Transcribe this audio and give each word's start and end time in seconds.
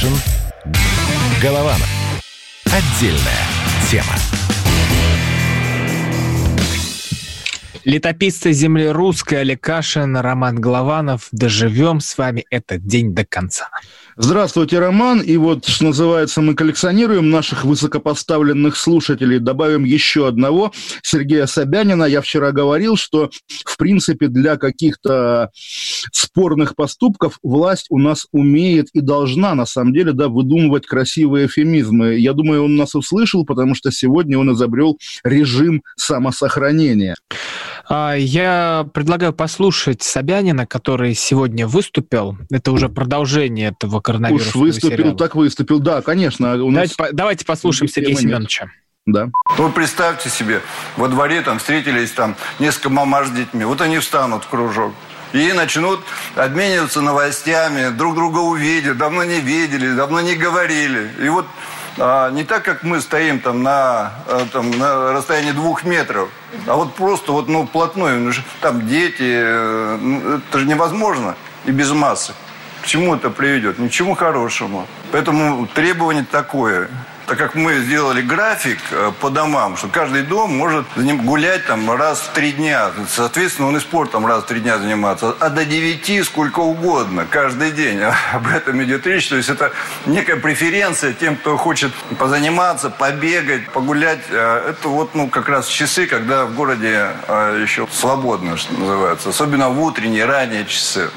Кашин. 0.00 0.16
Голованов. 1.42 1.88
Отдельная 2.64 3.44
тема. 3.90 4.14
Летописцы 7.84 8.52
земли 8.52 8.88
русской 8.88 9.40
Олег 9.40 9.60
Кашин, 9.60 10.16
Роман 10.16 10.58
Голованов. 10.60 11.28
Доживем 11.32 12.00
с 12.00 12.16
вами 12.16 12.46
этот 12.50 12.86
день 12.86 13.14
до 13.14 13.26
конца. 13.26 13.68
Здравствуйте, 14.22 14.78
Роман. 14.78 15.22
И 15.22 15.38
вот, 15.38 15.64
что 15.64 15.86
называется, 15.86 16.42
мы 16.42 16.54
коллекционируем 16.54 17.30
наших 17.30 17.64
высокопоставленных 17.64 18.76
слушателей. 18.76 19.38
Добавим 19.38 19.84
еще 19.84 20.28
одного, 20.28 20.72
Сергея 21.02 21.46
Собянина. 21.46 22.04
Я 22.04 22.20
вчера 22.20 22.52
говорил, 22.52 22.98
что, 22.98 23.30
в 23.64 23.78
принципе, 23.78 24.28
для 24.28 24.58
каких-то 24.58 25.48
спорных 26.12 26.76
поступков 26.76 27.38
власть 27.42 27.86
у 27.88 27.98
нас 27.98 28.26
умеет 28.30 28.88
и 28.92 29.00
должна, 29.00 29.54
на 29.54 29.64
самом 29.64 29.94
деле, 29.94 30.12
да, 30.12 30.28
выдумывать 30.28 30.86
красивые 30.86 31.46
эфемизмы. 31.46 32.16
Я 32.16 32.34
думаю, 32.34 32.64
он 32.64 32.76
нас 32.76 32.94
услышал, 32.94 33.46
потому 33.46 33.74
что 33.74 33.90
сегодня 33.90 34.38
он 34.38 34.52
изобрел 34.52 34.98
режим 35.24 35.82
самосохранения. 35.96 37.14
А, 37.92 38.14
я 38.14 38.86
предлагаю 38.94 39.32
послушать 39.32 40.00
Собянина, 40.02 40.64
который 40.64 41.12
сегодня 41.14 41.66
выступил. 41.66 42.38
Это 42.48 42.70
уже 42.70 42.88
продолжение 42.88 43.74
этого 43.76 44.00
коронавирусного 44.00 44.64
Уж 44.64 44.74
выступил, 44.74 44.96
сериала. 44.96 45.16
так 45.16 45.34
выступил. 45.34 45.80
Да, 45.80 46.00
конечно. 46.00 46.54
У 46.54 46.70
Давайте, 46.70 46.94
нас... 46.96 47.08
по- 47.08 47.12
давайте 47.12 47.44
послушаем 47.44 47.90
Сергея 47.90 48.12
нет. 48.12 48.20
Семеновича. 48.20 48.70
Да. 49.06 49.30
Вы 49.58 49.70
представьте 49.70 50.28
себе, 50.30 50.60
во 50.96 51.08
дворе 51.08 51.40
там 51.40 51.58
встретились 51.58 52.12
там 52.12 52.36
несколько 52.60 52.90
мамаш 52.90 53.26
с 53.26 53.30
детьми. 53.32 53.64
Вот 53.64 53.80
они 53.80 53.98
встанут 53.98 54.44
в 54.44 54.48
кружок. 54.48 54.92
И 55.32 55.52
начнут 55.52 56.00
обмениваться 56.36 57.00
новостями, 57.00 57.96
друг 57.96 58.14
друга 58.14 58.38
увидят, 58.38 58.98
давно 58.98 59.24
не 59.24 59.40
видели, 59.40 59.94
давно 59.94 60.20
не 60.20 60.36
говорили. 60.36 61.08
И 61.20 61.28
вот 61.28 61.46
не 61.96 62.44
так, 62.44 62.64
как 62.64 62.82
мы 62.82 63.00
стоим 63.00 63.40
там 63.40 63.62
на, 63.62 64.12
а, 64.26 64.46
там, 64.52 64.70
на 64.70 65.12
расстоянии 65.12 65.52
двух 65.52 65.84
метров, 65.84 66.28
а 66.66 66.76
вот 66.76 66.94
просто 66.94 67.32
вот, 67.32 67.48
ну, 67.48 67.66
вплотную. 67.66 68.20
Ну, 68.20 68.32
Там 68.60 68.86
дети, 68.86 69.16
э, 69.20 69.98
ну, 70.00 70.36
это 70.36 70.58
же 70.58 70.66
невозможно 70.66 71.36
и 71.64 71.70
без 71.70 71.90
массы. 71.90 72.32
К 72.82 72.86
чему 72.86 73.14
это 73.14 73.30
приведет? 73.30 73.78
Ни 73.78 73.88
к 73.88 73.90
чему 73.90 74.14
хорошему. 74.14 74.86
Поэтому 75.12 75.66
требование 75.66 76.24
такое. 76.24 76.88
Так 77.30 77.38
как 77.38 77.54
мы 77.54 77.78
сделали 77.78 78.22
график 78.22 78.80
э, 78.90 79.12
по 79.20 79.30
домам, 79.30 79.76
что 79.76 79.86
каждый 79.86 80.22
дом 80.24 80.50
может 80.58 80.84
за 80.96 81.04
ним 81.04 81.24
гулять 81.24 81.64
там 81.64 81.88
раз 81.92 82.22
в 82.22 82.30
три 82.30 82.50
дня. 82.50 82.90
Соответственно, 83.08 83.68
он 83.68 83.76
и 83.76 83.80
спортом 83.80 84.26
раз 84.26 84.42
в 84.42 84.46
три 84.46 84.58
дня 84.58 84.78
заниматься. 84.78 85.36
А 85.38 85.48
до 85.48 85.64
девяти 85.64 86.24
сколько 86.24 86.58
угодно, 86.58 87.28
каждый 87.30 87.70
день. 87.70 88.00
Об 88.32 88.48
этом 88.48 88.82
идет 88.82 89.06
речь. 89.06 89.28
То 89.28 89.36
есть 89.36 89.48
это 89.48 89.70
некая 90.06 90.38
преференция 90.38 91.12
тем, 91.12 91.36
кто 91.36 91.56
хочет 91.56 91.92
позаниматься, 92.18 92.90
побегать, 92.90 93.70
погулять. 93.70 94.22
Э, 94.30 94.70
Это 94.70 94.88
вот 94.88 95.14
ну, 95.14 95.28
как 95.28 95.48
раз 95.48 95.68
часы, 95.68 96.06
когда 96.06 96.46
в 96.46 96.56
городе 96.56 97.10
э, 97.28 97.60
еще 97.62 97.86
свободно, 97.92 98.56
что 98.56 98.74
называется. 98.74 99.28
Особенно 99.28 99.68
в 99.68 99.80
утренние, 99.80 100.24
ранние 100.24 100.66
часы. 100.66 101.10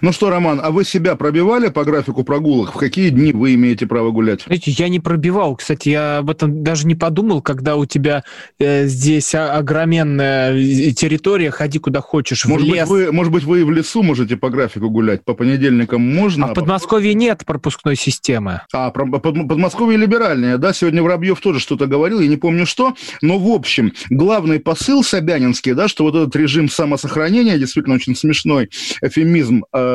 Ну 0.00 0.12
что, 0.12 0.30
Роман, 0.30 0.60
а 0.62 0.70
вы 0.70 0.84
себя 0.84 1.16
пробивали 1.16 1.68
по 1.68 1.84
графику 1.84 2.22
прогулок? 2.24 2.74
В 2.74 2.78
какие 2.78 3.10
дни 3.10 3.32
вы 3.32 3.54
имеете 3.54 3.86
право 3.86 4.10
гулять? 4.10 4.42
Знаете, 4.46 4.70
я 4.70 4.88
не 4.88 5.00
пробивал, 5.00 5.56
кстати, 5.56 5.88
я 5.88 6.18
об 6.18 6.30
этом 6.30 6.62
даже 6.62 6.86
не 6.86 6.94
подумал, 6.94 7.42
когда 7.42 7.76
у 7.76 7.84
тебя 7.84 8.22
э, 8.58 8.86
здесь 8.86 9.34
огроменная 9.34 10.54
э, 10.54 10.92
территория, 10.92 11.50
ходи 11.50 11.78
куда 11.78 12.00
хочешь, 12.00 12.44
в 12.44 12.48
Может 12.48 12.68
быть, 12.68 12.76
лес. 12.76 12.88
вы, 12.88 13.12
может 13.12 13.32
быть, 13.32 13.44
вы 13.44 13.60
и 13.60 13.64
в 13.64 13.70
лесу 13.72 14.02
можете 14.02 14.36
по 14.36 14.50
графику 14.50 14.88
гулять? 14.88 15.24
По 15.24 15.34
понедельникам 15.34 16.00
можно? 16.02 16.46
А 16.46 16.50
в 16.50 16.54
Подмосковье 16.54 17.14
нет 17.14 17.42
пропускной 17.44 17.96
системы. 17.96 18.62
А, 18.72 18.90
про- 18.90 19.06
под- 19.06 19.48
Подмосковье 19.48 19.98
либеральное, 19.98 20.58
да, 20.58 20.72
сегодня 20.72 21.02
Воробьев 21.02 21.40
тоже 21.40 21.58
что-то 21.60 21.86
говорил, 21.86 22.20
я 22.20 22.28
не 22.28 22.36
помню 22.36 22.66
что, 22.66 22.94
но 23.22 23.38
в 23.38 23.48
общем, 23.50 23.92
главный 24.10 24.60
посыл 24.60 25.02
Собянинский, 25.02 25.72
да, 25.74 25.88
что 25.88 26.04
вот 26.04 26.14
этот 26.14 26.36
режим 26.36 26.68
самосохранения, 26.68 27.58
действительно 27.58 27.96
очень 27.96 28.14
смешной 28.14 28.70
эфемизм, 29.02 29.64
э, 29.72 29.87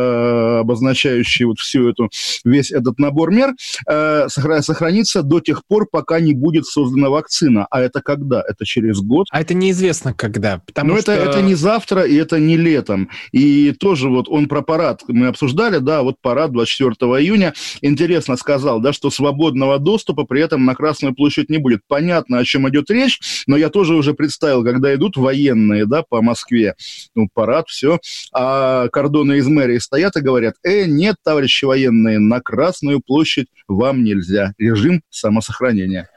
обозначающий 0.59 1.46
вот 1.46 1.59
всю 1.59 1.90
эту, 1.90 2.09
весь 2.44 2.72
этот 2.72 3.00
набор 3.00 3.31
мер, 3.31 3.54
э, 3.88 4.28
сохра- 4.28 4.62
сохранится 4.62 5.24
до 5.24 5.40
тех 5.40 5.66
пор, 5.66 5.88
пока 5.92 6.20
не 6.20 6.34
будет 6.34 6.66
создана 6.66 7.09
вакцина. 7.09 7.68
А 7.70 7.81
это 7.81 8.02
когда? 8.02 8.44
Это 8.48 8.66
через 8.66 9.00
год? 9.00 9.28
А 9.32 9.42
это 9.42 9.53
неизвестно 9.53 10.14
когда. 10.14 10.62
Потому 10.66 10.94
Но 10.94 11.02
что... 11.02 11.12
это, 11.12 11.30
это 11.30 11.42
не 11.42 11.56
завтра 11.56 12.03
и 12.03 12.16
это 12.16 12.40
не 12.40 12.58
летом. 12.58 13.09
И 13.32 13.72
тоже 13.72 14.09
вот 14.09 14.28
он 14.30 14.48
про 14.48 14.62
парад 14.62 15.02
мы 15.08 15.28
обсуждали, 15.28 15.78
да, 15.78 16.03
вот 16.03 16.16
парад 16.22 16.52
24 16.52 16.94
июня. 17.22 17.53
Интересно 17.82 18.36
сказал, 18.36 18.80
да, 18.80 18.94
что 18.94 19.09
свободного 19.09 19.80
доступа 19.80 20.26
при 20.26 20.42
этом 20.42 20.66
на 20.66 20.76
Красную 20.76 21.16
площадь 21.16 21.50
не 21.50 21.58
будет. 21.58 21.82
Понятно, 21.88 22.40
о 22.40 22.44
чем 22.44 22.68
идет 22.70 22.90
речь, 22.90 23.20
но 23.48 23.58
я 23.58 23.70
тоже 23.70 23.96
уже 23.96 24.14
представил, 24.14 24.64
когда 24.64 24.94
идут 24.94 25.18
военные, 25.18 25.86
да, 25.86 26.03
по 26.03 26.22
Москве, 26.22 26.76
ну, 27.16 27.28
парад, 27.34 27.68
все, 27.70 28.00
а 28.34 28.88
кордоны 28.90 29.38
из 29.38 29.48
мэрии 29.48 29.78
стоят 29.84 30.16
и 30.16 30.22
говорят, 30.22 30.56
э, 30.64 30.86
нет, 30.86 31.18
товарищи 31.24 31.66
военные, 31.66 32.20
на 32.20 32.42
Красную 32.42 33.02
площадь 33.02 33.48
вам 33.68 34.04
нельзя. 34.04 34.54
Режим 34.58 35.04
самосохранения. 35.10 36.10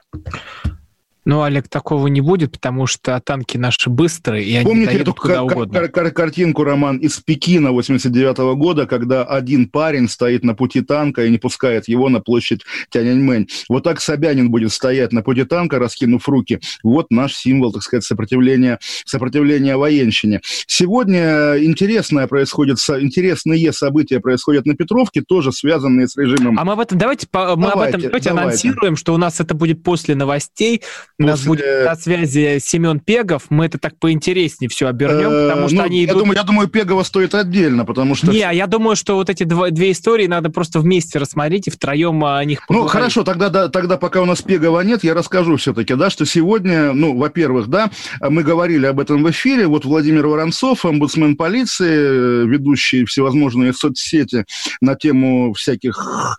Ну, 1.26 1.42
Олег, 1.42 1.68
такого 1.68 2.06
не 2.06 2.20
будет, 2.20 2.52
потому 2.52 2.86
что 2.86 3.20
танки 3.20 3.56
наши 3.58 3.90
быстрые, 3.90 4.44
и 4.44 4.54
они 4.56 4.64
Помните 4.64 4.90
эту 4.92 4.98
доедут 4.98 5.18
куда 5.20 5.42
угодно. 5.42 5.78
кар- 5.80 5.88
кар- 5.88 6.10
картинку, 6.12 6.62
Роман, 6.64 6.98
из 6.98 7.18
Пекина 7.18 7.72
89 7.72 8.54
года, 8.54 8.86
когда 8.86 9.24
один 9.24 9.68
парень 9.68 10.08
стоит 10.08 10.44
на 10.44 10.54
пути 10.54 10.82
танка 10.82 11.24
и 11.24 11.30
не 11.30 11.38
пускает 11.38 11.88
его 11.88 12.08
на 12.08 12.20
площадь 12.20 12.62
Тяньаньмэнь. 12.90 13.48
Вот 13.68 13.82
так 13.82 14.00
Собянин 14.00 14.50
будет 14.50 14.72
стоять 14.72 15.12
на 15.12 15.22
пути 15.22 15.42
танка, 15.44 15.80
раскинув 15.80 16.28
руки. 16.28 16.60
Вот 16.84 17.10
наш 17.10 17.34
символ, 17.34 17.72
так 17.72 17.82
сказать, 17.82 18.04
сопротивления, 18.04 18.78
сопротивления 19.04 19.76
военщине. 19.76 20.40
Сегодня 20.68 21.56
интересное 21.64 22.28
происходит, 22.28 22.78
интересные 23.00 23.72
события 23.72 24.20
происходят 24.20 24.64
на 24.66 24.76
Петровке, 24.76 25.22
тоже 25.22 25.50
связанные 25.50 26.06
с 26.06 26.16
режимом 26.16 26.56
А 26.58 26.64
мы 26.64 26.74
об 26.74 26.80
этом 26.80 26.96
давайте, 26.98 27.26
по- 27.26 27.56
мы 27.56 27.66
об 27.66 27.72
Давайте, 27.74 27.98
этом 27.98 28.10
давайте 28.10 28.28
давайте. 28.28 28.48
анонсируем, 28.48 28.94
что 28.96 29.12
у 29.12 29.16
нас 29.16 29.40
это 29.40 29.54
будет 29.54 29.82
после 29.82 30.14
новостей. 30.14 30.82
У 31.18 31.24
нас 31.24 31.44
будет 31.44 31.84
на 31.84 31.96
связи 31.96 32.58
Семен 32.60 33.00
Пегов. 33.00 33.44
Мы 33.48 33.66
это 33.66 33.78
так 33.78 33.98
поинтереснее 33.98 34.68
все 34.68 34.86
обернем, 34.88 35.30
Э, 35.30 35.48
потому 35.48 35.68
что 35.68 35.76
ну, 35.78 35.82
они 35.84 36.04
идут. 36.04 36.34
я 36.34 36.42
думаю, 36.42 36.68
Пегова 36.68 37.02
стоит 37.02 37.34
отдельно, 37.34 37.84
потому 37.84 38.14
что... 38.14 38.30
Не, 38.30 38.38
я 38.38 38.66
думаю, 38.66 38.96
что 38.96 39.16
вот 39.16 39.30
эти 39.30 39.44
две 39.44 39.92
истории 39.92 40.26
надо 40.26 40.50
просто 40.50 40.80
вместе 40.80 41.18
рассмотреть 41.18 41.68
и 41.68 41.70
втроем 41.70 42.24
о 42.24 42.44
них 42.44 42.60
Ну, 42.68 42.86
хорошо, 42.86 43.24
тогда, 43.24 43.48
да, 43.48 43.68
тогда 43.68 43.96
пока 43.96 44.20
у 44.20 44.24
нас 44.24 44.42
Пегова 44.42 44.80
нет, 44.80 45.04
я 45.04 45.14
расскажу 45.14 45.56
все-таки, 45.56 45.94
да, 45.94 46.10
что 46.10 46.26
сегодня, 46.26 46.92
ну, 46.92 47.16
во-первых, 47.16 47.68
да, 47.68 47.90
мы 48.20 48.42
говорили 48.42 48.86
об 48.86 49.00
этом 49.00 49.22
в 49.22 49.30
эфире, 49.30 49.66
вот 49.66 49.84
Владимир 49.84 50.26
Воронцов, 50.26 50.84
омбудсмен 50.84 51.36
полиции, 51.36 52.42
э, 52.42 52.46
ведущий 52.46 53.04
всевозможные 53.04 53.72
соцсети 53.72 54.44
на 54.80 54.94
тему 54.94 55.54
всяких 55.54 56.36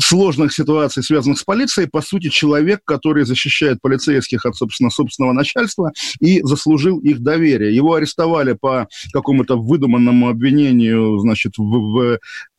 сложных 0.00 0.52
ситуаций, 0.52 1.02
связанных 1.02 1.38
с 1.38 1.44
полицией, 1.44 1.88
по 1.88 2.00
сути, 2.00 2.28
человек, 2.28 2.80
который 2.84 3.24
защищает 3.24 3.80
полицейских 3.82 4.46
от, 4.46 4.56
собственно, 4.56 4.90
собственного 4.90 5.32
начальства 5.32 5.92
и 6.20 6.40
заслужил 6.42 6.98
их 6.98 7.20
доверие. 7.20 7.74
Его 7.74 7.94
арестовали 7.94 8.52
по 8.52 8.88
какому-то 9.12 9.56
выдуманному 9.56 10.28
обвинению, 10.28 11.18
значит, 11.18 11.58
в, 11.58 11.62
в 11.62 12.18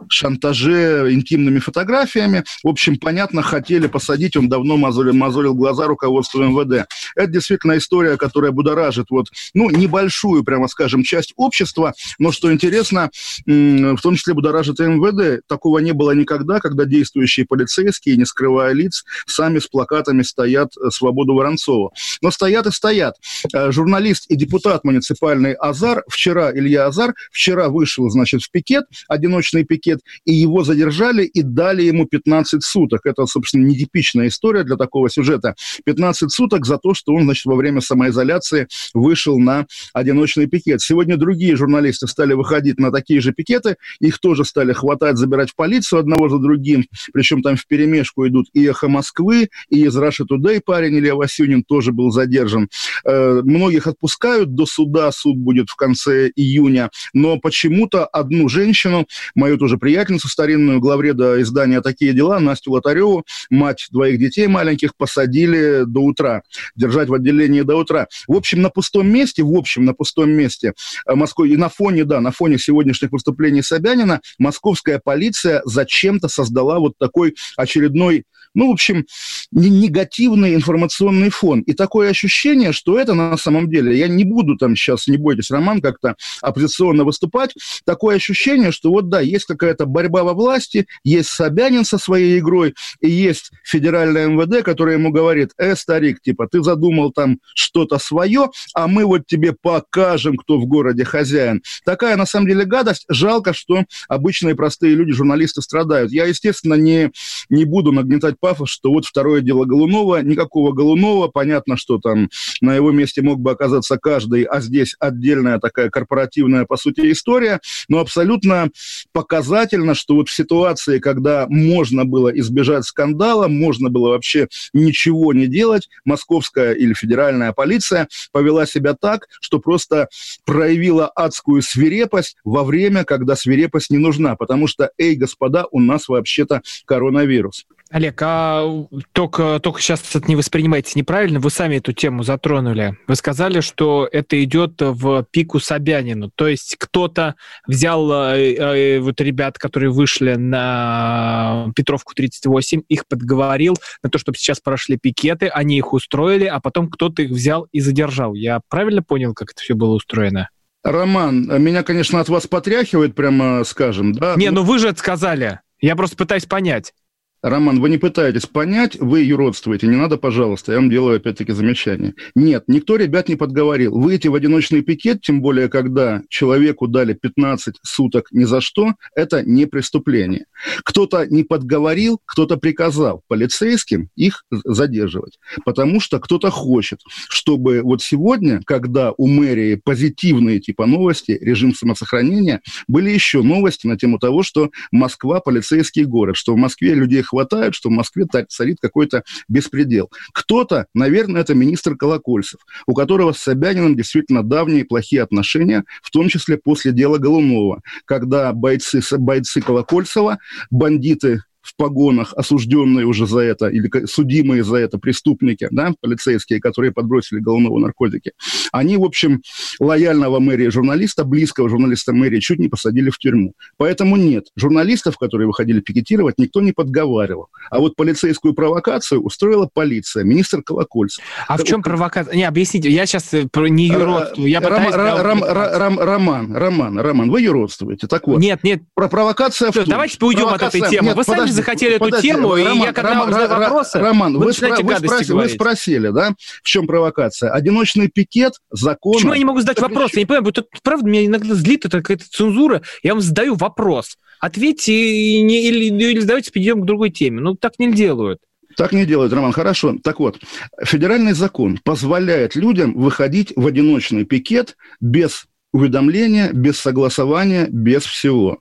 шантаже 0.10 1.14
интимными 1.14 1.60
фотографиями. 1.60 2.44
В 2.64 2.68
общем, 2.68 2.98
понятно, 2.98 3.42
хотели 3.42 3.88
посадить, 3.88 4.36
он 4.36 4.50
давно 4.50 4.78
мозолил, 4.78 5.14
мозолил 5.14 5.54
глаза 5.54 5.88
руководству 5.88 6.44
МВД. 6.44 6.88
Это 7.16 7.32
действительно 7.32 7.78
история, 7.78 8.18
которая 8.18 8.52
будоражит 8.52 9.08
вот, 9.10 9.28
ну, 9.54 9.70
небольшую, 9.70 10.44
прямо 10.44 10.68
скажем, 10.68 11.04
часть 11.04 11.34
общества, 11.38 11.94
но, 12.18 12.32
что 12.32 12.52
интересно, 12.52 13.10
в 13.46 13.98
том 14.02 14.16
числе 14.16 14.34
будоражит 14.34 14.80
МВД. 14.80 15.46
Такого 15.48 15.80
не 15.80 15.94
было 15.94 16.12
никогда, 16.12 16.59
когда 16.59 16.85
действующие 16.85 17.28
полицейские, 17.46 18.17
не 18.17 18.26
скрывая 18.26 18.73
лиц, 18.73 19.03
сами 19.28 19.59
с 19.59 19.67
плакатами 19.67 20.22
стоят 20.22 20.72
э, 20.78 20.90
«Свободу 20.91 21.35
Воронцова». 21.35 21.91
Но 22.22 22.31
стоят 22.31 22.67
и 22.67 22.72
стоят. 22.72 23.16
Э, 23.53 23.72
Журналист 23.72 24.26
и 24.29 24.35
депутат 24.35 24.84
муниципальный 24.84 25.53
Азар, 25.53 26.03
вчера, 26.09 26.52
Илья 26.52 26.87
Азар, 26.87 27.14
вчера 27.31 27.70
вышел, 27.70 28.09
значит, 28.09 28.41
в 28.41 28.52
пикет, 28.52 28.85
одиночный 29.08 29.64
пикет, 29.64 29.99
и 30.26 30.34
его 30.34 30.64
задержали 30.64 31.23
и 31.23 31.41
дали 31.41 31.84
ему 31.84 32.05
15 32.05 32.64
суток. 32.64 33.05
Это, 33.05 33.26
собственно, 33.26 33.66
нетипичная 33.66 34.28
история 34.28 34.64
для 34.64 34.75
такого 34.75 35.09
сюжета. 35.09 35.55
15 35.85 36.32
суток 36.32 36.66
за 36.66 36.78
то, 36.78 36.93
что 36.93 37.14
он, 37.14 37.23
значит, 37.23 37.46
во 37.46 37.55
время 37.55 37.82
самоизоляции 37.82 38.67
вышел 38.93 39.40
на 39.40 39.66
одиночный 39.93 40.47
пикет. 40.47 40.82
Сегодня 40.82 41.17
другие 41.17 41.55
журналисты 41.55 42.08
стали 42.08 42.34
выходить 42.34 42.79
на 42.79 42.91
такие 42.91 43.22
же 43.22 43.34
пикеты, 43.34 43.78
их 43.99 44.20
тоже 44.20 44.46
стали 44.46 44.73
хватать, 44.73 45.17
забирать 45.17 45.52
в 45.52 45.55
полицию 45.55 45.99
одного 45.99 46.29
за 46.29 46.40
другим. 46.40 46.85
Причем 47.20 47.42
там 47.42 47.58
в 47.58 47.68
перемешку 47.68 48.26
идут 48.30 48.48
и 48.54 48.66
«Эхо 48.66 48.88
Москвы», 48.88 49.50
и 49.68 49.84
из 49.84 49.98
«Russia 49.98 50.26
Today» 50.26 50.62
парень 50.66 50.98
Илья 50.98 51.16
Васюнин 51.16 51.66
тоже 51.66 51.92
был 51.92 52.12
задержан. 52.12 52.70
Э, 53.04 53.42
многих 53.44 53.88
отпускают 53.88 54.56
до 54.56 54.66
суда, 54.66 55.12
суд 55.12 55.36
будет 55.36 55.70
в 55.70 55.76
конце 55.76 56.30
июня, 56.34 56.92
но 57.14 57.38
почему-то 57.38 58.06
одну 58.06 58.48
женщину, 58.48 59.06
мою 59.36 59.58
тоже 59.58 59.78
приятельницу 59.78 60.30
старинную, 60.30 60.80
главреда 60.80 61.42
издания 61.42 61.82
«Такие 61.82 62.14
дела», 62.14 62.40
Настю 62.40 62.72
Лотареву, 62.72 63.26
мать 63.50 63.88
двоих 63.92 64.18
детей 64.18 64.48
маленьких, 64.48 64.96
посадили 64.96 65.84
до 65.86 66.00
утра, 66.00 66.44
держать 66.78 67.10
в 67.10 67.14
отделении 67.14 67.64
до 67.64 67.76
утра. 67.76 68.08
В 68.30 68.36
общем, 68.38 68.62
на 68.62 68.70
пустом 68.70 69.10
месте, 69.10 69.44
в 69.44 69.54
общем, 69.54 69.84
на 69.84 69.94
пустом 69.94 70.32
месте 70.32 70.72
э, 71.06 71.16
Москвы, 71.16 71.50
и 71.50 71.58
на 71.58 71.68
фоне, 71.68 72.06
да, 72.06 72.22
на 72.22 72.32
фоне 72.32 72.58
сегодняшних 72.58 73.12
выступлений 73.12 73.62
Собянина, 73.62 74.22
московская 74.38 75.02
полиция 75.04 75.62
зачем-то 75.66 76.30
создала 76.30 76.80
вот 76.80 76.94
такой 77.09 77.35
очередной 77.58 78.26
ну, 78.53 78.69
в 78.69 78.72
общем, 78.72 79.05
негативный 79.51 80.55
информационный 80.55 81.29
фон. 81.29 81.61
И 81.61 81.73
такое 81.73 82.09
ощущение, 82.09 82.72
что 82.72 82.99
это 82.99 83.13
на 83.13 83.37
самом 83.37 83.69
деле, 83.69 83.97
я 83.97 84.07
не 84.07 84.23
буду 84.23 84.57
там 84.57 84.75
сейчас, 84.75 85.07
не 85.07 85.17
бойтесь, 85.17 85.51
Роман, 85.51 85.81
как-то 85.81 86.16
оппозиционно 86.41 87.03
выступать, 87.03 87.53
такое 87.85 88.16
ощущение, 88.16 88.72
что 88.72 88.91
вот 88.91 89.09
да, 89.09 89.22
есть 89.22 89.46
какая-то 89.46 89.85
борьба 89.85 90.23
во 90.23 90.34
власти, 90.34 90.87
есть 91.03 91.29
Собянин 91.29 91.85
со 91.85 91.97
своей 91.97 92.40
игрой, 92.40 92.75
и 93.01 93.09
есть 93.09 93.51
федеральное 93.63 94.28
МВД, 94.28 94.63
которое 94.63 94.97
ему 94.97 95.11
говорит, 95.11 95.51
э, 95.57 95.75
старик, 95.75 96.22
типа, 96.22 96.47
ты 96.47 96.63
задумал 96.63 97.11
там 97.11 97.40
что-то 97.55 97.97
свое, 97.97 98.49
а 98.73 98.87
мы 98.87 99.05
вот 99.05 99.25
тебе 99.25 99.53
покажем, 99.53 100.37
кто 100.37 100.59
в 100.59 100.66
городе 100.66 101.03
хозяин. 101.05 101.61
Такая, 101.85 102.16
на 102.16 102.25
самом 102.25 102.47
деле, 102.47 102.66
гадость. 102.66 103.05
Жалко, 103.09 103.53
что 103.53 103.84
обычные 104.07 104.55
простые 104.55 104.96
люди, 104.96 105.11
журналисты 105.11 105.61
страдают. 105.61 106.11
Я, 106.11 106.25
естественно, 106.25 106.75
не, 106.75 107.11
не 107.49 107.66
буду 107.66 107.91
нагнетать 107.91 108.39
пафос, 108.40 108.70
что 108.70 108.91
вот 108.91 109.06
второе 109.06 109.41
дело 109.41 109.66
Голунова, 109.66 110.22
никакого 110.22 110.72
Голунова, 110.72 111.28
понятно, 111.28 111.78
что 111.78 111.97
там 112.00 112.30
на 112.62 112.76
его 112.76 112.91
месте 112.91 113.22
мог 113.22 113.40
бы 113.40 113.52
оказаться 113.52 113.97
каждый, 113.97 114.44
а 114.44 114.62
здесь 114.62 114.96
отдельная 115.00 115.59
такая 115.59 115.90
корпоративная, 115.90 116.66
по 116.66 116.78
сути, 116.78 117.12
история, 117.12 117.59
но 117.88 118.00
абсолютно 118.00 118.70
показательно, 119.12 119.96
что 119.96 120.16
вот 120.16 120.30
в 120.30 120.34
ситуации, 120.34 121.00
когда 121.00 121.46
можно 121.50 122.06
было 122.06 122.30
избежать 122.30 122.86
скандала, 122.86 123.47
можно 123.47 123.90
было 123.90 124.09
вообще 124.09 124.47
ничего 124.74 125.34
не 125.34 125.47
делать, 125.47 125.90
московская 126.06 126.74
или 126.74 126.94
федеральная 126.94 127.53
полиция 127.53 128.08
повела 128.32 128.66
себя 128.66 128.94
так, 128.94 129.28
что 129.42 129.59
просто 129.59 130.09
проявила 130.46 131.08
адскую 131.08 131.62
свирепость 131.62 132.35
во 132.44 132.64
время, 132.64 133.03
когда 133.03 133.35
свирепость 133.35 133.90
не 133.90 133.97
нужна, 133.97 134.35
потому 134.35 134.68
что, 134.68 134.92
эй, 134.97 135.16
господа, 135.16 135.66
у 135.72 135.80
нас 135.80 136.08
вообще-то 136.08 136.62
коронавирус. 136.85 137.66
Олег, 137.91 138.22
а 138.22 138.86
только, 139.14 139.59
только 139.59 139.82
сейчас 139.82 140.16
это 140.16 140.28
не 140.28 140.36
воспринимайте 140.36 140.91
неправильно, 140.94 141.40
вы 141.40 141.50
сами 141.50 141.78
эту 141.78 141.91
тему 141.91 142.22
затронули. 142.22 142.96
Вы 143.08 143.16
сказали, 143.16 143.62
что 143.62 144.08
это 144.12 144.41
идет 144.44 144.76
в 144.80 145.26
пику 145.32 145.59
Собянину, 145.59 146.30
то 146.36 146.47
есть 146.47 146.76
кто-то 146.78 147.34
взял 147.66 148.12
э, 148.12 148.53
э, 148.53 149.00
вот 149.00 149.20
ребят, 149.22 149.58
которые 149.58 149.90
вышли 149.90 150.36
на 150.36 151.72
Петровку 151.76 152.14
38, 152.14 152.82
их 152.88 153.08
подговорил 153.08 153.76
на 154.03 154.12
то, 154.12 154.20
чтобы 154.20 154.38
сейчас 154.38 154.59
прошли 154.59 154.97
пикеты, 154.97 155.47
они 155.47 155.78
их 155.78 155.92
устроили, 155.92 156.46
а 156.46 156.59
потом 156.59 156.90
кто-то 156.90 157.24
их 157.24 157.32
взял 157.32 157.68
и 157.72 157.80
задержал. 157.80 158.35
Я 158.35 158.62
правильно 158.70 159.02
понял, 159.02 159.34
как 159.34 159.52
это 159.52 159.62
все 159.62 159.74
было 159.74 159.96
устроено? 159.96 160.50
Роман, 160.84 161.62
меня, 161.62 161.82
конечно, 161.82 162.20
от 162.20 162.30
вас 162.30 162.46
потряхивает, 162.46 163.16
прямо 163.16 163.64
скажем, 163.64 164.14
да? 164.14 164.35
Не, 164.35 164.52
ну 164.52 164.64
вы 164.64 164.78
же 164.78 164.90
это 164.90 165.00
сказали. 165.00 165.59
Я 165.82 165.96
просто 165.96 166.16
пытаюсь 166.16 166.46
понять. 166.46 166.94
Роман, 167.41 167.80
вы 167.80 167.90
не 167.90 167.97
пытаетесь 167.97 168.46
понять, 168.46 168.97
вы 169.00 169.22
юродствуете, 169.22 169.88
не 169.88 169.96
надо, 169.96 170.18
пожалуйста, 170.18 170.74
я 170.74 170.80
вам 170.80 170.90
делаю 170.90 171.18
опять-таки 171.18 171.53
замечание. 171.53 172.14
Нет, 172.36 172.66
никто 172.68 172.97
ребят 172.97 173.30
не 173.30 173.38
подговорил. 173.38 173.97
Выйти 173.97 174.28
в 174.28 174.36
одиночный 174.36 174.82
пикет, 174.82 175.22
тем 175.22 175.41
более, 175.41 175.70
когда 175.70 176.22
человеку 176.28 176.88
дали 176.88 177.14
15 177.14 177.76
суток 177.82 178.28
ни 178.32 178.44
за 178.44 178.59
что, 178.59 178.94
это 179.16 179.41
не 179.41 179.68
преступление. 179.68 180.46
Кто-то 180.84 181.28
не 181.28 181.44
подговорил, 181.44 182.20
кто-то 182.26 182.58
приказал 182.58 183.24
полицейским 183.30 184.09
их 184.18 184.44
задерживать, 184.52 185.40
потому 185.64 186.02
что 186.02 186.20
кто-то 186.20 186.50
хочет, 186.50 187.00
чтобы 187.30 187.82
вот 187.84 188.02
сегодня, 188.02 188.62
когда 188.66 189.14
у 189.16 189.28
мэрии 189.28 189.76
позитивные 189.76 190.59
типа 190.59 190.85
новости, 190.85 191.38
режим 191.40 191.74
самосохранения, 191.74 192.62
были 192.90 193.09
еще 193.12 193.44
новости 193.44 193.88
на 193.88 193.97
тему 193.97 194.20
того, 194.20 194.44
что 194.44 194.72
Москва 194.92 195.40
полицейский 195.40 196.03
город, 196.03 196.35
что 196.35 196.53
в 196.53 196.58
Москве 196.58 196.94
людей 196.94 197.24
хватает, 197.29 197.76
что 197.76 197.90
в 197.90 197.93
Москве 197.93 198.26
царит 198.49 198.78
какой-то 198.81 199.23
беспредел. 199.47 200.09
Кто-то, 200.34 200.87
наверное, 200.93 201.41
это 201.41 201.55
министр 201.55 201.96
Колокольцев, 201.96 202.59
у 202.87 202.93
которого 202.93 203.31
с 203.31 203.40
Собяниным 203.40 203.96
действительно 203.96 204.43
давние 204.43 204.85
плохие 204.85 205.22
отношения, 205.22 205.84
в 206.02 206.11
том 206.11 206.29
числе 206.29 206.58
после 206.58 206.91
дела 206.91 207.17
Голунова, 207.17 207.81
когда 208.05 208.52
бойцы, 208.53 209.02
бойцы 209.17 209.61
Колокольцева, 209.61 210.40
бандиты 210.70 211.43
в 211.61 211.76
погонах, 211.76 212.34
осужденные 212.35 213.06
уже 213.06 213.28
за 213.28 213.40
это, 213.40 213.67
или 213.67 213.90
судимые 214.06 214.64
за 214.64 214.78
это 214.78 214.97
преступники, 214.97 215.67
да, 215.72 215.94
полицейские, 216.02 216.59
которые 216.59 216.91
подбросили 216.91 217.40
головного 217.40 217.79
наркотики, 217.79 218.32
они, 218.72 218.97
в 218.97 219.03
общем, 219.03 219.41
лояльного 219.79 220.40
мэрии 220.40 220.70
журналиста, 220.70 221.23
близкого 221.23 221.70
журналиста 221.70 222.14
мэрии 222.14 222.40
чуть 222.40 222.59
не 222.59 222.70
посадили 222.70 223.09
в 223.09 223.17
тюрьму. 223.17 223.53
Поэтому 223.78 224.16
нет, 224.16 224.46
журналистов, 224.56 225.17
которые 225.17 225.47
выходили 225.47 225.82
пикетировать, 225.82 226.35
никто 226.38 226.61
не 226.61 226.72
подговаривал. 226.72 227.47
А 227.70 227.79
вот 227.79 227.96
полицейскую 227.96 228.53
провокацию 228.53 229.22
устроила 229.22 229.70
полиция, 229.72 230.23
министр 230.23 230.64
Колокольцев. 230.64 231.23
А 231.47 231.58
в 231.58 231.64
чем 231.64 231.82
провокация? 231.82 232.35
Не, 232.35 232.44
объясните, 232.44 232.90
я 232.90 233.06
сейчас 233.06 233.34
э, 233.34 233.47
про 233.52 233.67
не 233.67 233.88
юродствую, 233.88 234.50
я 234.50 234.61
пытаюсь... 234.61 234.94
Роман, 234.94 236.56
Роман, 236.56 237.00
Роман, 237.00 237.29
вы 237.29 237.41
юродствуете, 237.41 238.08
так 238.08 238.28
вот. 238.28 238.40
Нет, 238.40 238.64
нет. 238.64 238.82
Про 238.94 239.08
провокация... 239.08 239.72
Что, 239.72 239.85
давайте 239.85 240.17
уйдем 240.26 240.47
от 240.47 240.61
этой 240.61 240.82
темы. 240.90 241.09
Нет, 241.09 241.16
вы 241.16 241.23
сами 241.23 241.48
подожди, 241.49 241.61
захотели 241.61 241.96
эту 241.96 242.22
тему, 242.22 242.55
Роман, 242.55 242.73
и 242.73 242.79
я 242.79 242.93
когда 242.93 243.11
Роман, 243.11 243.34
задаю 243.34 243.49
вопросы, 243.49 243.99
Роман, 243.99 244.37
вы, 244.37 244.51
спро- 244.51 244.84
вы, 244.84 244.96
спросили, 244.96 245.31
вы 245.34 245.49
спросили, 245.49 246.07
да, 246.09 246.35
в 246.63 246.67
чем 246.67 246.87
провокация? 246.87 247.51
Одиночный 247.51 248.07
пикет 248.07 248.53
закон. 248.72 249.13
Почему 249.13 249.34
я 249.34 249.40
не 249.40 249.46
могу 249.46 249.59
задать 249.59 249.79
вопрос? 249.79 250.13
Я 250.13 250.22
не 250.22 250.25
понимаю, 250.25 250.47
это, 250.49 250.63
правда, 250.84 251.07
меня 251.07 251.25
иногда 251.25 251.55
злит 251.55 251.85
это 251.85 251.97
какая-то 251.99 252.25
цензура. 252.29 252.81
Я 253.03 253.13
вам 253.13 253.22
задаю 253.22 253.55
вопрос. 253.55 254.17
Ответьте 254.40 255.41
не, 255.41 255.67
или, 255.67 255.85
или 255.85 256.22
давайте 256.22 256.51
перейдем 256.51 256.81
к 256.81 256.86
другой 256.86 257.10
теме. 257.10 257.41
Ну, 257.41 257.55
так 257.55 257.74
не 257.77 257.91
делают. 257.91 258.39
Так 258.77 258.93
не 258.93 259.05
делают, 259.05 259.34
Роман. 259.34 259.51
Хорошо. 259.51 259.98
Так 260.03 260.19
вот, 260.19 260.39
федеральный 260.84 261.34
закон 261.34 261.79
позволяет 261.84 262.55
людям 262.55 262.93
выходить 262.93 263.51
в 263.55 263.67
одиночный 263.67 264.24
пикет 264.24 264.77
без 265.01 265.46
уведомления, 265.74 266.51
без 266.53 266.79
согласования, 266.79 267.67
без 267.69 268.03
всего. 268.03 268.60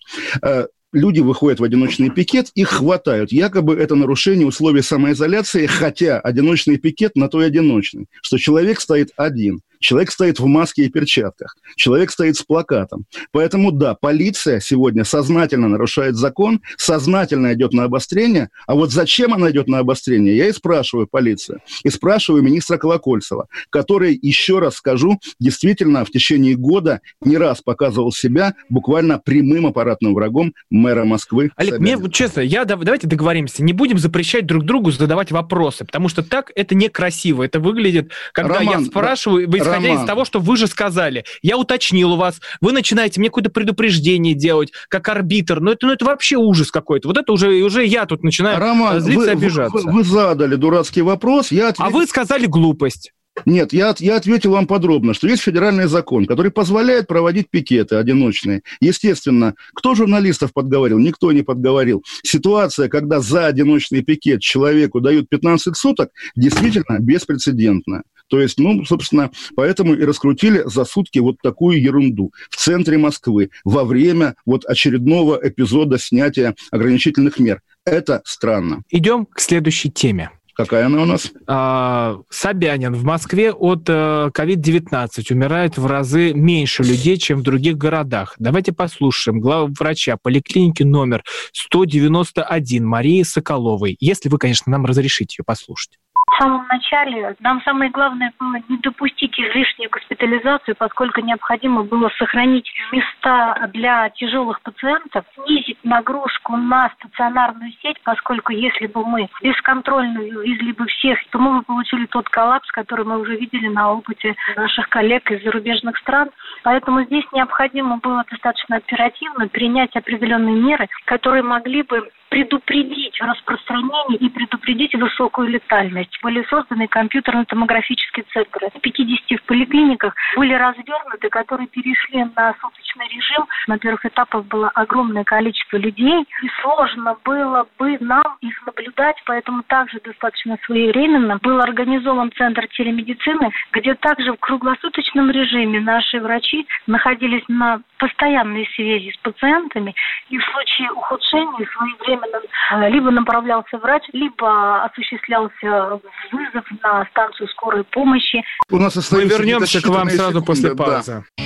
Люди 0.93 1.21
выходят 1.21 1.61
в 1.61 1.65
одиночный 1.65 2.11
пикет, 2.11 2.51
их 2.55 2.69
хватают. 2.69 3.31
Якобы 3.31 3.75
это 3.75 3.95
нарушение 3.95 4.47
условий 4.47 4.81
самоизоляции, 4.81 5.67
хотя 5.67 6.19
одиночный 6.19 6.79
пикет 6.79 7.15
на 7.15 7.29
то 7.29 7.43
и 7.43 7.47
одиночный, 7.47 8.07
что 8.23 8.39
человек 8.39 8.81
стоит 8.81 9.11
один. 9.17 9.61
Человек 9.81 10.11
стоит 10.11 10.41
в 10.41 10.47
маске 10.47 10.85
и 10.85 10.89
перчатках. 10.89 11.57
Человек 11.77 12.11
стоит 12.11 12.37
с 12.37 12.43
плакатом. 12.43 13.05
Поэтому, 13.33 13.73
да, 13.73 13.95
полиция 13.95 14.61
сегодня 14.61 15.05
сознательно 15.05 15.69
нарушает 15.69 16.17
закон, 16.17 16.61
сознательно 16.77 17.53
идет 17.55 17.73
на 17.73 17.85
обострение. 17.85 18.51
А 18.67 18.75
вот 18.75 18.93
зачем 18.93 19.35
она 19.35 19.51
идет 19.51 19.69
на 19.69 19.79
обострение, 19.79 20.37
я 20.37 20.49
и 20.49 20.53
спрашиваю 20.53 21.07
полицию. 21.07 21.61
И 21.85 21.89
спрашиваю 21.89 22.43
министра 22.43 22.77
Колокольцева, 22.77 23.49
который, 23.71 24.19
еще 24.21 24.59
раз 24.59 24.77
скажу, 24.77 25.19
действительно 25.39 26.05
в 26.05 26.11
течение 26.11 26.55
года 26.55 27.01
не 27.21 27.37
раз 27.37 27.63
показывал 27.63 28.13
себя 28.13 28.55
буквально 28.69 29.19
прямым 29.19 29.67
аппаратным 29.67 30.15
врагом 30.15 30.55
мэра 30.71 31.05
Москвы. 31.05 31.51
Олег, 31.57 31.75
Собянина. 31.75 31.99
мне, 31.99 32.11
честно, 32.11 32.41
я, 32.41 32.65
давайте 32.65 33.07
договоримся, 33.07 33.63
не 33.63 33.73
будем 33.73 33.99
запрещать 33.99 34.47
друг 34.47 34.65
другу 34.65 34.91
задавать 34.91 35.31
вопросы, 35.31 35.85
потому 35.85 36.09
что 36.09 36.23
так 36.23 36.53
это 36.55 36.75
некрасиво. 36.75 37.43
Это 37.43 37.61
выглядит, 37.61 38.13
когда 38.33 38.59
Роман, 38.59 38.81
я 38.83 38.87
спрашиваю, 38.87 39.49
вы 39.49 39.59
исходя 39.71 39.89
Роман. 39.89 40.03
из 40.03 40.07
того, 40.07 40.25
что 40.25 40.41
вы 40.41 40.57
же 40.57 40.67
сказали. 40.67 41.25
Я 41.43 41.57
уточнил 41.57 42.13
у 42.13 42.17
вас, 42.17 42.41
вы 42.61 42.73
начинаете 42.73 43.21
мне 43.21 43.29
какое-то 43.29 43.51
предупреждение 43.51 44.35
делать, 44.35 44.73
как 44.89 45.09
арбитр. 45.09 45.61
Ну 45.61 45.73
это, 45.73 45.87
ну, 45.87 45.93
это 45.93 46.05
вообще 46.05 46.37
ужас 46.37 46.71
какой-то. 46.71 47.09
Вот 47.09 47.17
это 47.17 47.33
уже, 47.33 47.49
уже 47.63 47.85
я 47.85 48.07
тут 48.07 48.23
начинаю 48.23 48.59
Роман, 48.59 49.01
злиться 49.01 49.21
вы, 49.21 49.27
и 49.27 49.31
обижаться. 49.31 49.79
Вы, 49.79 49.93
вы 49.93 50.05
задали 50.05 50.55
дурацкий 50.57 51.03
вопрос, 51.03 51.53
я 51.53 51.69
ответ... 51.69 51.87
А 51.87 51.91
вы 51.91 52.07
сказали 52.07 52.47
глупость. 52.47 53.13
Нет, 53.47 53.73
я, 53.73 53.95
я 53.99 54.17
ответил 54.17 54.53
вам 54.53 54.67
подробно, 54.67 55.15
что 55.15 55.29
есть 55.29 55.43
федеральный 55.43 55.87
закон, 55.87 56.27
который 56.27 56.51
позволяет 56.51 57.07
проводить 57.07 57.51
пикеты 57.51 57.97
одиночные. 57.97 58.63
Естественно, 58.81 59.55
кто 59.75 59.95
журналистов 59.95 60.53
подговорил? 60.53 60.99
Никто 60.99 61.33
не 61.33 61.43
подговорил. 61.43 62.03
Ситуация, 62.23 62.89
когда 62.89 63.21
за 63.21 63.47
одиночный 63.47 64.03
пикет 64.03 64.41
человеку 64.41 65.01
дают 65.01 65.29
15 65.29 65.77
суток, 65.77 66.11
действительно 66.37 66.99
беспрецедентная. 66.99 68.03
То 68.29 68.41
есть, 68.41 68.59
ну, 68.59 68.85
собственно, 68.85 69.31
поэтому 69.57 69.95
и 69.95 70.05
раскрутили 70.05 70.63
за 70.67 70.85
сутки 70.85 71.19
вот 71.19 71.37
такую 71.43 71.81
ерунду 71.81 72.33
в 72.51 72.57
центре 72.57 72.99
Москвы 72.99 73.51
во 73.65 73.85
время 73.85 74.35
вот 74.45 74.65
очередного 74.67 75.39
эпизода 75.43 75.99
снятия 75.99 76.55
ограничительных 76.71 77.39
мер. 77.39 77.63
Это 77.85 78.21
странно. 78.25 78.83
Идем 78.91 79.25
к 79.25 79.41
следующей 79.41 79.91
теме. 79.91 80.31
Какая 80.59 80.87
она 80.87 81.03
у 81.03 81.05
нас? 81.05 81.31
А, 81.47 82.17
Собянин. 82.31 82.93
В 82.93 83.05
Москве 83.05 83.53
от 83.53 83.89
COVID-19 83.89 85.09
э, 85.17 85.35
умирает 85.35 85.79
в 85.79 85.87
разы 85.87 86.33
меньше 86.35 86.83
людей, 86.83 87.17
чем 87.17 87.39
в 87.39 87.43
других 87.45 87.79
городах. 87.79 88.35
Давайте 88.41 88.73
послушаем 88.73 89.39
главврача 89.39 90.17
поликлиники 90.21 90.83
номер 90.83 91.23
191 91.53 92.85
Марии 92.85 93.23
Соколовой, 93.23 93.97
если 94.01 94.29
вы, 94.29 94.39
конечно, 94.39 94.73
нам 94.73 94.85
разрешите 94.85 95.37
ее 95.39 95.45
послушать. 95.45 95.93
Самом 96.39 96.67
начале 96.69 97.35
нам 97.41 97.61
самое 97.63 97.91
главное 97.91 98.33
было 98.39 98.57
не 98.69 98.79
допустить 98.79 99.39
излишнюю 99.39 99.91
госпитализацию, 99.91 100.77
поскольку 100.77 101.21
необходимо 101.21 101.83
было 101.83 102.11
сохранить 102.17 102.71
места 102.93 103.69
для 103.73 104.09
тяжелых 104.11 104.61
пациентов, 104.63 105.25
снизить 105.35 105.79
нагрузку 105.83 106.57
на 106.57 106.91
стационарную 106.91 107.73
сеть, 107.83 108.01
поскольку 108.05 108.53
если 108.53 108.87
бы 108.87 109.05
мы 109.05 109.29
бесконтрольно 109.43 110.19
везли 110.19 110.73
бы 110.73 110.87
всех, 110.87 111.19
то 111.31 111.39
мы 111.39 111.59
бы 111.59 111.63
получили 111.65 112.07
тот 112.07 112.29
коллапс, 112.29 112.71
который 112.71 113.05
мы 113.05 113.19
уже 113.19 113.37
видели 113.37 113.67
на 113.67 113.93
опыте 113.93 114.37
наших 114.57 114.89
коллег 114.89 115.29
из 115.33 115.43
зарубежных 115.43 115.97
стран. 115.99 116.31
Поэтому 116.63 117.03
здесь 117.03 117.25
необходимо 117.33 117.97
было 117.97 118.25
достаточно 118.31 118.77
оперативно 118.77 119.49
принять 119.49 119.97
определенные 119.97 120.55
меры, 120.55 120.89
которые 121.05 121.43
могли 121.43 121.83
бы 121.83 122.09
предупредить 122.29 123.19
распространение 123.21 124.19
и 124.19 124.29
предупредить 124.29 124.95
высокую 124.95 125.49
летальность. 125.49 126.19
Были 126.23 126.45
созданы 126.45 126.87
компьютерно-томографические 126.89 128.25
центры. 128.33 128.71
50 128.81 129.41
в 129.41 129.43
поликлиниках 129.45 130.15
были 130.37 130.55
развернуты, 130.55 131.29
которые 131.31 131.69
перешли 131.69 132.25
на 132.37 132.55
суточный 132.61 133.09
режим. 133.09 133.47
На 133.67 133.79
первых 133.79 134.05
этапах 134.05 134.45
было 134.45 134.69
огромное 134.71 135.25
количество 135.25 135.77
людей, 135.77 136.23
и 136.43 136.49
сложно 136.61 137.17
было 137.25 137.67
бы 137.79 137.97
нам 138.01 138.37
их 138.41 138.67
наблюдать, 138.67 139.17
поэтому 139.25 139.63
также 139.65 140.01
достаточно 140.01 140.59
своевременно 140.65 141.39
был 141.39 141.61
организован 141.61 142.33
центр 142.37 142.67
телемедицины, 142.69 143.51
где 143.73 143.95
также 143.95 144.33
в 144.33 144.37
круглосуточном 144.37 145.31
режиме 145.31 145.81
наши 145.81 146.21
врачи 146.21 146.67
находились 146.87 147.45
на 147.49 147.81
постоянной 147.99 148.69
связи 148.75 149.11
с 149.13 149.17
пациентами, 149.19 149.95
и 150.31 150.39
в 150.39 150.45
случае 150.45 150.91
ухудшения 150.93 151.67
своевременно 151.77 152.18
своевременно 152.19 152.87
э, 152.87 152.91
либо 152.91 153.11
направлялся 153.11 153.79
врач, 153.79 154.03
либо 154.13 154.85
осуществлялся 154.85 156.01
вызов 156.33 156.65
на 156.83 157.05
станцию 157.07 157.49
скорой 157.49 157.85
помощи. 157.85 158.43
У 158.71 158.79
нас 158.79 158.95
Мы 159.13 159.25
вернемся 159.25 159.83
к 159.83 159.87
вам 159.87 160.09
сразу 160.11 160.41
секунды, 160.41 160.47
после 160.47 160.75
паузы. 160.75 161.25
Да. 161.37 161.45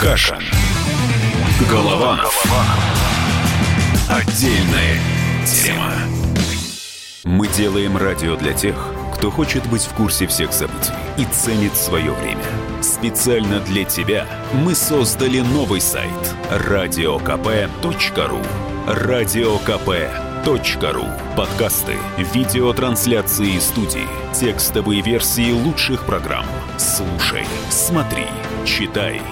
Каша. 0.00 0.38
Голова. 1.70 2.16
Голова. 2.16 2.64
Отдельная 4.10 4.98
тема. 5.46 5.92
Мы 7.24 7.46
делаем 7.48 7.96
радио 7.96 8.36
для 8.36 8.52
тех, 8.52 8.74
кто 9.22 9.30
хочет 9.30 9.64
быть 9.70 9.84
в 9.84 9.94
курсе 9.94 10.26
всех 10.26 10.52
событий 10.52 10.90
и 11.16 11.24
ценит 11.26 11.76
свое 11.76 12.10
время. 12.10 12.42
Специально 12.82 13.60
для 13.60 13.84
тебя 13.84 14.26
мы 14.52 14.74
создали 14.74 15.38
новый 15.38 15.80
сайт 15.80 16.10
радиокп.ру 16.50 18.40
радиокп.ру 18.88 20.16
Подкасты, 21.36 21.94
видеотрансляции 22.34 23.60
студии, 23.60 24.08
текстовые 24.34 25.02
версии 25.02 25.52
лучших 25.52 26.04
программ. 26.04 26.46
Слушай, 26.76 27.46
смотри, 27.70 28.26
читай. 28.66 29.22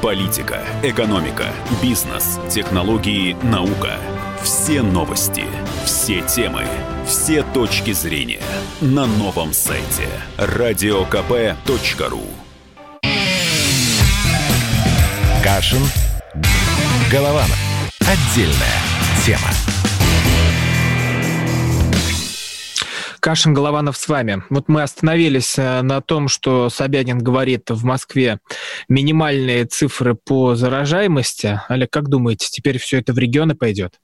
Политика, 0.00 0.64
экономика, 0.82 1.52
бизнес, 1.82 2.40
технологии, 2.48 3.36
наука– 3.42 3.98
все 4.44 4.82
новости, 4.82 5.44
все 5.86 6.20
темы, 6.20 6.66
все 7.06 7.42
точки 7.54 7.92
зрения 7.92 8.42
на 8.82 9.06
новом 9.06 9.54
сайте 9.54 10.06
радиокп.ру 10.36 12.20
Кашин. 15.42 15.80
Голованов. 17.10 17.58
Отдельная 18.00 18.82
тема. 19.24 19.48
Кашин 23.20 23.54
Голованов 23.54 23.96
с 23.96 24.06
вами. 24.06 24.42
Вот 24.50 24.68
мы 24.68 24.82
остановились 24.82 25.58
э, 25.58 25.80
на 25.80 26.02
том, 26.02 26.28
что 26.28 26.68
Собянин 26.68 27.18
говорит 27.18 27.70
в 27.70 27.82
Москве 27.82 28.40
минимальные 28.90 29.64
цифры 29.64 30.14
по 30.14 30.54
заражаемости. 30.54 31.62
Олег, 31.68 31.90
как 31.90 32.10
думаете, 32.10 32.48
теперь 32.50 32.76
все 32.76 32.98
это 32.98 33.14
в 33.14 33.18
регионы 33.18 33.54
пойдет? 33.54 33.94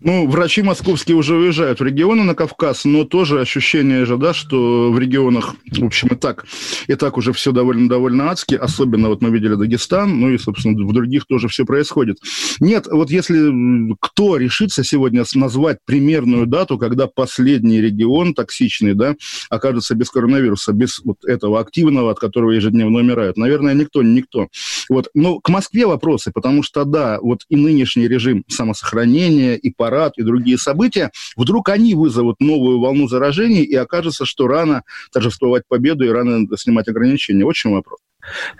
Ну, 0.00 0.28
врачи 0.28 0.62
московские 0.62 1.16
уже 1.16 1.34
уезжают 1.34 1.80
в 1.80 1.84
регионы 1.84 2.22
на 2.22 2.36
Кавказ, 2.36 2.84
но 2.84 3.02
тоже 3.02 3.40
ощущение 3.40 4.04
же, 4.04 4.16
да, 4.16 4.32
что 4.32 4.92
в 4.92 4.98
регионах, 4.98 5.56
в 5.72 5.84
общем, 5.84 6.08
и 6.08 6.14
так, 6.14 6.46
и 6.86 6.94
так 6.94 7.16
уже 7.16 7.32
все 7.32 7.50
довольно-довольно 7.50 8.30
адски, 8.30 8.54
особенно 8.54 9.08
вот 9.08 9.22
мы 9.22 9.30
видели 9.30 9.56
Дагестан, 9.56 10.20
ну 10.20 10.30
и, 10.30 10.38
собственно, 10.38 10.80
в 10.86 10.92
других 10.92 11.26
тоже 11.26 11.48
все 11.48 11.64
происходит. 11.64 12.18
Нет, 12.60 12.86
вот 12.86 13.10
если 13.10 13.96
кто 14.00 14.36
решится 14.36 14.84
сегодня 14.84 15.24
назвать 15.34 15.78
примерную 15.84 16.46
дату, 16.46 16.78
когда 16.78 17.08
последний 17.08 17.80
регион 17.80 18.34
токсичный, 18.34 18.94
да, 18.94 19.16
окажется 19.50 19.96
без 19.96 20.10
коронавируса, 20.10 20.72
без 20.72 21.00
вот 21.04 21.24
этого 21.24 21.58
активного, 21.58 22.12
от 22.12 22.20
которого 22.20 22.52
ежедневно 22.52 23.00
умирают, 23.00 23.36
наверное, 23.36 23.74
никто, 23.74 24.04
никто. 24.04 24.46
Вот, 24.88 25.08
но 25.14 25.40
к 25.40 25.48
Москве 25.48 25.86
вопросы, 25.86 26.30
потому 26.32 26.62
что, 26.62 26.84
да, 26.84 27.18
вот 27.20 27.40
и 27.48 27.56
нынешний 27.56 28.06
режим 28.06 28.44
самосохранения, 28.46 29.56
и 29.56 29.70
по 29.70 29.87
парад 29.88 30.18
и 30.18 30.22
другие 30.22 30.58
события, 30.58 31.10
вдруг 31.36 31.70
они 31.70 31.94
вызовут 31.94 32.40
новую 32.40 32.78
волну 32.80 33.08
заражений, 33.08 33.62
и 33.62 33.74
окажется, 33.74 34.26
что 34.26 34.46
рано 34.46 34.82
торжествовать 35.12 35.62
победу 35.66 36.04
и 36.04 36.08
рано 36.08 36.46
снимать 36.56 36.88
ограничения. 36.88 37.44
Вот 37.44 37.54
в 37.54 37.58
чем 37.58 37.72
вопрос. 37.72 37.98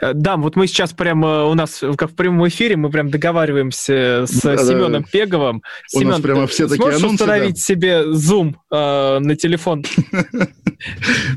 Э, 0.01 0.13
да, 0.15 0.37
вот 0.37 0.57
мы 0.57 0.67
сейчас 0.67 0.93
прямо 0.93 1.45
у 1.45 1.55
нас 1.55 1.83
как 1.99 2.13
в 2.13 2.15
прямом 2.15 2.49
эфире 2.49 2.77
мы 2.77 2.91
прям 2.91 3.11
договариваемся 3.11 4.25
с 4.27 4.41
да, 4.41 4.57
Семеном 4.57 5.03
да. 5.03 5.09
Пеговым. 5.11 5.63
У 5.95 5.99
Семен, 5.99 6.13
нас 6.13 6.21
прямо 6.21 6.47
все 6.47 6.67
такие 6.67 6.83
сможешь 6.83 7.01
анонсы, 7.01 7.15
установить 7.15 7.55
да? 7.57 7.61
себе 7.61 8.03
Zoom 8.07 8.55
э, 8.71 9.19
на 9.19 9.37
телефон? 9.37 9.85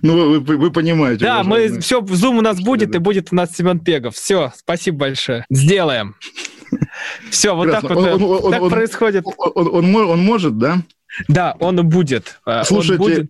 Ну, 0.04 0.40
вы, 0.40 0.40
вы 0.40 0.72
понимаете. 0.72 1.26
Да, 1.26 1.42
мы 1.42 1.80
все, 1.80 2.02
Zoom 2.02 2.38
у 2.38 2.42
нас 2.42 2.60
будет, 2.62 2.94
и 2.94 3.00
будет 3.00 3.30
у 3.32 3.36
нас 3.36 3.50
Семен 3.56 3.80
Пегов. 3.80 4.14
Все, 4.14 4.54
спасибо 4.56 5.00
большое. 5.00 5.46
Сделаем. 5.50 6.16
Все, 7.30 7.56
вот 7.56 7.72
так 7.72 7.84
вот 7.84 8.70
происходит. 8.72 9.26
Он 9.56 10.24
может, 10.24 10.58
да? 10.58 10.78
Да, 11.28 11.56
он 11.60 11.76
будет. 11.90 12.40
Э, 12.46 12.64
Слушайте, 12.64 13.28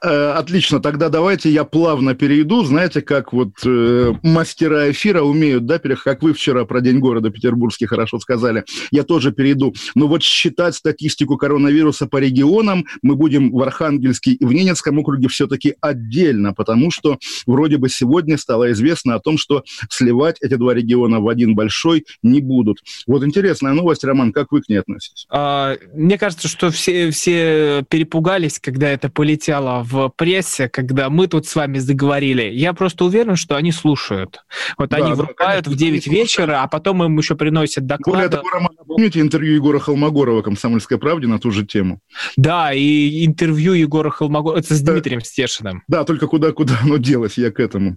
отлично, 0.00 0.80
тогда 0.80 1.08
давайте 1.08 1.50
я 1.50 1.64
плавно 1.64 2.14
перейду. 2.14 2.64
Знаете, 2.64 3.02
как 3.02 3.32
вот 3.32 3.50
э, 3.64 4.12
мастера 4.22 4.90
эфира 4.92 5.22
умеют, 5.22 5.66
да, 5.66 5.80
как 5.80 6.22
вы 6.22 6.34
вчера 6.34 6.64
про 6.64 6.80
День 6.80 7.00
города 7.00 7.30
петербургский 7.30 7.86
хорошо 7.86 8.20
сказали, 8.20 8.64
я 8.92 9.02
тоже 9.02 9.32
перейду. 9.32 9.74
Но 9.96 10.06
вот 10.06 10.22
считать 10.22 10.76
статистику 10.76 11.36
коронавируса 11.36 12.06
по 12.06 12.18
регионам 12.18 12.84
мы 13.02 13.16
будем 13.16 13.50
в 13.50 13.60
Архангельске 13.60 14.32
и 14.32 14.44
в 14.44 14.52
Ненецком 14.52 15.00
округе 15.00 15.26
все-таки 15.28 15.74
отдельно, 15.80 16.54
потому 16.54 16.92
что 16.92 17.18
вроде 17.46 17.76
бы 17.76 17.88
сегодня 17.88 18.38
стало 18.38 18.70
известно 18.70 19.16
о 19.16 19.20
том, 19.20 19.36
что 19.36 19.64
сливать 19.90 20.36
эти 20.40 20.54
два 20.54 20.74
региона 20.74 21.18
в 21.18 21.28
один 21.28 21.56
большой 21.56 22.04
не 22.22 22.40
будут. 22.40 22.78
Вот 23.08 23.24
интересная 23.24 23.72
новость, 23.72 24.04
Роман, 24.04 24.32
как 24.32 24.52
вы 24.52 24.62
к 24.62 24.68
ней 24.68 24.76
относитесь? 24.76 25.26
А, 25.28 25.76
мне 25.92 26.18
кажется, 26.18 26.46
что 26.46 26.70
все, 26.70 27.10
все 27.10 27.84
перепугались, 27.88 28.60
когда 28.60 28.88
это 28.88 29.08
полетело 29.08 29.71
в 29.82 30.12
прессе, 30.16 30.68
когда 30.68 31.08
мы 31.08 31.26
тут 31.26 31.46
с 31.46 31.54
вами 31.54 31.78
заговорили, 31.78 32.42
я 32.42 32.72
просто 32.74 33.04
уверен, 33.06 33.36
что 33.36 33.56
они 33.56 33.72
слушают. 33.72 34.44
Вот 34.76 34.90
да, 34.90 34.98
они 34.98 35.10
да, 35.10 35.14
врубают 35.14 35.66
в 35.66 35.74
9 35.74 36.06
вечера, 36.08 36.62
а 36.62 36.68
потом 36.68 37.02
им 37.02 37.16
еще 37.16 37.34
приносят 37.34 37.86
доклады. 37.86 38.18
Более 38.18 38.30
того, 38.30 38.48
Роман, 38.50 38.70
помните 38.86 39.20
интервью 39.20 39.54
Егора 39.54 39.78
Холмогорова 39.78 40.42
«Комсомольской 40.42 40.98
правде» 40.98 41.26
на 41.26 41.38
ту 41.38 41.50
же 41.50 41.64
тему? 41.64 42.00
Да, 42.36 42.72
и 42.72 43.24
интервью 43.24 43.72
Егора 43.72 44.10
Холмогорова, 44.10 44.58
это 44.58 44.74
с 44.74 44.80
Дмитрием 44.82 45.22
Стешиным. 45.22 45.82
Да, 45.88 46.04
только 46.04 46.26
куда-куда 46.26 46.74
оно 46.82 46.98
делось, 46.98 47.38
я 47.38 47.50
к 47.50 47.60
этому. 47.60 47.96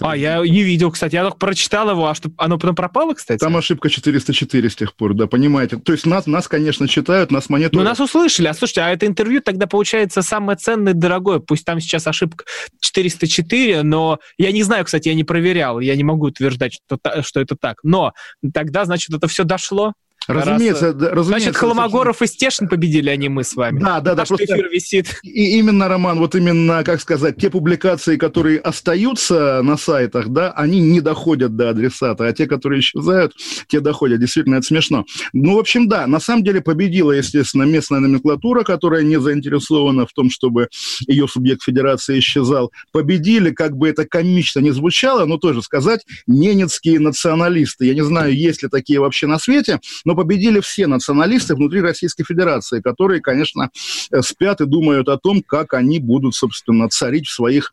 А, 0.00 0.16
я 0.16 0.38
не 0.38 0.62
видел, 0.62 0.90
кстати. 0.90 1.14
Я 1.14 1.22
только 1.22 1.38
прочитал 1.38 1.90
его, 1.90 2.06
а 2.06 2.14
что 2.14 2.30
оно 2.36 2.58
потом 2.58 2.74
пропало, 2.74 3.14
кстати? 3.14 3.40
Там 3.40 3.56
ошибка 3.56 3.90
404 3.90 4.70
с 4.70 4.76
тех 4.76 4.94
пор, 4.94 5.14
да, 5.14 5.26
понимаете. 5.26 5.76
То 5.76 5.92
есть 5.92 6.06
нас, 6.06 6.26
нас 6.26 6.48
конечно, 6.48 6.88
читают, 6.88 7.30
нас 7.30 7.48
монету... 7.48 7.76
Ну, 7.76 7.82
нас 7.82 8.00
услышали. 8.00 8.48
А 8.48 8.54
слушайте, 8.54 8.82
а 8.82 8.90
это 8.90 9.06
интервью 9.06 9.40
тогда 9.40 9.66
получается 9.66 10.22
самое 10.22 10.56
ценное 10.58 10.92
и 10.92 10.96
дорогое. 10.96 11.38
Пусть 11.38 11.64
там 11.64 11.80
сейчас 11.80 12.06
ошибка 12.06 12.44
404, 12.80 13.82
но 13.82 14.18
я 14.38 14.52
не 14.52 14.62
знаю, 14.62 14.84
кстати, 14.84 15.08
я 15.08 15.14
не 15.14 15.24
проверял. 15.24 15.80
Я 15.80 15.96
не 15.96 16.04
могу 16.04 16.26
утверждать, 16.26 16.74
что, 16.74 16.98
что 17.22 17.40
это 17.40 17.56
так. 17.56 17.78
Но 17.82 18.12
тогда, 18.52 18.84
значит, 18.84 19.14
это 19.14 19.26
все 19.28 19.44
дошло. 19.44 19.94
Разумеется, 20.28 20.86
Раз, 20.86 20.94
да, 20.94 21.10
разумеется. 21.10 21.50
Значит, 21.50 21.56
Холмогоров 21.56 22.22
и 22.22 22.26
Стешин 22.26 22.68
победили, 22.68 23.10
а 23.10 23.16
не 23.16 23.28
мы 23.28 23.44
с 23.44 23.54
вами. 23.54 23.80
Да, 23.80 24.00
да, 24.00 24.14
да. 24.14 24.24
Просто 24.24 24.44
эфир 24.44 24.68
висит. 24.70 25.20
И 25.22 25.58
именно, 25.58 25.88
Роман, 25.88 26.18
вот 26.18 26.34
именно, 26.34 26.84
как 26.84 27.00
сказать, 27.00 27.36
те 27.36 27.50
публикации, 27.50 28.16
которые 28.16 28.58
остаются 28.58 29.60
на 29.62 29.76
сайтах, 29.76 30.28
да, 30.28 30.52
они 30.52 30.80
не 30.80 31.00
доходят 31.00 31.56
до 31.56 31.70
адресата, 31.70 32.26
а 32.26 32.32
те, 32.32 32.46
которые 32.46 32.80
исчезают, 32.80 33.34
те 33.68 33.80
доходят. 33.80 34.20
Действительно, 34.20 34.56
это 34.56 34.66
смешно. 34.66 35.04
Ну, 35.32 35.56
в 35.56 35.58
общем, 35.58 35.88
да, 35.88 36.06
на 36.06 36.20
самом 36.20 36.44
деле 36.44 36.60
победила, 36.60 37.12
естественно, 37.12 37.64
местная 37.64 38.00
номенклатура, 38.00 38.62
которая 38.62 39.02
не 39.02 39.20
заинтересована 39.20 40.06
в 40.06 40.12
том, 40.12 40.30
чтобы 40.30 40.68
ее 41.06 41.28
субъект 41.28 41.62
федерации 41.62 42.18
исчезал. 42.18 42.72
Победили, 42.92 43.50
как 43.50 43.76
бы 43.76 43.88
это 43.88 44.06
комично 44.06 44.60
не 44.60 44.70
звучало, 44.70 45.24
но 45.24 45.38
тоже 45.38 45.62
сказать, 45.62 46.04
ненецкие 46.26 47.00
националисты. 47.00 47.86
Я 47.86 47.94
не 47.94 48.04
знаю, 48.04 48.34
есть 48.34 48.62
ли 48.62 48.68
такие 48.68 49.00
вообще 49.00 49.26
на 49.26 49.38
свете, 49.38 49.80
но 50.04 50.11
но 50.12 50.16
победили 50.16 50.60
все 50.60 50.86
националисты 50.86 51.54
внутри 51.54 51.80
Российской 51.80 52.24
Федерации, 52.24 52.82
которые, 52.82 53.22
конечно, 53.22 53.70
э, 54.10 54.20
спят 54.20 54.60
и 54.60 54.66
думают 54.66 55.08
о 55.08 55.16
том, 55.16 55.42
как 55.42 55.72
они 55.72 56.00
будут, 56.00 56.34
собственно, 56.34 56.90
царить 56.90 57.26
в 57.26 57.34
своих 57.34 57.72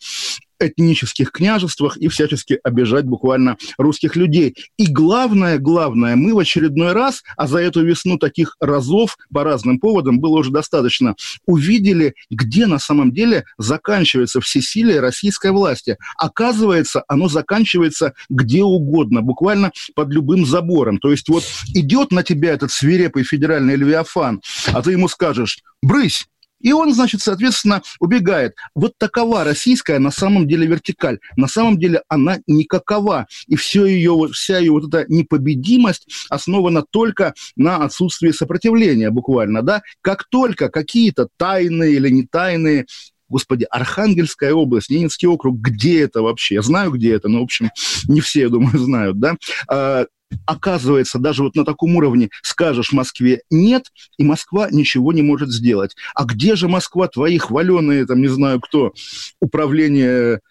этнических 0.60 1.32
княжествах 1.32 1.98
и 1.98 2.08
всячески 2.08 2.60
обижать 2.64 3.06
буквально 3.06 3.58
русских 3.78 4.16
людей. 4.16 4.56
И 4.78 4.88
главное, 4.88 5.58
главное, 5.58 6.16
мы 6.16 6.34
в 6.34 6.40
очередной 6.40 6.94
раз, 6.94 7.24
а 7.38 7.48
за 7.48 7.60
эту 7.60 7.84
весну 7.84 8.18
таких 8.18 8.56
разов 8.60 9.18
по 9.34 9.44
разным 9.44 9.80
поводам 9.80 10.20
было 10.20 10.40
уже 10.40 10.52
достаточно, 10.52 11.16
увидели, 11.46 12.14
где 12.30 12.68
на 12.68 12.80
самом 12.80 13.12
деле 13.12 13.46
заканчивается 13.58 14.42
всесилие 14.42 15.00
российской 15.00 15.52
власти. 15.52 15.98
Оказывается, 16.18 17.04
оно 17.08 17.28
заканчивается 17.30 18.14
где 18.30 18.64
угодно, 18.64 19.22
буквально 19.22 19.72
под 19.96 20.10
любым 20.10 20.46
забором. 20.46 20.98
То 20.98 21.12
есть 21.12 21.30
вот 21.30 21.44
идет 21.74 22.12
на 22.12 22.24
тебя 22.24 22.52
этот 22.54 22.72
свирепый 22.72 23.24
федеральный 23.24 23.76
левиафан, 23.76 24.42
а 24.74 24.82
ты 24.82 24.92
ему 24.92 25.08
скажешь 25.08 25.60
«брысь», 25.82 26.28
и 26.60 26.72
он, 26.72 26.94
значит, 26.94 27.22
соответственно, 27.22 27.82
убегает. 28.00 28.56
Вот 28.76 28.94
такова 28.98 29.44
российская 29.44 30.00
на 30.00 30.12
самом 30.12 30.48
деле 30.48 30.68
вертикаль. 30.68 31.20
На 31.36 31.48
самом 31.48 31.80
деле 31.80 32.02
она 32.08 32.40
никакова. 32.48 33.28
И 33.48 33.56
все 33.56 33.86
ее, 33.86 34.30
вся 34.34 34.60
ее 34.60 34.72
вот 34.72 34.94
эта 34.94 35.06
непобедимость 35.12 36.08
основана 36.30 36.84
только 36.90 37.34
на 37.56 37.78
отсутствии 37.78 38.32
сопротивления 38.32 39.10
буквально. 39.10 39.62
Да? 39.62 39.82
Как 40.02 40.26
только 40.30 40.70
какие-то 40.70 41.28
тайные 41.38 41.94
или 41.94 42.10
не 42.10 42.24
тайные 42.24 42.86
Господи, 43.30 43.68
Архангельская 43.70 44.54
область, 44.54 44.90
Ненецкий 44.90 45.28
округ, 45.28 45.60
где 45.60 46.02
это 46.02 46.24
вообще? 46.24 46.56
Я 46.56 46.62
знаю, 46.64 46.90
где 46.92 47.14
это, 47.14 47.30
но, 47.30 47.42
в 47.42 47.44
общем, 47.44 47.70
не 48.08 48.22
все, 48.22 48.42
я 48.42 48.50
думаю, 48.50 48.80
знают, 48.80 49.20
да? 49.20 50.08
Оказывается, 50.46 51.20
даже 51.20 51.44
вот 51.44 51.56
на 51.56 51.66
таком 51.66 51.96
уровне 51.96 52.30
скажешь 52.44 52.92
Москве 52.92 53.42
«нет», 53.50 53.86
и 54.18 54.24
Москва 54.24 54.70
ничего 54.70 55.12
не 55.12 55.22
может 55.22 55.50
сделать. 55.50 55.96
А 56.16 56.26
где 56.26 56.56
же 56.56 56.68
Москва, 56.68 57.08
твои 57.08 57.38
хваленые, 57.38 58.06
там, 58.06 58.22
не 58.22 58.28
знаю 58.28 58.60
кто, 58.60 58.94
управление 59.40 60.42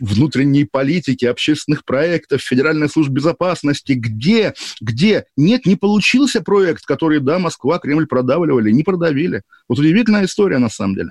внутренней 0.00 0.64
политики, 0.64 1.24
общественных 1.24 1.84
проектов, 1.84 2.42
Федеральной 2.42 2.88
службы 2.88 3.14
безопасности, 3.14 3.92
где, 3.92 4.54
где? 4.80 5.24
Нет, 5.36 5.66
не 5.66 5.76
получился 5.76 6.42
проект, 6.42 6.84
который, 6.84 7.20
да, 7.20 7.38
Москва, 7.38 7.78
Кремль 7.78 8.06
продавливали, 8.06 8.70
не 8.70 8.82
продавили. 8.82 9.42
Вот 9.68 9.78
удивительная 9.78 10.24
история 10.24 10.58
на 10.58 10.68
самом 10.68 10.94
деле. 10.94 11.10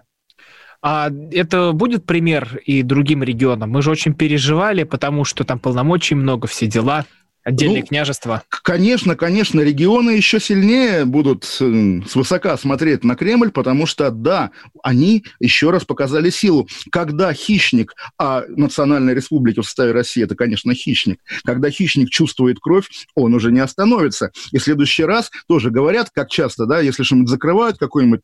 А 0.81 1.09
это 1.31 1.71
будет 1.71 2.05
пример 2.05 2.59
и 2.63 2.83
другим 2.83 3.23
регионам? 3.23 3.71
Мы 3.71 3.81
же 3.81 3.89
очень 3.89 4.13
переживали, 4.13 4.83
потому 4.83 5.25
что 5.25 5.43
там 5.43 5.57
полномочий 5.57 6.13
много, 6.13 6.47
все 6.47 6.67
дела. 6.67 7.05
Отдельные 7.45 7.81
ну, 7.81 7.87
княжества. 7.87 8.41
Конечно, 8.63 9.15
конечно, 9.15 9.61
регионы 9.61 10.09
еще 10.09 10.39
сильнее 10.39 11.05
будут 11.05 11.45
э, 11.61 12.01
свысока 12.07 12.57
смотреть 12.57 13.03
на 13.03 13.15
Кремль, 13.15 13.51
потому 13.51 13.85
что, 13.85 14.09
да, 14.09 14.49
они 14.81 15.23
еще 15.39 15.69
раз 15.69 15.85
показали 15.85 16.31
силу. 16.31 16.67
Когда 16.91 17.31
хищник, 17.33 17.93
а 18.17 18.43
национальная 18.47 19.13
республика 19.13 19.61
в 19.61 19.65
составе 19.65 19.91
России 19.91 20.23
это, 20.23 20.33
конечно, 20.33 20.73
хищник, 20.73 21.19
когда 21.43 21.69
хищник 21.69 22.09
чувствует 22.09 22.57
кровь, 22.59 22.89
он 23.13 23.35
уже 23.35 23.51
не 23.51 23.59
остановится. 23.59 24.31
И 24.51 24.57
в 24.57 24.63
следующий 24.63 25.03
раз 25.03 25.29
тоже 25.47 25.69
говорят, 25.69 26.09
как 26.11 26.31
часто, 26.31 26.65
да, 26.65 26.79
если 26.79 27.03
что-нибудь 27.03 27.29
закрывают, 27.29 27.77
какое-нибудь 27.77 28.21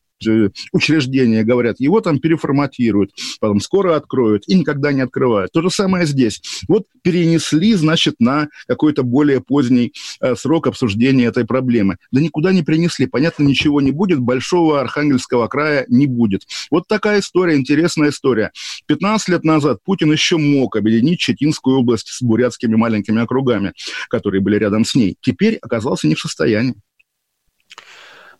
учреждение, 0.71 1.43
говорят, 1.43 1.79
его 1.79 2.01
там 2.01 2.19
переформатируют, 2.19 3.11
потом 3.39 3.59
скоро 3.59 3.95
откроют 3.95 4.43
и 4.47 4.55
никогда 4.55 4.91
не 4.91 5.01
открывают. 5.01 5.51
То 5.51 5.61
же 5.61 5.69
самое 5.69 6.05
здесь. 6.05 6.41
Вот 6.67 6.85
перенесли, 7.01 7.73
значит, 7.73 8.15
на 8.19 8.49
какой-то 8.67 9.03
более 9.03 9.41
поздний 9.41 9.93
э, 10.19 10.35
срок 10.35 10.67
обсуждения 10.67 11.25
этой 11.25 11.45
проблемы. 11.45 11.97
Да 12.11 12.21
никуда 12.21 12.51
не 12.51 12.63
принесли. 12.63 13.07
Понятно, 13.07 13.43
ничего 13.43 13.81
не 13.81 13.91
будет, 13.91 14.19
большого 14.19 14.81
Архангельского 14.81 15.47
края 15.47 15.85
не 15.87 16.07
будет. 16.07 16.43
Вот 16.69 16.87
такая 16.87 17.19
история, 17.19 17.55
интересная 17.55 18.09
история. 18.09 18.51
15 18.87 19.29
лет 19.29 19.43
назад 19.43 19.79
Путин 19.83 20.11
еще 20.11 20.37
мог 20.37 20.75
объединить 20.75 21.19
Читинскую 21.19 21.79
область 21.79 22.07
с 22.07 22.21
бурятскими 22.21 22.75
маленькими 22.75 23.21
округами, 23.21 23.73
которые 24.09 24.41
были 24.41 24.57
рядом 24.57 24.85
с 24.85 24.95
ней. 24.95 25.15
Теперь 25.21 25.55
оказался 25.55 26.07
не 26.07 26.15
в 26.15 26.19
состоянии. 26.19 26.75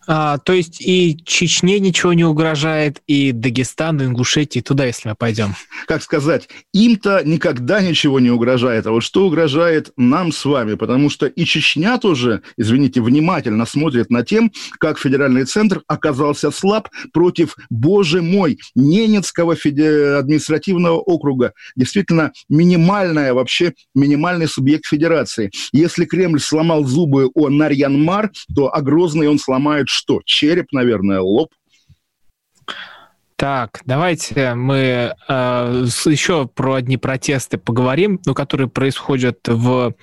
А, 0.06 0.38
то 0.38 0.52
есть 0.52 0.80
и 0.80 1.18
Чечне 1.24 1.78
ничего 1.78 2.12
не 2.12 2.24
угрожает, 2.24 3.00
и 3.06 3.32
Дагестану, 3.32 4.04
и 4.04 4.06
Ингушетии, 4.06 4.60
туда, 4.60 4.86
если 4.86 5.10
мы 5.10 5.14
пойдем. 5.14 5.54
Как 5.86 6.02
сказать, 6.02 6.48
им-то 6.72 7.22
никогда 7.24 7.80
ничего 7.80 8.20
не 8.20 8.30
угрожает. 8.30 8.86
А 8.86 8.90
вот 8.90 9.02
что 9.02 9.26
угрожает 9.26 9.92
нам 9.96 10.32
с 10.32 10.44
вами? 10.44 10.74
Потому 10.74 11.10
что 11.10 11.26
и 11.26 11.44
Чечня 11.44 11.98
тоже, 11.98 12.42
извините, 12.56 13.00
внимательно 13.00 13.66
смотрит 13.66 14.10
на 14.10 14.24
тем, 14.24 14.52
как 14.78 14.98
федеральный 14.98 15.44
центр 15.44 15.82
оказался 15.86 16.50
слаб 16.50 16.88
против, 17.12 17.56
боже 17.70 18.22
мой, 18.22 18.58
Ненецкого 18.74 19.54
административного 19.54 20.98
округа. 20.98 21.52
Действительно, 21.76 22.32
минимальная 22.48 23.34
вообще, 23.34 23.74
минимальный 23.94 24.48
субъект 24.48 24.86
федерации. 24.86 25.50
Если 25.72 26.04
Кремль 26.04 26.40
сломал 26.40 26.84
зубы 26.84 27.30
о 27.34 27.48
Нарьянмар, 27.48 28.30
то 28.54 28.74
о 28.74 28.82
он 29.28 29.38
сломает 29.38 29.88
что? 29.92 30.20
Череп, 30.24 30.72
наверное, 30.72 31.20
лоб. 31.20 31.50
Так, 33.42 33.80
давайте 33.84 34.54
мы 34.54 34.76
э, 35.28 35.84
еще 36.04 36.46
про 36.46 36.74
одни 36.74 36.96
протесты 36.96 37.58
поговорим, 37.58 38.20
ну, 38.24 38.34
которые 38.34 38.68
происходят 38.68 39.40
в 39.48 39.96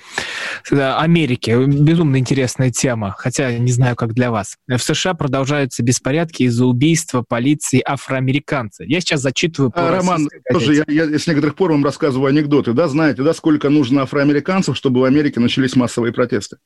э, 0.72 0.92
Америке. 0.98 1.66
Безумно 1.66 2.18
интересная 2.18 2.70
тема, 2.70 3.16
хотя 3.18 3.58
не 3.58 3.72
знаю, 3.72 3.96
как 3.96 4.14
для 4.14 4.32
вас. 4.32 4.58
В 4.68 4.80
США 4.80 5.14
продолжаются 5.14 5.84
беспорядки 5.84 6.44
из-за 6.44 6.66
убийства 6.66 7.24
полиции 7.26 7.82
афроамериканца. 7.86 8.84
Я 8.84 9.00
сейчас 9.00 9.22
зачитываю 9.22 9.72
по 9.72 9.88
а, 9.88 9.92
Роман, 9.94 10.28
тоже 10.52 10.76
я, 10.76 10.84
я 11.06 11.18
с 11.18 11.26
некоторых 11.26 11.56
пор 11.56 11.72
вам 11.72 11.86
рассказываю 11.86 12.28
анекдоты. 12.28 12.74
Да, 12.74 12.90
знаете, 12.90 13.24
да, 13.24 13.34
сколько 13.34 13.70
нужно 13.70 14.02
афроамериканцев, 14.02 14.76
чтобы 14.76 15.00
в 15.00 15.06
Америке 15.06 15.40
начались 15.40 15.78
массовые 15.78 16.12
протесты? 16.12 16.58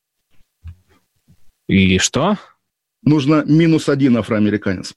И 1.67 1.99
что? 1.99 2.39
Нужно 3.03 3.43
минус 3.45 3.89
один 3.89 4.17
афроамериканец. 4.17 4.93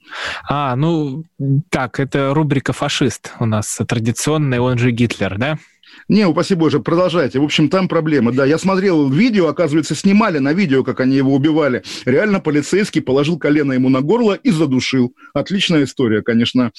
А, 0.49 0.77
ну, 0.77 1.25
так, 1.71 2.01
это 2.01 2.35
рубрика 2.35 2.73
«Фашист» 2.73 3.33
у 3.41 3.47
нас 3.47 3.79
традиционная, 3.87 4.61
он 4.61 4.79
же 4.79 4.91
Гитлер, 4.91 5.39
да? 5.39 5.59
Не, 6.09 6.27
упаси 6.27 6.55
боже, 6.55 6.81
продолжайте. 6.81 7.39
В 7.41 7.45
общем, 7.45 7.69
там 7.69 7.89
проблема. 7.89 8.33
Да, 8.33 8.45
я 8.45 8.59
смотрел 8.59 9.11
видео, 9.11 9.49
оказывается, 9.49 9.95
снимали 9.95 10.39
на 10.39 10.53
видео, 10.53 10.85
как 10.85 11.01
они 11.01 11.17
его 11.17 11.35
убивали. 11.35 11.83
Реально 12.05 12.41
полицейский 12.41 13.03
положил 13.03 13.39
колено 13.39 13.73
ему 13.73 13.89
на 13.89 14.03
горло 14.03 14.35
и 14.35 14.51
задушил. 14.51 15.15
Отличная 15.35 15.85
история, 15.85 16.23
конечно. 16.23 16.71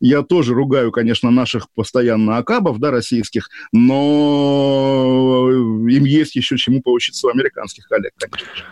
Я 0.00 0.22
тоже 0.22 0.54
ругаю, 0.54 0.92
конечно, 0.92 1.30
наших 1.30 1.68
постоянно 1.74 2.36
акабов, 2.36 2.78
да, 2.78 2.90
российских, 2.90 3.48
но 3.72 5.48
им 5.88 6.04
есть 6.04 6.36
еще 6.36 6.56
чему 6.58 6.82
поучиться 6.82 7.26
у 7.28 7.30
американских 7.30 7.86
коллег, 7.88 8.12
конечно 8.18 8.54
же. 8.54 8.64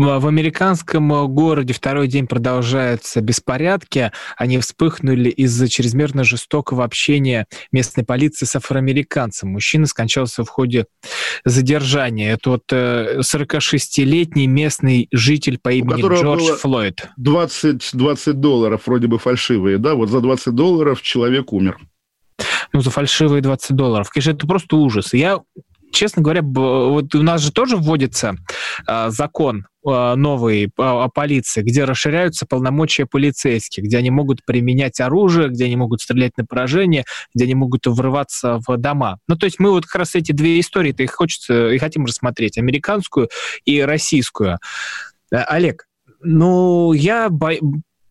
В 0.00 0.26
американском 0.26 1.12
э, 1.12 1.26
городе 1.26 1.74
второй 1.74 2.08
день 2.08 2.26
продолжаются 2.26 3.20
беспорядки. 3.20 4.12
Они 4.38 4.56
вспыхнули 4.56 5.28
из-за 5.28 5.68
чрезмерно 5.68 6.24
жестокого 6.24 6.84
общения 6.84 7.44
местной 7.70 8.02
полиции 8.02 8.46
с 8.46 8.56
афроамериканцем. 8.56 9.50
Мужчина 9.50 9.84
скончался 9.84 10.42
в 10.42 10.48
ходе 10.48 10.86
задержания. 11.44 12.32
Это 12.32 12.50
вот 12.52 12.72
46-летний 12.72 14.46
э, 14.46 14.48
местный 14.48 15.08
житель 15.12 15.58
по 15.58 15.68
имени 15.70 16.00
Джордж 16.00 16.50
Флойд. 16.56 17.10
20, 17.18 17.90
20 17.92 18.40
долларов 18.40 18.80
вроде 18.86 19.06
бы 19.06 19.18
фальшивые, 19.18 19.76
да? 19.76 19.94
Вот 19.94 20.08
за 20.08 20.22
20 20.22 20.54
долларов 20.54 21.02
человек 21.02 21.52
умер. 21.52 21.76
Ну, 22.72 22.80
за 22.80 22.90
фальшивые 22.90 23.42
20 23.42 23.76
долларов. 23.76 24.08
Конечно, 24.08 24.30
это 24.30 24.46
просто 24.46 24.76
ужас. 24.76 25.12
Я 25.12 25.40
честно 25.92 26.22
говоря, 26.22 26.42
вот 26.42 27.14
у 27.14 27.22
нас 27.22 27.42
же 27.42 27.52
тоже 27.52 27.76
вводится 27.76 28.36
э, 28.86 29.10
закон 29.10 29.66
э, 29.86 30.14
новый 30.14 30.70
о, 30.76 31.04
о 31.04 31.08
полиции, 31.08 31.62
где 31.62 31.84
расширяются 31.84 32.46
полномочия 32.46 33.06
полицейских, 33.06 33.84
где 33.84 33.98
они 33.98 34.10
могут 34.10 34.44
применять 34.44 35.00
оружие, 35.00 35.48
где 35.48 35.66
они 35.66 35.76
могут 35.76 36.00
стрелять 36.00 36.32
на 36.36 36.44
поражение, 36.44 37.04
где 37.34 37.44
они 37.44 37.54
могут 37.54 37.86
врываться 37.86 38.60
в 38.66 38.76
дома. 38.76 39.18
Ну, 39.28 39.36
то 39.36 39.46
есть 39.46 39.58
мы 39.58 39.70
вот 39.70 39.86
как 39.86 39.96
раз 39.96 40.14
эти 40.14 40.32
две 40.32 40.60
истории-то 40.60 41.02
их 41.02 41.12
хочется 41.12 41.70
и 41.70 41.78
хотим 41.78 42.04
рассмотреть, 42.04 42.58
американскую 42.58 43.28
и 43.64 43.80
российскую. 43.80 44.58
Э, 45.32 45.36
Олег, 45.36 45.86
ну, 46.22 46.92
я 46.92 47.28
бо... 47.28 47.52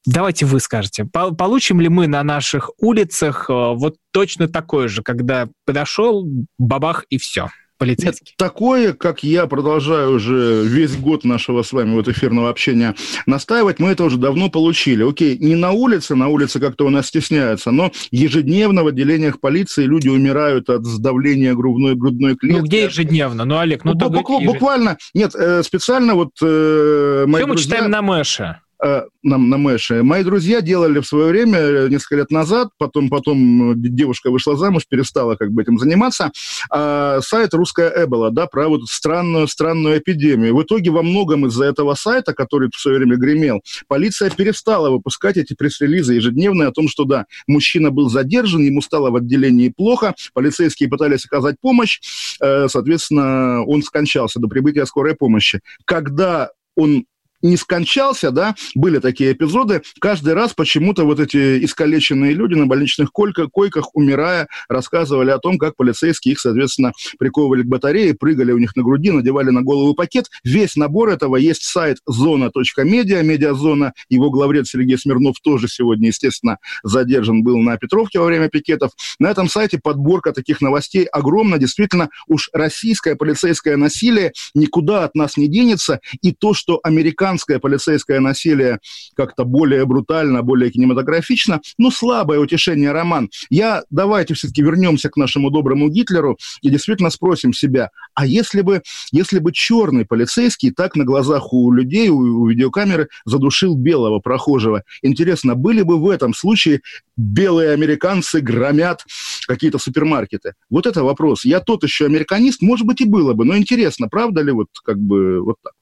Давайте 0.05 0.45
вы 0.45 0.59
скажете, 0.59 1.05
получим 1.05 1.81
ли 1.81 1.89
мы 1.89 2.07
на 2.07 2.23
наших 2.23 2.71
улицах 2.79 3.49
вот 3.49 3.97
точно 4.11 4.47
такое 4.47 4.87
же, 4.87 5.03
когда 5.03 5.49
подошел, 5.65 6.25
бабах 6.57 7.05
и 7.09 7.17
все? 7.17 7.49
Полицейский? 7.79 8.35
Такое, 8.37 8.93
как 8.93 9.23
я 9.23 9.47
продолжаю 9.47 10.11
уже 10.11 10.63
весь 10.63 10.95
год 10.95 11.23
нашего 11.23 11.63
с 11.63 11.71
вами 11.73 11.95
вот 11.95 12.07
эфирного 12.07 12.49
общения 12.49 12.93
настаивать, 13.25 13.79
мы 13.79 13.89
это 13.89 14.03
уже 14.03 14.17
давно 14.17 14.49
получили. 14.49 15.09
Окей, 15.09 15.37
не 15.39 15.55
на 15.55 15.71
улице, 15.71 16.13
на 16.13 16.27
улице 16.27 16.59
как-то 16.59 16.85
у 16.85 16.89
нас 16.89 17.07
стесняются, 17.07 17.71
но 17.71 17.91
ежедневно 18.11 18.83
в 18.83 18.87
отделениях 18.87 19.39
полиции 19.39 19.85
люди 19.85 20.09
умирают 20.09 20.69
от 20.69 20.85
сдавления 20.85 21.55
грудной, 21.55 21.95
грудной 21.95 22.35
клетки. 22.35 22.59
Ну, 22.59 22.65
где 22.65 22.83
ежедневно? 22.83 23.45
Ну, 23.45 23.57
Олег, 23.57 23.83
ну, 23.83 23.95
буквально, 23.95 24.51
буквально, 24.51 24.97
нет, 25.13 25.33
э, 25.33 25.63
специально 25.63 26.13
вот 26.13 26.31
э, 26.41 27.25
Все 27.25 27.27
мы 27.27 27.45
друзья... 27.45 27.63
читаем 27.63 27.89
на 27.89 28.01
Мэше. 28.01 28.59
Э, 28.81 29.03
на, 29.23 29.37
на 29.37 29.57
Мэше. 29.57 30.03
Мои 30.03 30.23
друзья 30.23 30.61
делали 30.61 30.99
в 30.99 31.05
свое 31.05 31.27
время, 31.27 31.59
э, 31.59 31.89
несколько 31.89 32.15
лет 32.15 32.31
назад, 32.31 32.69
потом, 32.77 33.09
потом 33.09 33.73
девушка 33.75 34.31
вышла 34.31 34.55
замуж, 34.55 34.83
перестала 34.87 35.35
как 35.35 35.51
бы 35.51 35.61
этим 35.61 35.77
заниматься, 35.77 36.31
а, 36.69 37.19
сайт 37.19 37.53
«Русская 37.53 37.91
Эбола», 38.05 38.31
да, 38.31 38.47
про 38.47 38.69
вот 38.69 38.85
странную, 38.85 39.49
странную 39.49 39.99
эпидемию. 39.99 40.55
В 40.55 40.63
итоге 40.63 40.91
во 40.91 41.03
многом 41.03 41.45
из-за 41.47 41.65
этого 41.65 41.93
сайта, 41.95 42.33
который 42.33 42.69
в 42.73 42.79
свое 42.79 42.99
время 42.99 43.17
гремел, 43.17 43.61
полиция 43.89 44.29
перестала 44.29 44.89
выпускать 44.89 45.35
эти 45.35 45.53
пресс-релизы 45.55 46.13
ежедневные 46.13 46.69
о 46.69 46.71
том, 46.71 46.87
что, 46.87 47.03
да, 47.03 47.25
мужчина 47.47 47.91
был 47.91 48.09
задержан, 48.09 48.61
ему 48.61 48.81
стало 48.81 49.11
в 49.11 49.17
отделении 49.17 49.73
плохо, 49.75 50.15
полицейские 50.33 50.87
пытались 50.87 51.25
оказать 51.25 51.57
помощь, 51.59 51.99
э, 52.41 52.69
соответственно, 52.69 53.61
он 53.65 53.83
скончался 53.83 54.39
до 54.39 54.47
прибытия 54.47 54.85
скорой 54.85 55.15
помощи. 55.15 55.59
Когда 55.83 56.51
он 56.77 57.03
не 57.41 57.58
скончался, 57.58 58.32
да, 58.32 58.56
были 58.75 58.99
такие 58.99 59.34
эпизоды, 59.34 59.82
каждый 59.99 60.34
раз 60.34 60.54
почему-то 60.54 61.06
вот 61.06 61.19
эти 61.19 61.63
искалеченные 61.63 62.34
люди 62.34 62.54
на 62.56 62.67
больничных 62.67 63.12
койках, 63.12 63.49
койках, 63.52 63.95
умирая, 63.95 64.47
рассказывали 64.67 65.32
о 65.32 65.39
том, 65.39 65.58
как 65.58 65.75
полицейские 65.75 66.34
их, 66.34 66.39
соответственно, 66.39 66.91
приковывали 67.17 67.63
к 67.63 67.67
батарее, 67.67 68.13
прыгали 68.13 68.52
у 68.52 68.58
них 68.58 68.75
на 68.75 68.84
груди, 68.84 69.12
надевали 69.12 69.49
на 69.49 69.62
голову 69.62 69.93
пакет. 69.93 70.30
Весь 70.43 70.75
набор 70.75 71.10
этого 71.10 71.38
есть 71.38 71.63
сайт 71.63 71.99
зона.медиа, 72.06 73.21
медиазона, 73.23 73.93
его 74.10 74.30
главред 74.30 74.67
Сергей 74.67 74.97
Смирнов 74.97 75.38
тоже 75.41 75.67
сегодня, 75.67 76.08
естественно, 76.08 76.58
задержан 76.84 77.43
был 77.43 77.58
на 77.60 77.78
Петровке 77.78 78.19
во 78.19 78.25
время 78.25 78.49
пикетов. 78.49 78.91
На 79.19 79.32
этом 79.32 79.49
сайте 79.49 79.80
подборка 79.82 80.34
таких 80.34 80.62
новостей 80.62 81.06
огромна, 81.06 81.58
действительно, 81.58 82.10
уж 82.28 82.49
российское 82.54 83.15
полицейское 83.15 83.78
насилие 83.78 84.34
никуда 84.54 85.04
от 85.04 85.15
нас 85.15 85.38
не 85.38 85.47
денется, 85.47 85.99
и 86.21 86.32
то, 86.32 86.54
что 86.54 86.80
американцы 86.84 87.28
американское 87.29 87.59
полицейское 87.59 88.19
насилие 88.19 88.79
как-то 89.15 89.43
более 89.43 89.85
брутально, 89.85 90.41
более 90.41 90.71
кинематографично, 90.71 91.61
но 91.77 91.91
слабое 91.91 92.39
утешение 92.39 92.91
роман. 92.91 93.29
Я, 93.49 93.83
давайте 93.91 94.33
все-таки 94.33 94.63
вернемся 94.63 95.09
к 95.09 95.17
нашему 95.17 95.51
доброму 95.51 95.89
Гитлеру 95.89 96.37
и 96.61 96.69
действительно 96.69 97.11
спросим 97.11 97.53
себя, 97.53 97.91
а 98.15 98.25
если 98.25 98.61
бы, 98.61 98.81
если 99.11 99.39
бы 99.39 99.51
черный 99.51 100.05
полицейский 100.05 100.71
так 100.71 100.95
на 100.95 101.05
глазах 101.05 101.53
у 101.53 101.71
людей, 101.71 102.09
у, 102.09 102.17
у 102.17 102.47
видеокамеры 102.47 103.09
задушил 103.25 103.75
белого 103.75 104.19
прохожего, 104.19 104.83
интересно, 105.03 105.55
были 105.55 105.83
бы 105.83 105.99
в 105.99 106.09
этом 106.09 106.33
случае 106.33 106.81
белые 107.15 107.71
американцы 107.73 108.41
громят 108.41 109.05
какие-то 109.47 109.77
супермаркеты? 109.77 110.53
Вот 110.69 110.87
это 110.87 111.03
вопрос. 111.03 111.45
Я 111.45 111.59
тот 111.59 111.83
еще 111.83 112.05
американист, 112.05 112.61
может 112.61 112.87
быть, 112.87 113.01
и 113.01 113.05
было 113.05 113.33
бы, 113.33 113.45
но 113.45 113.55
интересно, 113.55 114.07
правда 114.07 114.41
ли 114.41 114.51
вот 114.51 114.67
как 114.83 114.97
бы 114.97 115.43
вот 115.43 115.57
так? 115.63 115.73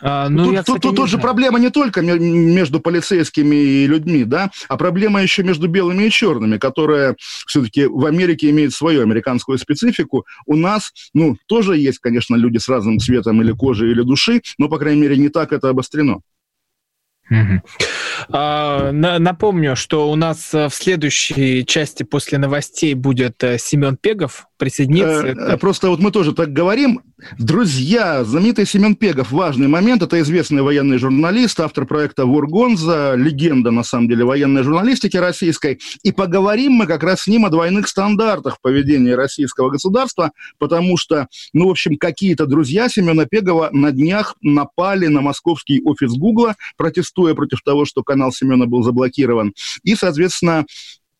А, 0.00 0.28
ну, 0.28 0.44
тут, 0.44 0.54
я, 0.54 0.60
кстати, 0.60 0.80
тут, 0.80 0.96
тут 0.96 1.08
же 1.08 1.18
проблема 1.18 1.58
не 1.58 1.70
только 1.70 2.02
между 2.02 2.80
полицейскими 2.80 3.56
и 3.56 3.86
людьми, 3.86 4.24
да, 4.24 4.50
а 4.68 4.76
проблема 4.76 5.22
еще 5.22 5.42
между 5.42 5.68
белыми 5.68 6.04
и 6.04 6.10
черными, 6.10 6.58
которая 6.58 7.16
все-таки 7.46 7.86
в 7.86 8.04
Америке 8.04 8.50
имеет 8.50 8.72
свою 8.72 9.02
американскую 9.02 9.58
специфику. 9.58 10.26
У 10.46 10.56
нас, 10.56 10.92
ну, 11.14 11.36
тоже 11.46 11.76
есть, 11.78 11.98
конечно, 11.98 12.36
люди 12.36 12.58
с 12.58 12.68
разным 12.68 12.98
цветом 12.98 13.40
или 13.42 13.52
кожи, 13.52 13.90
или 13.90 14.02
души, 14.02 14.42
но, 14.58 14.68
по 14.68 14.78
крайней 14.78 15.00
мере, 15.00 15.16
не 15.16 15.28
так 15.28 15.52
это 15.52 15.70
обострено. 15.70 16.20
Угу. 17.28 17.60
А, 18.28 18.92
напомню, 18.92 19.74
что 19.74 20.10
у 20.10 20.14
нас 20.14 20.54
э, 20.54 20.68
в 20.68 20.74
следующей 20.74 21.66
части 21.66 22.04
после 22.04 22.38
новостей 22.38 22.94
будет 22.94 23.42
э, 23.42 23.58
Семен 23.58 23.96
Пегов 23.96 24.46
присоединиться. 24.56 25.26
Э, 25.26 25.56
просто 25.56 25.90
вот 25.90 26.00
мы 26.00 26.10
тоже 26.10 26.32
так 26.32 26.52
говорим. 26.52 27.00
Друзья, 27.38 28.24
знаменитый 28.24 28.66
Семен 28.66 28.94
Пегов, 28.94 29.30
важный 29.32 29.68
момент. 29.68 30.02
Это 30.02 30.20
известный 30.20 30.62
военный 30.62 30.98
журналист, 30.98 31.60
автор 31.60 31.86
проекта 31.86 32.26
«Воргонза», 32.26 33.14
легенда, 33.14 33.70
на 33.70 33.82
самом 33.82 34.08
деле, 34.08 34.24
военной 34.24 34.62
журналистики 34.62 35.16
российской. 35.16 35.78
И 36.02 36.12
поговорим 36.12 36.72
мы 36.72 36.86
как 36.86 37.02
раз 37.02 37.22
с 37.22 37.26
ним 37.26 37.44
о 37.44 37.50
двойных 37.50 37.88
стандартах 37.88 38.60
поведения 38.60 39.14
российского 39.14 39.70
государства, 39.70 40.32
потому 40.58 40.96
что, 40.96 41.28
ну, 41.52 41.68
в 41.68 41.70
общем, 41.70 41.96
какие-то 41.96 42.46
друзья 42.46 42.88
Семена 42.88 43.24
Пегова 43.24 43.70
на 43.72 43.92
днях 43.92 44.36
напали 44.42 45.06
на 45.06 45.20
московский 45.20 45.82
офис 45.84 46.12
Гугла, 46.12 46.56
протестуя 46.76 47.34
против 47.34 47.62
того, 47.62 47.84
что 47.84 48.02
канал 48.02 48.32
Семена 48.32 48.66
был 48.66 48.82
заблокирован. 48.82 49.54
И, 49.82 49.94
соответственно, 49.94 50.66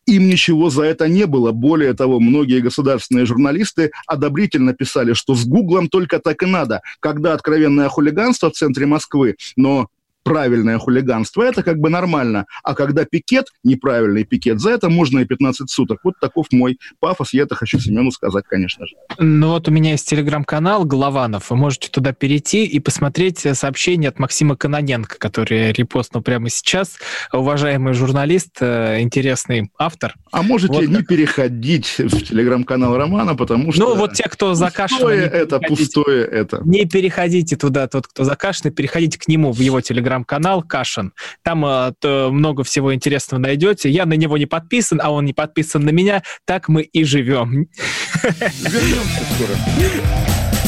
им 0.07 0.27
ничего 0.27 0.69
за 0.69 0.83
это 0.83 1.07
не 1.07 1.25
было. 1.25 1.51
Более 1.51 1.93
того, 1.93 2.19
многие 2.19 2.61
государственные 2.61 3.25
журналисты 3.25 3.91
одобрительно 4.07 4.73
писали, 4.73 5.13
что 5.13 5.35
с 5.35 5.45
Гуглом 5.45 5.89
только 5.89 6.19
так 6.19 6.41
и 6.41 6.45
надо. 6.45 6.81
Когда 6.99 7.33
откровенное 7.33 7.89
хулиганство 7.89 8.49
в 8.49 8.53
центре 8.53 8.85
Москвы, 8.85 9.35
но 9.55 9.89
правильное 10.27 10.77
хулиганство, 10.77 11.41
это 11.41 11.63
как 11.63 11.79
бы 11.79 11.89
нормально. 11.89 12.45
А 12.63 12.75
когда 12.75 13.05
пикет, 13.05 13.47
неправильный 13.63 14.25
пикет, 14.25 14.59
за 14.59 14.71
это 14.71 14.89
можно 14.89 15.19
и 15.19 15.25
15 15.25 15.69
суток. 15.69 15.99
Вот 16.03 16.15
таков 16.19 16.47
мой 16.51 16.77
пафос, 16.99 17.33
я 17.33 17.43
это 17.43 17.55
хочу 17.55 17.79
Семену 17.79 18.11
сказать, 18.11 18.43
конечно 18.45 18.85
же. 18.85 18.95
Ну 19.19 19.49
вот 19.49 19.69
у 19.69 19.71
меня 19.71 19.91
есть 19.91 20.07
телеграм-канал 20.09 20.83
Голованов, 20.83 21.49
вы 21.49 21.55
можете 21.55 21.89
туда 21.89 22.11
перейти 22.11 22.65
и 22.65 22.79
посмотреть 22.79 23.45
сообщение 23.53 24.09
от 24.09 24.19
Максима 24.19 24.57
Каноненко, 24.57 25.17
который 25.17 25.71
репостнул 25.71 26.21
прямо 26.21 26.49
сейчас. 26.49 26.97
Уважаемый 27.31 27.93
журналист, 27.93 28.57
э, 28.59 28.99
интересный 28.99 29.71
автор. 29.77 30.15
А 30.31 30.41
можете 30.41 30.73
вот 30.73 30.87
не 30.87 31.03
переходить 31.03 31.99
в 31.99 32.21
телеграм-канал 32.21 32.97
Романа, 32.97 33.35
потому 33.35 33.71
что... 33.71 33.81
Ну 33.81 33.95
вот 33.95 34.13
те, 34.13 34.23
кто 34.23 34.55
закашен... 34.55 34.97
Пустое 34.97 35.21
это, 35.21 35.59
пустое 35.59 36.25
это. 36.25 36.61
Не 36.65 36.85
переходите 36.85 37.55
туда, 37.55 37.87
тот, 37.87 38.07
кто 38.07 38.25
закашен, 38.25 38.71
переходите 38.71 39.17
к 39.17 39.27
нему 39.27 39.51
в 39.51 39.59
его 39.59 39.79
телеграм 39.81 40.16
телеграм-канал 40.17 40.63
Кашин. 40.63 41.13
Там 41.43 41.65
э, 41.65 41.93
много 42.03 42.63
всего 42.63 42.93
интересного 42.93 43.41
найдете. 43.41 43.89
Я 43.89 44.05
на 44.05 44.13
него 44.13 44.37
не 44.37 44.45
подписан, 44.45 44.99
а 45.01 45.11
он 45.11 45.25
не 45.25 45.33
подписан 45.33 45.83
на 45.83 45.89
меня. 45.89 46.23
Так 46.45 46.69
мы 46.69 46.83
и 46.83 47.03
живем. 47.03 47.67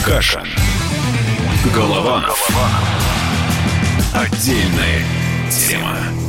Кашин. 0.06 0.48
Голова. 1.74 2.26
Отдельная 4.14 5.04
тема. 5.52 6.29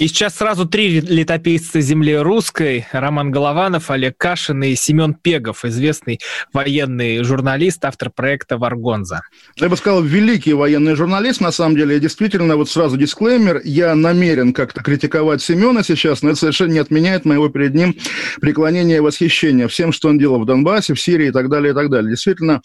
И 0.00 0.08
сейчас 0.08 0.36
сразу 0.36 0.66
три 0.66 0.98
летописца 0.98 1.82
земли 1.82 2.16
русской. 2.16 2.86
Роман 2.90 3.30
Голованов, 3.30 3.90
Олег 3.90 4.16
Кашин 4.16 4.64
и 4.64 4.74
Семен 4.74 5.12
Пегов, 5.12 5.62
известный 5.66 6.20
военный 6.54 7.22
журналист, 7.22 7.84
автор 7.84 8.08
проекта 8.08 8.56
«Варгонза». 8.56 9.20
Я 9.56 9.68
бы 9.68 9.76
сказал, 9.76 10.02
великий 10.02 10.54
военный 10.54 10.94
журналист, 10.94 11.42
на 11.42 11.52
самом 11.52 11.76
деле. 11.76 12.00
действительно, 12.00 12.56
вот 12.56 12.70
сразу 12.70 12.96
дисклеймер, 12.96 13.60
я 13.62 13.94
намерен 13.94 14.54
как-то 14.54 14.82
критиковать 14.82 15.42
Семена 15.42 15.82
сейчас, 15.82 16.22
но 16.22 16.30
это 16.30 16.38
совершенно 16.38 16.72
не 16.72 16.78
отменяет 16.78 17.26
моего 17.26 17.50
перед 17.50 17.74
ним 17.74 17.94
преклонения 18.40 18.96
и 18.96 19.00
восхищения 19.00 19.68
всем, 19.68 19.92
что 19.92 20.08
он 20.08 20.18
делал 20.18 20.40
в 20.40 20.46
Донбассе, 20.46 20.94
в 20.94 21.00
Сирии 21.00 21.28
и 21.28 21.30
так 21.30 21.50
далее, 21.50 21.72
и 21.72 21.74
так 21.74 21.90
далее. 21.90 22.12
Действительно, 22.12 22.62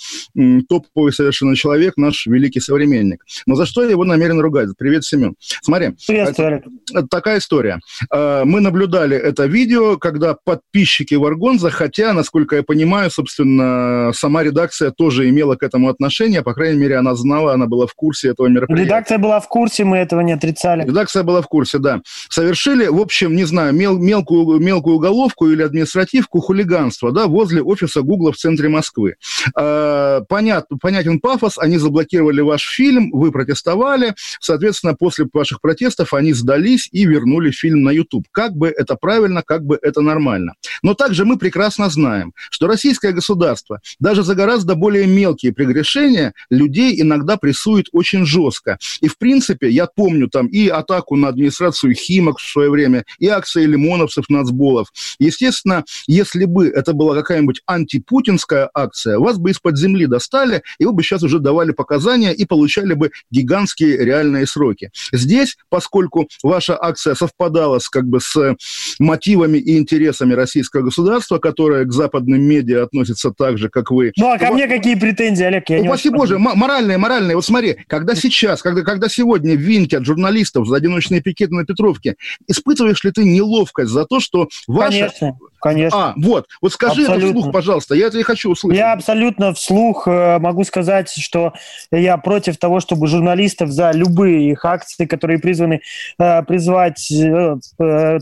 топовый 0.69 1.11
совершенно 1.11 1.53
человек, 1.57 1.97
наш 1.97 2.27
великий 2.27 2.61
современник. 2.61 3.25
Но 3.45 3.55
за 3.55 3.65
что 3.65 3.83
я 3.83 3.89
его 3.89 4.05
намерен 4.05 4.39
ругать? 4.39 4.69
Привет, 4.77 5.03
Семен. 5.03 5.35
Смотри. 5.61 5.95
Привет, 6.07 6.29
это, 6.29 6.63
это 6.93 7.24
такая 7.25 7.39
история. 7.39 7.79
А, 8.11 8.45
мы 8.45 8.61
наблюдали 8.61 9.17
это 9.17 9.45
видео, 9.45 9.97
когда 9.97 10.35
подписчики 10.35 11.15
Варгонза, 11.15 11.71
хотя, 11.71 12.13
насколько 12.13 12.55
я 12.57 12.63
понимаю, 12.63 13.09
собственно, 13.09 14.11
сама 14.13 14.43
редакция 14.43 14.91
тоже 14.91 15.27
имела 15.29 15.55
к 15.55 15.63
этому 15.63 15.89
отношение, 15.89 16.43
по 16.43 16.53
крайней 16.53 16.77
мере, 16.77 16.97
она 16.97 17.15
знала, 17.15 17.53
она 17.53 17.65
была 17.65 17.87
в 17.87 17.95
курсе 17.95 18.29
этого 18.29 18.47
мероприятия. 18.47 18.85
Редакция 18.85 19.17
была 19.17 19.39
в 19.39 19.47
курсе, 19.47 19.83
мы 19.85 19.97
этого 19.97 20.21
не 20.21 20.33
отрицали. 20.33 20.83
Редакция 20.83 21.23
была 21.23 21.41
в 21.41 21.47
курсе, 21.47 21.79
да. 21.79 22.01
Совершили, 22.29 22.85
в 22.85 22.99
общем, 23.01 23.35
не 23.35 23.45
знаю, 23.45 23.73
мел, 23.73 23.97
мелкую, 23.97 24.59
мелкую 24.59 24.97
уголовку 24.97 25.49
или 25.49 25.63
административку 25.63 26.41
хулиганства, 26.41 27.11
да, 27.11 27.25
возле 27.25 27.63
офиса 27.63 28.03
Гугла 28.03 28.33
в 28.33 28.37
центре 28.37 28.69
Москвы. 28.69 29.15
А, 29.55 30.21
понят, 30.29 30.67
понятен 30.79 31.19
пафос, 31.19 31.57
они 31.57 31.79
заблокировали 31.79 32.41
ваш 32.41 32.61
фильм, 32.61 33.09
вы 33.11 33.31
протестовали, 33.31 34.13
соответственно, 34.39 34.93
после 34.93 35.25
ваших 35.33 35.59
протестов 35.59 36.13
они 36.13 36.33
сдались 36.33 36.87
и 36.91 37.14
вернули 37.15 37.51
фильм 37.51 37.83
на 37.83 37.91
YouTube. 37.91 38.25
Как 38.31 38.53
бы 38.55 38.67
это 38.67 38.95
правильно, 38.95 39.41
как 39.41 39.63
бы 39.63 39.79
это 39.81 40.01
нормально. 40.01 40.53
Но 40.83 40.93
также 40.93 41.25
мы 41.25 41.37
прекрасно 41.37 41.89
знаем, 41.89 42.33
что 42.51 42.67
российское 42.67 43.11
государство 43.11 43.79
даже 43.99 44.23
за 44.23 44.35
гораздо 44.35 44.75
более 44.75 45.07
мелкие 45.07 45.53
прегрешения 45.53 46.33
людей 46.49 47.01
иногда 47.01 47.37
прессует 47.37 47.87
очень 47.91 48.25
жестко. 48.25 48.77
И, 49.01 49.07
в 49.07 49.17
принципе, 49.17 49.69
я 49.69 49.87
помню 49.87 50.27
там 50.27 50.47
и 50.47 50.67
атаку 50.67 51.15
на 51.15 51.29
администрацию 51.29 51.93
Химок 51.93 52.39
в 52.39 52.51
свое 52.51 52.69
время, 52.69 53.05
и 53.19 53.27
акции 53.27 53.65
лимоновцев, 53.65 54.25
нацболов. 54.29 54.87
Естественно, 55.19 55.83
если 56.07 56.45
бы 56.45 56.67
это 56.67 56.93
была 56.93 57.15
какая-нибудь 57.15 57.61
антипутинская 57.65 58.69
акция, 58.73 59.19
вас 59.19 59.37
бы 59.37 59.51
из-под 59.51 59.77
земли 59.77 60.07
достали, 60.07 60.63
и 60.79 60.85
вы 60.85 60.93
бы 60.93 61.03
сейчас 61.03 61.23
уже 61.23 61.39
давали 61.39 61.71
показания 61.71 62.33
и 62.33 62.45
получали 62.45 62.93
бы 62.93 63.11
гигантские 63.31 63.97
реальные 64.03 64.47
сроки. 64.47 64.91
Здесь, 65.11 65.57
поскольку 65.69 66.27
ваша 66.43 66.77
акция 66.81 66.94
совпадала 66.97 67.79
с, 67.79 67.89
как 67.89 68.05
бы, 68.05 68.19
с 68.19 68.55
мотивами 68.99 69.57
и 69.57 69.77
интересами 69.77 70.33
российского 70.33 70.81
государства, 70.81 71.37
которое 71.37 71.85
к 71.85 71.91
западным 71.91 72.41
медиа 72.41 72.83
относится 72.83 73.31
так 73.31 73.57
же, 73.57 73.69
как 73.69 73.91
вы. 73.91 74.11
Ну, 74.17 74.31
а 74.31 74.37
ко 74.37 74.51
мне 74.51 74.67
какие 74.67 74.95
претензии, 74.95 75.43
Олег? 75.43 75.69
Я 75.69 75.81
Упаси 75.81 76.09
Боже, 76.09 76.37
моральные, 76.37 76.97
моральные. 76.97 77.35
Вот 77.35 77.45
смотри, 77.45 77.77
когда 77.87 78.15
сейчас, 78.15 78.61
когда, 78.61 78.81
когда 78.81 79.09
сегодня 79.09 79.55
винтят 79.55 80.05
журналистов 80.05 80.67
за 80.67 80.77
одиночные 80.77 81.21
пикеты 81.21 81.53
на 81.53 81.65
Петровке, 81.65 82.15
испытываешь 82.47 83.03
ли 83.03 83.11
ты 83.11 83.23
неловкость 83.23 83.91
за 83.91 84.05
то, 84.05 84.19
что 84.19 84.47
ваша... 84.67 84.91
Конечно, 84.91 85.37
конечно. 85.65 86.09
А, 86.09 86.13
вот. 86.15 86.47
Вот 86.61 86.73
скажи 86.73 87.01
абсолютно. 87.01 87.25
это 87.25 87.37
вслух, 87.39 87.51
пожалуйста. 87.51 87.95
Я 87.95 88.07
это 88.07 88.19
и 88.19 88.23
хочу 88.23 88.51
услышать. 88.51 88.77
Я 88.77 88.93
абсолютно 88.93 89.51
вслух 89.53 90.07
э, 90.07 90.37
могу 90.37 90.63
сказать, 90.63 91.09
что 91.09 91.53
я 91.91 92.17
против 92.17 92.57
того, 92.57 92.79
чтобы 92.79 93.07
журналистов 93.07 93.71
за 93.71 93.89
любые 93.91 94.51
их 94.51 94.63
акции, 94.63 95.05
которые 95.05 95.39
призваны 95.39 95.81
э, 96.19 96.43
призвать 96.43 97.11
э, 97.11 97.55
э, 97.79 98.19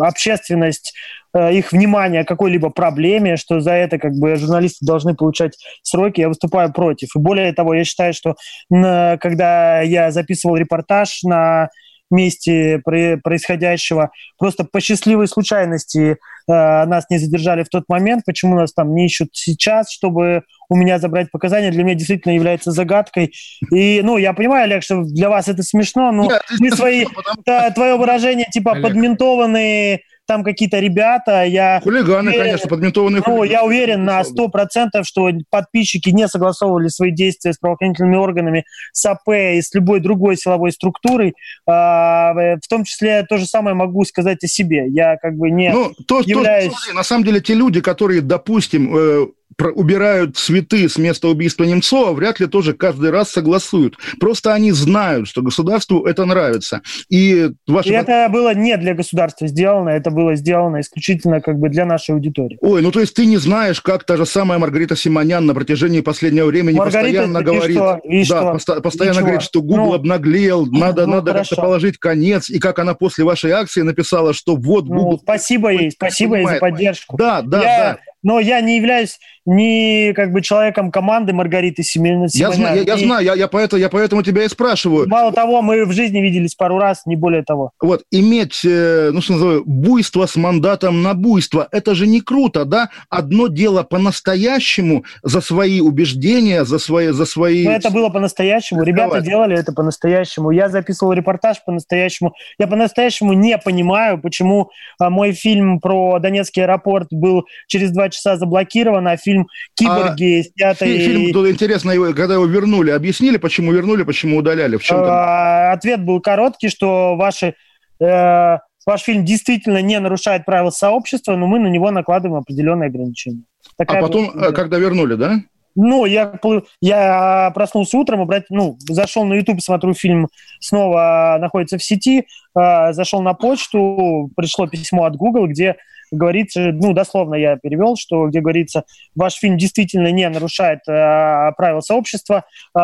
общественность, 0.00 0.94
их 1.32 1.70
внимание 1.70 2.24
к 2.24 2.28
какой-либо 2.28 2.70
проблеме, 2.70 3.36
что 3.36 3.60
за 3.60 3.70
это 3.70 3.98
как 3.98 4.14
бы 4.14 4.34
журналисты 4.34 4.84
должны 4.84 5.14
получать 5.14 5.56
сроки, 5.82 6.20
я 6.20 6.28
выступаю 6.28 6.72
против. 6.72 7.14
И 7.14 7.18
более 7.20 7.52
того, 7.52 7.74
я 7.74 7.84
считаю, 7.84 8.12
что 8.14 8.34
когда 8.68 9.80
я 9.80 10.10
записывал 10.10 10.56
репортаж 10.56 11.22
на 11.22 11.68
месте 12.10 12.80
происходящего. 12.84 14.10
Просто 14.38 14.64
по 14.64 14.80
счастливой 14.80 15.28
случайности 15.28 16.18
нас 16.50 17.06
не 17.10 17.18
задержали 17.18 17.62
в 17.62 17.68
тот 17.68 17.84
момент. 17.88 18.24
Почему 18.24 18.56
нас 18.56 18.72
там 18.72 18.94
не 18.94 19.06
ищут 19.06 19.30
сейчас, 19.32 19.90
чтобы 19.90 20.42
у 20.68 20.76
меня 20.76 20.98
забрать 20.98 21.30
показания, 21.30 21.70
для 21.70 21.82
меня 21.82 21.94
действительно 21.94 22.32
является 22.32 22.70
загадкой. 22.70 23.32
И, 23.72 24.00
ну, 24.02 24.16
я 24.18 24.32
понимаю, 24.32 24.64
Олег, 24.64 24.82
что 24.82 25.02
для 25.02 25.28
вас 25.28 25.48
это 25.48 25.62
смешно, 25.62 26.12
но 26.12 26.24
Нет, 26.24 26.42
мы 26.58 26.70
свои... 26.70 27.04
Потому... 27.04 27.72
Твое 27.74 27.96
выражение, 27.96 28.46
типа, 28.50 28.72
Олег. 28.72 28.84
подментованные 28.84 30.02
там 30.26 30.44
какие-то 30.44 30.78
ребята. 30.78 31.44
Я 31.44 31.80
хулиганы, 31.82 32.30
уверен, 32.30 32.44
конечно, 32.44 32.68
подментованные 32.68 33.22
ну, 33.26 33.42
Я 33.42 33.64
уверен 33.64 34.04
на 34.04 34.22
сто 34.24 34.48
процентов, 34.48 35.06
что 35.06 35.30
подписчики 35.50 36.10
не 36.10 36.28
согласовывали 36.28 36.88
свои 36.88 37.10
действия 37.10 37.52
с 37.52 37.58
правоохранительными 37.58 38.16
органами, 38.16 38.64
с 38.92 39.04
АП 39.06 39.28
и 39.28 39.60
с 39.60 39.74
любой 39.74 40.00
другой 40.00 40.36
силовой 40.36 40.72
структурой. 40.72 41.34
А, 41.66 42.32
в 42.32 42.68
том 42.68 42.84
числе 42.84 43.24
то 43.28 43.38
же 43.38 43.46
самое 43.46 43.74
могу 43.74 44.04
сказать 44.04 44.42
о 44.44 44.46
себе. 44.46 44.86
Я 44.88 45.16
как 45.16 45.36
бы 45.36 45.50
не 45.50 45.72
ну, 45.72 45.92
то, 46.06 46.20
являюсь... 46.20 46.72
То, 46.86 46.94
на 46.94 47.02
самом 47.02 47.24
деле 47.24 47.40
те 47.40 47.54
люди, 47.54 47.80
которые, 47.80 48.20
допустим, 48.20 48.96
э, 48.96 49.26
убирают 49.58 50.36
цветы 50.36 50.88
с 50.88 50.96
места 50.96 51.28
убийства 51.28 51.64
Немцова, 51.64 52.12
вряд 52.12 52.40
ли 52.40 52.46
тоже 52.46 52.72
каждый 52.72 53.10
раз 53.10 53.30
согласуют. 53.30 53.96
Просто 54.18 54.54
они 54.54 54.72
знают, 54.72 55.28
что 55.28 55.42
государству 55.42 56.04
это 56.04 56.24
нравится. 56.24 56.82
И, 57.08 57.50
ваши... 57.66 57.90
и 57.90 57.92
это 57.92 58.28
было 58.30 58.54
не 58.54 58.76
для 58.76 58.94
государства 58.94 59.46
сделано, 59.46 59.90
это 59.90 60.10
было 60.10 60.34
сделано 60.34 60.80
исключительно 60.80 61.40
как 61.40 61.58
бы 61.58 61.68
для 61.68 61.84
нашей 61.84 62.14
аудитории. 62.14 62.58
Ой, 62.60 62.82
ну 62.82 62.90
то 62.90 63.00
есть 63.00 63.14
ты 63.14 63.26
не 63.26 63.36
знаешь, 63.36 63.80
как 63.80 64.04
та 64.04 64.16
же 64.16 64.26
самая 64.26 64.58
Маргарита 64.58 64.96
Симонян 64.96 65.44
на 65.46 65.54
протяжении 65.54 66.00
последнего 66.00 66.46
времени 66.46 66.78
Маргарита, 66.78 67.22
постоянно 67.22 67.42
говорит, 67.42 67.76
что? 67.76 68.00
И 68.04 68.28
да, 68.28 68.58
что? 68.58 68.80
постоянно 68.80 69.18
и 69.18 69.22
говорит, 69.22 69.42
что 69.42 69.62
Google 69.62 69.86
ну, 69.86 69.94
обнаглел, 69.94 70.66
надо, 70.66 71.06
ну, 71.06 71.16
надо 71.16 71.32
как-то 71.32 71.56
положить 71.56 71.98
конец, 71.98 72.48
и 72.48 72.58
как 72.58 72.78
она 72.78 72.94
после 72.94 73.24
вашей 73.24 73.50
акции 73.52 73.82
написала, 73.82 74.32
что 74.32 74.56
вот 74.56 74.86
ну, 74.86 74.94
Google... 74.94 75.10
Ну, 75.12 75.18
спасибо 75.18 75.70
ей, 75.70 75.90
спасибо 75.90 76.36
ей 76.36 76.46
за 76.46 76.56
поддержку. 76.56 77.16
Да, 77.16 77.42
да, 77.42 77.62
я, 77.62 77.98
да 78.04 78.09
но 78.22 78.40
я 78.40 78.60
не 78.60 78.76
являюсь 78.76 79.18
ни 79.46 80.12
как 80.12 80.32
бы 80.32 80.42
человеком 80.42 80.90
команды 80.90 81.32
Маргариты 81.32 81.82
Семеновны. 81.82 82.28
Я 82.32 82.52
знаю, 82.52 82.84
я, 82.84 82.94
я 82.94 82.98
знаю, 82.98 83.24
я, 83.24 83.34
я, 83.34 83.48
поэтому, 83.48 83.80
я 83.80 83.88
поэтому 83.88 84.22
тебя 84.22 84.44
и 84.44 84.48
спрашиваю. 84.48 85.08
Мало 85.08 85.32
того, 85.32 85.62
мы 85.62 85.86
в 85.86 85.92
жизни 85.92 86.20
виделись 86.20 86.54
пару 86.54 86.78
раз, 86.78 87.02
не 87.06 87.16
более 87.16 87.42
того. 87.42 87.72
Вот, 87.80 88.02
иметь, 88.10 88.60
э, 88.64 89.10
ну 89.12 89.20
что 89.20 89.34
называю, 89.34 89.64
буйство 89.64 90.26
с 90.26 90.36
мандатом 90.36 91.02
на 91.02 91.14
буйство, 91.14 91.66
это 91.72 91.94
же 91.94 92.06
не 92.06 92.20
круто, 92.20 92.64
да? 92.64 92.90
Одно 93.08 93.48
дело 93.48 93.82
по-настоящему 93.82 95.04
за 95.22 95.40
свои 95.40 95.80
убеждения, 95.80 96.64
за 96.64 96.78
свои... 96.78 97.08
За 97.08 97.24
свои... 97.24 97.64
Но 97.64 97.72
это 97.72 97.90
было 97.90 98.08
по-настоящему, 98.10 98.82
ребята 98.82 99.20
делали 99.20 99.58
это 99.58 99.72
по-настоящему. 99.72 100.50
Я 100.50 100.68
записывал 100.68 101.12
репортаж 101.12 101.62
по-настоящему. 101.64 102.34
Я 102.58 102.66
по-настоящему 102.66 103.32
не 103.32 103.56
понимаю, 103.58 104.20
почему 104.20 104.70
а, 104.98 105.10
мой 105.10 105.32
фильм 105.32 105.80
про 105.80 106.18
Донецкий 106.18 106.62
аэропорт 106.62 107.08
был 107.10 107.46
через 107.66 107.90
два 107.90 108.09
часа 108.10 108.36
заблокирован, 108.36 109.06
а 109.08 109.16
фильм 109.16 109.46
«Киборги» 109.74 110.40
а 110.40 110.42
снятый... 110.42 110.98
Фильм, 110.98 111.32
тут 111.32 111.48
интересно, 111.48 111.92
когда 112.14 112.34
его 112.34 112.46
вернули, 112.46 112.90
объяснили, 112.90 113.36
почему 113.36 113.72
вернули, 113.72 114.02
почему 114.02 114.38
удаляли? 114.38 114.76
В 114.76 114.82
чем 114.82 114.98
а, 115.00 115.72
Ответ 115.72 116.04
был 116.04 116.20
короткий, 116.20 116.68
что 116.68 117.16
ваши... 117.16 117.54
Э, 118.00 118.58
ваш 118.86 119.02
фильм 119.02 119.24
действительно 119.24 119.82
не 119.82 119.98
нарушает 120.00 120.44
правила 120.44 120.70
сообщества, 120.70 121.36
но 121.36 121.46
мы 121.46 121.58
на 121.58 121.68
него 121.68 121.90
накладываем 121.90 122.40
определенные 122.42 122.88
ограничения. 122.88 123.42
Такая 123.76 123.98
а 123.98 124.02
потом, 124.02 124.32
была... 124.32 124.48
Э, 124.48 124.52
когда 124.52 124.78
вернули, 124.78 125.14
да? 125.14 125.40
Ну, 125.76 126.04
я, 126.04 126.38
я 126.80 127.52
проснулся 127.54 127.96
утром, 127.96 128.22
обрат... 128.22 128.44
ну, 128.50 128.76
зашел 128.80 129.24
на 129.24 129.34
YouTube, 129.34 129.62
смотрю 129.62 129.94
фильм, 129.94 130.28
снова 130.58 131.38
находится 131.40 131.78
в 131.78 131.84
сети, 131.84 132.26
э, 132.58 132.92
зашел 132.92 133.22
на 133.22 133.34
почту, 133.34 134.30
пришло 134.36 134.66
письмо 134.66 135.04
от 135.04 135.16
Google, 135.16 135.46
где 135.46 135.76
говорится, 136.10 136.70
ну, 136.72 136.92
дословно 136.92 137.34
я 137.34 137.56
перевел, 137.56 137.96
что 137.96 138.26
где 138.26 138.40
говорится, 138.40 138.84
ваш 139.14 139.34
фильм 139.34 139.56
действительно 139.56 140.10
не 140.12 140.28
нарушает 140.28 140.80
э, 140.88 141.52
правила 141.56 141.80
сообщества, 141.80 142.44
э, 142.76 142.80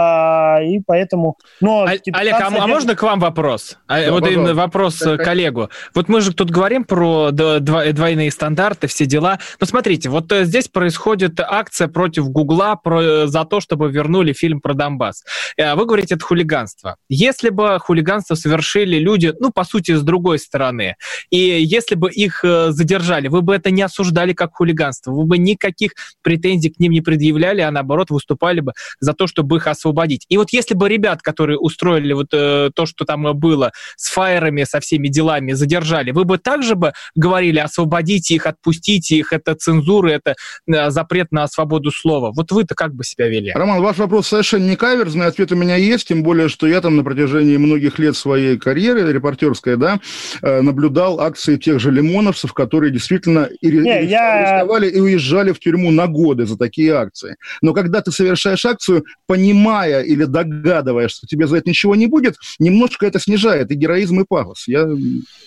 и 0.65 0.81
поэтому... 0.87 1.37
Но, 1.61 1.85
а, 1.85 1.99
типа, 1.99 2.19
Олег, 2.19 2.35
а, 2.35 2.49
а 2.49 2.67
можно 2.67 2.95
к 2.95 3.03
вам 3.03 3.21
вопрос? 3.21 3.79
А, 3.87 4.01
да, 4.01 4.11
вот 4.11 4.21
пожалуйста. 4.21 4.33
именно 4.33 4.55
вопрос 4.55 4.99
да, 4.99 5.17
коллегу. 5.17 5.71
Вот 5.95 6.09
мы 6.09 6.21
же 6.21 6.35
тут 6.35 6.51
говорим 6.51 6.85
про 6.85 7.31
двойные 7.31 8.31
стандарты, 8.31 8.87
все 8.87 9.07
дела. 9.07 9.39
Но 9.61 9.67
смотрите, 9.67 10.09
вот 10.09 10.31
э, 10.33 10.45
здесь 10.45 10.69
происходит 10.69 11.41
акция 11.41 11.89
против 11.89 12.29
Гугла 12.29 12.77
про, 12.77 13.03
э, 13.03 13.27
за 13.27 13.45
то, 13.45 13.61
чтобы 13.61 13.91
вернули 13.91 14.33
фильм 14.33 14.61
про 14.61 14.75
Донбасс. 14.75 15.25
Э, 15.57 15.75
вы 15.75 15.87
говорите, 15.87 16.15
это 16.15 16.25
хулиганство. 16.25 16.97
Если 17.09 17.51
бы 17.51 17.79
хулиганство 17.79 18.35
совершили 18.35 18.99
люди, 18.99 19.33
ну, 19.41 19.51
по 19.51 19.65
сути, 19.65 19.93
с 19.93 20.03
другой 20.03 20.39
стороны, 20.39 20.97
и 21.31 21.39
если 21.39 21.95
бы 21.95 22.11
их 22.11 22.41
задержали 22.43 23.16
задержали, 23.17 23.29
вы 23.29 23.43
бы 23.43 23.55
это 23.55 23.71
не 23.71 23.83
осуждали 23.83 24.33
как 24.33 24.55
хулиганство, 24.55 25.13
вы 25.13 25.25
бы 25.25 25.39
никаких 25.39 25.93
претензий 26.23 26.71
к 26.71 26.79
ним 26.79 26.93
не 26.93 27.01
предъявляли, 27.01 27.61
а 27.61 27.71
наоборот 27.71 28.11
выступали 28.11 28.61
бы 28.61 28.73
за 29.01 29.13
то, 29.13 29.27
чтобы 29.27 29.57
их 29.57 29.67
освободить. 29.67 30.27
И 30.29 30.37
вот 30.37 30.49
если 30.53 30.75
бы 30.75 30.89
ребят, 30.89 31.23
которые 31.23 31.59
устроили 31.59 32.13
вот 32.13 32.29
э, 32.33 32.71
то, 32.75 32.87
что 32.87 33.05
там 33.05 33.23
было 33.39 33.73
с 33.97 34.11
фаерами, 34.11 34.65
со 34.65 34.81
всеми 34.81 35.09
делами, 35.09 35.53
задержали, 35.53 36.13
вы 36.13 36.25
бы 36.25 36.39
также 36.39 36.75
бы 36.75 36.93
говорили, 37.15 37.59
освободите 37.59 38.35
их, 38.35 38.47
отпустите 38.47 39.17
их, 39.17 39.33
это 39.33 39.55
цензура, 39.55 40.09
это 40.09 40.35
э, 40.67 40.91
запрет 40.91 41.33
на 41.33 41.49
свободу 41.49 41.91
слова. 41.91 42.33
Вот 42.35 42.53
вы-то 42.53 42.75
как 42.75 42.95
бы 42.95 43.05
себя 43.05 43.29
вели? 43.29 43.53
Роман, 43.53 43.83
ваш 43.83 43.97
вопрос 43.99 44.29
совершенно 44.29 44.69
не 44.69 44.77
каверзный, 44.77 45.27
ответ 45.27 45.53
у 45.53 45.57
меня 45.57 45.77
есть, 45.77 46.09
тем 46.09 46.23
более, 46.23 46.49
что 46.49 46.67
я 46.67 46.81
там 46.81 46.97
на 46.97 47.05
протяжении 47.05 47.57
многих 47.57 47.99
лет 47.99 48.17
своей 48.17 48.59
карьеры 48.59 49.13
репортерской, 49.13 49.77
да, 49.77 50.01
э, 50.43 50.61
наблюдал 50.61 51.21
акции 51.21 51.57
тех 51.57 51.81
же 51.81 51.91
лимоновцев, 51.91 52.53
которые 52.53 52.93
действительно 52.93 53.06
и, 53.11 53.71
не, 53.71 54.03
и 54.03 54.07
я... 54.07 54.59
арестовали 54.59 54.89
и 54.89 55.01
уезжали 55.01 55.53
в 55.53 55.59
тюрьму 55.59 55.91
на 55.91 56.07
годы 56.07 56.47
за 56.47 56.57
такие 56.57 56.95
акции. 56.95 57.37
Но 57.63 57.73
когда 57.73 58.01
ты 58.01 58.13
совершаешь 58.13 58.65
акцию, 58.65 59.05
понимая 59.27 60.03
или 60.03 60.25
догадываясь, 60.25 61.11
что 61.11 61.27
тебе 61.27 61.47
за 61.47 61.59
это 61.59 61.69
ничего 61.69 61.95
не 61.95 62.07
будет, 62.07 62.37
немножко 62.59 63.07
это 63.07 63.19
снижает 63.21 63.71
и 63.71 63.75
героизм, 63.75 64.21
и 64.21 64.25
пафос. 64.25 64.69
Я, 64.69 64.87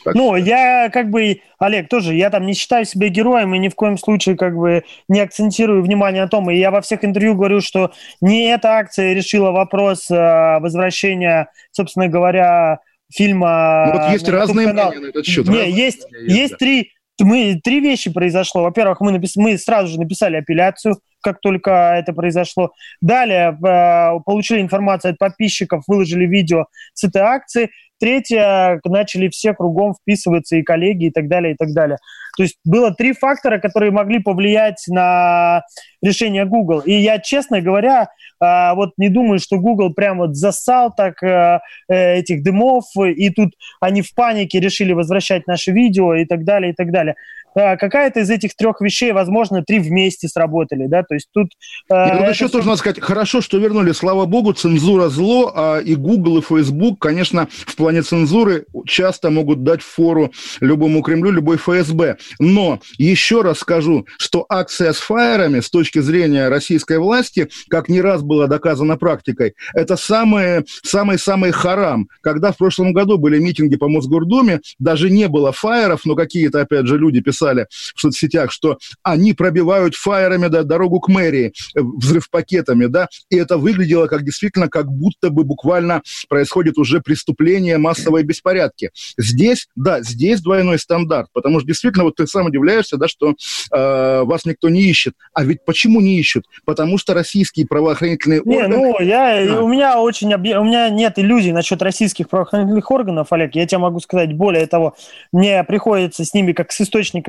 так... 0.04 0.16
Ну, 0.16 0.36
я 0.36 0.90
как 0.92 1.10
бы, 1.10 1.42
Олег, 1.58 1.90
тоже, 1.90 2.16
я 2.16 2.30
там 2.30 2.46
не 2.46 2.54
считаю 2.54 2.86
себя 2.86 3.10
героем 3.10 3.54
и 3.54 3.60
ни 3.60 3.70
в 3.70 3.76
коем 3.76 3.98
случае 3.98 4.38
как 4.38 4.56
бы 4.56 4.84
не 5.08 5.20
акцентирую 5.20 5.84
внимание 5.84 6.24
на 6.24 6.30
том, 6.30 6.50
и 6.50 6.58
я 6.58 6.72
во 6.72 6.82
всех 6.82 7.04
интервью 7.04 7.36
говорю, 7.36 7.62
что 7.62 7.92
не 8.22 8.50
эта 8.50 8.78
акция 8.78 9.14
решила 9.14 9.52
вопрос 9.52 10.10
э, 10.12 10.60
возвращения, 10.60 11.50
собственно 11.72 12.08
говоря, 12.08 12.80
фильма... 13.12 13.92
Ну, 13.94 14.02
вот 14.02 14.12
есть 14.12 14.30
разные 14.30 14.68
канал. 14.68 14.92
мнения 14.92 15.06
на 15.06 15.10
этот 15.10 15.26
счет. 15.26 15.48
Не, 15.48 15.70
есть, 15.72 16.06
есть, 16.12 16.38
есть 16.38 16.52
да. 16.52 16.58
три, 16.58 16.92
мы, 17.26 17.60
три 17.64 17.80
вещи 17.80 18.12
произошло. 18.12 18.64
Во-первых, 18.64 19.02
мы, 19.02 19.12
напис... 19.12 19.36
мы 19.36 19.58
сразу 19.58 19.88
же 19.88 20.00
написали 20.00 20.38
апелляцию, 20.38 21.00
как 21.22 21.40
только 21.42 21.72
это 21.72 22.14
произошло. 22.14 22.72
Далее 23.02 23.52
э, 23.52 24.20
получили 24.26 24.62
информацию 24.62 25.12
от 25.12 25.18
подписчиков, 25.18 25.84
выложили 25.88 26.26
видео 26.26 26.66
с 26.94 27.04
этой 27.04 27.22
акции. 27.22 27.70
Третье, 28.00 28.80
начали 28.86 29.30
все 29.30 29.54
кругом 29.54 29.94
вписываться, 29.94 30.56
и 30.56 30.64
коллеги, 30.64 31.06
и 31.06 31.12
так 31.12 31.28
далее, 31.28 31.54
и 31.54 31.58
так 31.58 31.74
далее. 31.74 31.98
То 32.38 32.44
есть 32.44 32.56
было 32.64 32.94
три 32.94 33.14
фактора, 33.14 33.60
которые 33.60 33.92
могли 33.92 34.20
повлиять 34.20 34.86
на 34.88 35.64
решение 36.02 36.46
Google. 36.46 36.80
И 36.80 36.94
я, 36.94 37.20
честно 37.20 37.60
говоря, 37.62 38.08
а, 38.40 38.74
вот 38.76 38.92
не 38.98 39.10
думаю, 39.10 39.40
что 39.40 39.58
Google 39.58 39.94
прям 39.94 40.20
вот 40.20 40.36
засал 40.36 40.94
так 40.96 41.22
э, 41.22 41.60
э, 41.90 42.20
этих 42.20 42.42
дымов, 42.44 42.86
и 42.96 43.30
тут 43.32 43.54
они 43.82 44.02
в 44.02 44.14
панике 44.16 44.62
решили 44.62 44.94
возвращать 44.94 45.46
наше 45.48 45.72
видео 45.72 46.16
и 46.16 46.26
так 46.26 46.46
далее, 46.46 46.72
и 46.72 46.76
так 46.76 46.92
далее. 46.92 47.16
А, 47.60 47.78
какая-то 47.78 48.22
из 48.22 48.30
этих 48.30 48.56
трех 48.56 48.80
вещей, 48.80 49.12
возможно, 49.12 49.64
три 49.64 49.80
вместе 49.80 50.28
сработали, 50.28 50.88
да, 50.88 51.04
то 51.04 51.14
есть 51.14 51.28
тут... 51.34 51.50
Э, 51.92 52.08
и 52.08 52.18
тут 52.18 52.30
еще 52.30 52.48
тоже 52.48 52.68
надо 52.68 52.80
сказать, 52.80 53.02
хорошо, 53.02 53.42
что 53.42 53.58
вернули, 53.58 53.92
слава 53.92 54.26
богу, 54.26 54.54
цензура 54.54 55.10
зло, 55.10 55.52
а 55.54 55.80
и 55.80 55.96
Google, 55.96 56.38
и 56.38 56.42
Facebook, 56.42 57.00
конечно, 57.00 57.48
в 57.52 57.76
плане 57.76 58.02
цензуры 58.02 58.66
часто 58.86 59.30
могут 59.30 59.64
дать 59.64 59.82
фору 59.82 60.32
любому 60.62 61.02
Кремлю, 61.02 61.32
любой 61.32 61.58
ФСБ. 61.58 62.18
Но 62.40 62.80
еще 62.98 63.42
раз 63.42 63.60
скажу, 63.60 64.06
что 64.18 64.46
акция 64.48 64.94
с 64.94 64.98
фаерами 64.98 65.60
с 65.60 65.70
точки 65.70 66.00
зрения 66.00 66.48
российской 66.48 66.98
власти, 66.98 67.50
как 67.70 67.90
не 67.90 68.02
раз 68.02 68.22
было 68.22 68.48
доказано 68.48 68.98
практикой, 68.98 69.56
это 69.74 69.98
самый-самый 69.98 71.52
харам. 71.52 72.08
Когда 72.22 72.52
в 72.52 72.58
прошлом 72.58 72.94
году 72.94 73.18
были 73.18 73.40
митинги 73.40 73.76
по 73.76 73.90
Мосгордуме, 73.90 74.62
даже 74.78 75.10
не 75.10 75.28
было 75.28 75.52
фаеров, 75.52 76.02
но 76.06 76.16
какие-то, 76.16 76.62
опять 76.62 76.88
же, 76.88 76.98
люди 76.98 77.20
писали 77.20 77.49
в 77.96 78.00
соцсетях, 78.00 78.52
что 78.52 78.78
они 79.04 79.34
пробивают 79.34 79.96
фаерами 79.96 80.48
да, 80.48 80.64
дорогу 80.64 81.00
к 81.00 81.08
мэрии, 81.08 81.54
э, 81.76 81.82
взрыв 81.82 82.30
пакетами, 82.30 82.86
да, 82.86 83.08
и 83.30 83.38
это 83.38 83.58
выглядело 83.58 84.08
как 84.08 84.24
действительно, 84.24 84.68
как 84.68 84.92
будто 84.92 85.30
бы 85.30 85.44
буквально 85.44 86.02
происходит 86.28 86.78
уже 86.78 87.02
преступление, 87.02 87.78
массовые 87.78 88.24
беспорядки. 88.24 88.92
Здесь, 89.18 89.68
да, 89.76 90.02
здесь 90.02 90.42
двойной 90.42 90.80
стандарт, 90.80 91.30
потому 91.34 91.60
что 91.60 91.68
действительно 91.68 92.06
вот 92.06 92.16
ты 92.16 92.28
сам 92.28 92.48
удивляешься, 92.48 92.98
да, 92.98 93.08
что 93.08 93.34
э, 93.72 94.24
вас 94.24 94.46
никто 94.46 94.70
не 94.70 94.84
ищет. 94.84 95.14
А 95.34 95.44
ведь 95.44 95.66
почему 95.66 96.02
не 96.02 96.20
ищут? 96.20 96.46
Потому 96.66 96.98
что 96.98 97.14
российские 97.14 97.66
правоохранительные 97.68 98.42
не, 98.46 98.58
органы... 98.58 98.76
ну, 98.76 99.00
я, 99.02 99.58
а. 99.58 99.62
у 99.62 99.68
меня 99.68 100.00
очень... 100.00 100.34
У 100.34 100.64
меня 100.64 100.90
нет 100.90 101.18
иллюзий 101.18 101.52
насчет 101.52 101.82
российских 101.82 102.30
правоохранительных 102.30 102.90
органов, 102.92 103.32
Олег. 103.32 103.56
Я 103.56 103.66
тебе 103.66 103.80
могу 103.80 104.00
сказать, 104.00 104.34
более 104.34 104.68
того, 104.68 104.96
мне 105.32 105.64
приходится 105.64 106.26
с 106.26 106.34
ними 106.34 106.54
как 106.54 106.72
с 106.72 106.80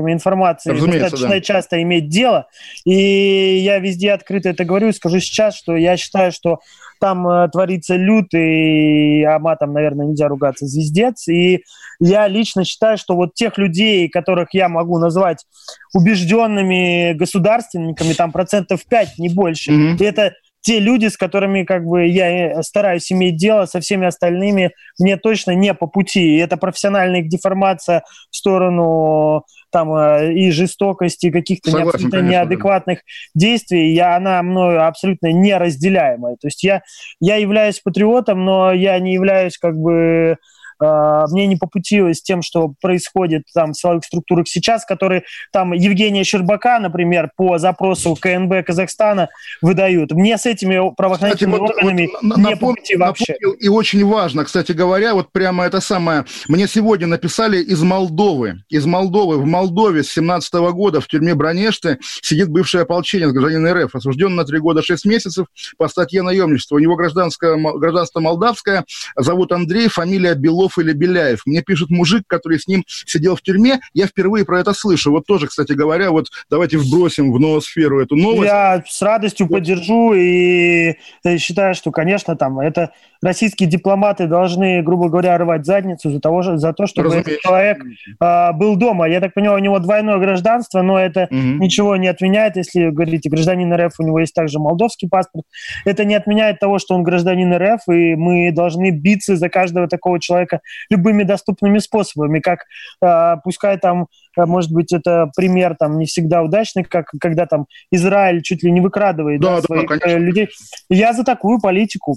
источниками 0.01 0.13
информации 0.13 0.71
Разумеется, 0.71 1.11
достаточно 1.11 1.29
да. 1.29 1.41
часто 1.41 1.83
иметь 1.83 2.09
дело. 2.09 2.47
И 2.85 3.59
я 3.59 3.79
везде 3.79 4.13
открыто 4.13 4.49
это 4.49 4.65
говорю 4.65 4.89
и 4.89 4.93
скажу 4.93 5.21
сейчас, 5.21 5.55
что 5.55 5.77
я 5.77 5.97
считаю, 5.97 6.33
что 6.33 6.61
там 7.01 7.27
э, 7.27 7.49
творится 7.49 7.97
лютый, 7.97 9.25
а 9.25 9.39
матом, 9.39 9.73
наверное, 9.73 10.07
нельзя 10.07 10.29
ругаться, 10.29 10.67
звездец. 10.67 11.29
И 11.29 11.65
я 11.99 12.29
лично 12.29 12.65
считаю, 12.65 12.99
что 12.99 13.17
вот 13.17 13.35
тех 13.35 13.57
людей, 13.59 14.09
которых 14.09 14.49
я 14.53 14.69
могу 14.69 14.99
назвать 14.99 15.47
убежденными 15.95 17.15
государственниками, 17.15 18.13
там 18.13 18.33
процентов 18.33 18.85
5, 18.87 19.19
не 19.19 19.31
больше, 19.31 19.71
mm-hmm. 19.71 20.05
это 20.05 20.35
те 20.63 20.79
люди, 20.79 21.07
с 21.07 21.17
которыми 21.17 21.65
как 21.65 21.85
бы 21.85 22.07
я 22.07 22.63
стараюсь 22.63 23.11
иметь 23.13 23.37
дело, 23.37 23.67
со 23.67 23.81
всеми 23.81 24.07
остальными 24.07 24.73
мне 24.99 25.17
точно 25.17 25.53
не 25.53 25.73
по 25.75 25.87
пути. 25.87 26.37
И 26.37 26.39
это 26.39 26.57
профессиональная 26.57 27.23
деформация 27.23 28.03
в 28.31 28.37
сторону 28.37 29.45
там 29.71 29.93
э, 29.95 30.35
и 30.35 30.51
жестокости, 30.51 31.31
каких-то 31.31 31.71
Согласен, 31.71 31.89
абсолютно 31.89 32.19
конечно, 32.19 32.33
неадекватных 32.33 32.99
да. 32.99 33.41
действий, 33.41 33.95
я, 33.95 34.17
она 34.17 34.43
мною 34.43 34.87
абсолютно 34.87 35.33
неразделяемая. 35.33 36.37
То 36.41 36.49
есть 36.49 36.63
я, 36.63 36.83
я 37.21 37.37
являюсь 37.37 37.81
патриотом, 37.81 38.45
но 38.45 38.73
я 38.73 38.99
не 38.99 39.15
являюсь 39.15 39.59
как 39.59 39.77
бы 39.77 40.37
мне 40.81 41.47
не 41.47 41.57
по 41.57 41.67
пути 41.67 42.01
с 42.13 42.23
тем, 42.23 42.43
что 42.43 42.75
происходит 42.81 43.43
там 43.55 43.73
в 43.73 43.77
силовых 43.77 44.05
структурах 44.05 44.49
сейчас, 44.49 44.85
которые 44.85 45.25
там 45.53 45.73
Евгения 45.73 46.25
Щербака, 46.25 46.79
например, 46.79 47.31
по 47.37 47.59
запросу 47.59 48.17
КНБ 48.21 48.65
Казахстана 48.67 49.29
выдают. 49.63 50.13
Мне 50.13 50.39
с 50.39 50.47
этими 50.47 50.95
правоохранительными 50.95 51.65
кстати, 51.65 51.79
органами 51.79 52.09
вот, 52.13 52.23
не 52.37 52.55
напом- 52.55 52.59
по 52.59 52.75
пути 52.75 52.97
вообще. 52.97 53.37
И 53.61 53.69
очень 53.69 54.05
важно, 54.05 54.45
кстати 54.45 54.73
говоря, 54.73 55.15
вот 55.15 55.33
прямо 55.33 55.65
это 55.65 55.81
самое, 55.81 56.25
мне 56.49 56.67
сегодня 56.67 57.07
написали 57.07 57.59
из 57.63 57.83
Молдовы, 57.83 58.63
из 58.69 58.87
Молдовы, 58.87 59.39
в 59.39 59.47
Молдове 59.47 60.03
с 60.03 60.11
17 60.13 60.73
года 60.73 61.01
в 61.01 61.07
тюрьме 61.07 61.35
Бронешты 61.35 61.99
сидит 62.23 62.49
бывший 62.49 62.83
ополченец, 62.83 63.31
гражданин 63.31 63.67
РФ, 63.67 63.95
осужден 63.95 64.35
на 64.35 64.45
3 64.45 64.59
года 64.59 64.83
6 64.83 65.05
месяцев 65.05 65.47
по 65.79 65.89
статье 65.89 66.23
наемничества. 66.23 66.77
У 66.77 66.79
него 66.79 66.97
гражданское, 66.97 67.57
гражданство 67.79 68.21
молдавское, 68.21 68.85
зовут 69.17 69.53
Андрей, 69.53 69.89
фамилия 69.89 70.35
Белов 70.35 70.70
Белов 70.71 70.79
или 70.79 70.93
Беляев. 70.93 71.43
Мне 71.47 71.63
пишет 71.63 71.91
мужик, 71.91 72.25
который 72.27 72.59
с 72.59 72.67
ним 72.67 72.85
сидел 72.87 73.37
в 73.37 73.43
тюрьме. 73.43 73.81
Я 73.95 74.07
впервые 74.07 74.45
про 74.45 74.61
это 74.61 74.73
слышу. 74.73 75.11
Вот 75.11 75.27
тоже, 75.27 75.47
кстати 75.47 75.73
говоря, 75.73 76.11
вот 76.11 76.27
давайте 76.51 76.79
вбросим 76.79 77.33
в 77.33 77.41
ноосферу 77.41 78.01
эту 78.01 78.17
новость. 78.17 78.51
Я 78.51 78.83
с 78.87 79.03
радостью 79.03 79.47
вот. 79.47 79.57
поддержу 79.57 80.15
и 80.15 80.97
считаю, 81.39 81.75
что, 81.75 81.91
конечно, 81.91 82.37
там 82.37 82.61
это 82.61 82.93
российские 83.23 83.69
дипломаты 83.69 84.27
должны, 84.27 84.83
грубо 84.83 85.09
говоря, 85.09 85.37
рвать 85.39 85.67
задницу 85.67 86.11
за, 86.11 86.21
того, 86.21 86.43
за 86.43 86.73
то, 86.73 86.87
чтобы 86.87 87.07
Разумеется. 87.07 87.33
этот 87.33 87.43
человек 87.43 87.83
а, 88.19 88.53
был 88.53 88.77
дома. 88.77 89.09
Я 89.09 89.21
так 89.21 89.35
понимаю, 89.35 89.59
у 89.59 89.63
него 89.63 89.79
двойное 89.79 90.19
гражданство, 90.19 90.83
но 90.83 90.99
это 90.99 91.25
угу. 91.31 91.37
ничего 91.37 91.97
не 91.97 92.09
отменяет, 92.09 92.57
если 92.57 92.91
говорите, 92.91 93.29
гражданин 93.29 93.73
РФ, 93.75 93.95
у 93.99 94.03
него 94.05 94.21
есть 94.21 94.35
также 94.35 94.59
молдовский 94.59 95.09
паспорт. 95.09 95.45
Это 95.85 96.05
не 96.05 96.15
отменяет 96.15 96.61
того, 96.61 96.79
что 96.79 96.95
он 96.95 97.03
гражданин 97.03 97.53
РФ, 97.55 97.89
и 97.89 98.15
мы 98.15 98.53
должны 98.53 98.91
биться 98.91 99.37
за 99.37 99.49
каждого 99.49 99.89
такого 99.89 100.19
человека 100.21 100.60
любыми 100.91 101.23
доступными 101.23 101.79
способами, 101.79 102.41
как 102.41 102.65
а, 103.01 103.37
пускай 103.39 103.79
там 103.79 104.07
а, 104.37 104.47
может 104.47 104.73
быть, 104.73 104.93
это 104.93 105.31
пример 105.37 105.77
там 105.79 105.99
не 105.99 106.07
всегда 106.07 106.43
удачный, 106.43 106.85
как 106.85 107.11
когда 107.21 107.47
там 107.47 107.67
Израиль 107.91 108.43
чуть 108.43 108.63
ли 108.63 108.71
не 108.71 108.81
выкрадывает 108.81 109.41
да, 109.41 109.57
да, 109.57 109.63
своих 109.63 109.89
да, 109.89 110.19
людей. 110.19 110.49
Я 110.89 111.13
за 111.13 111.25
такую 111.25 111.61
политику 111.61 112.17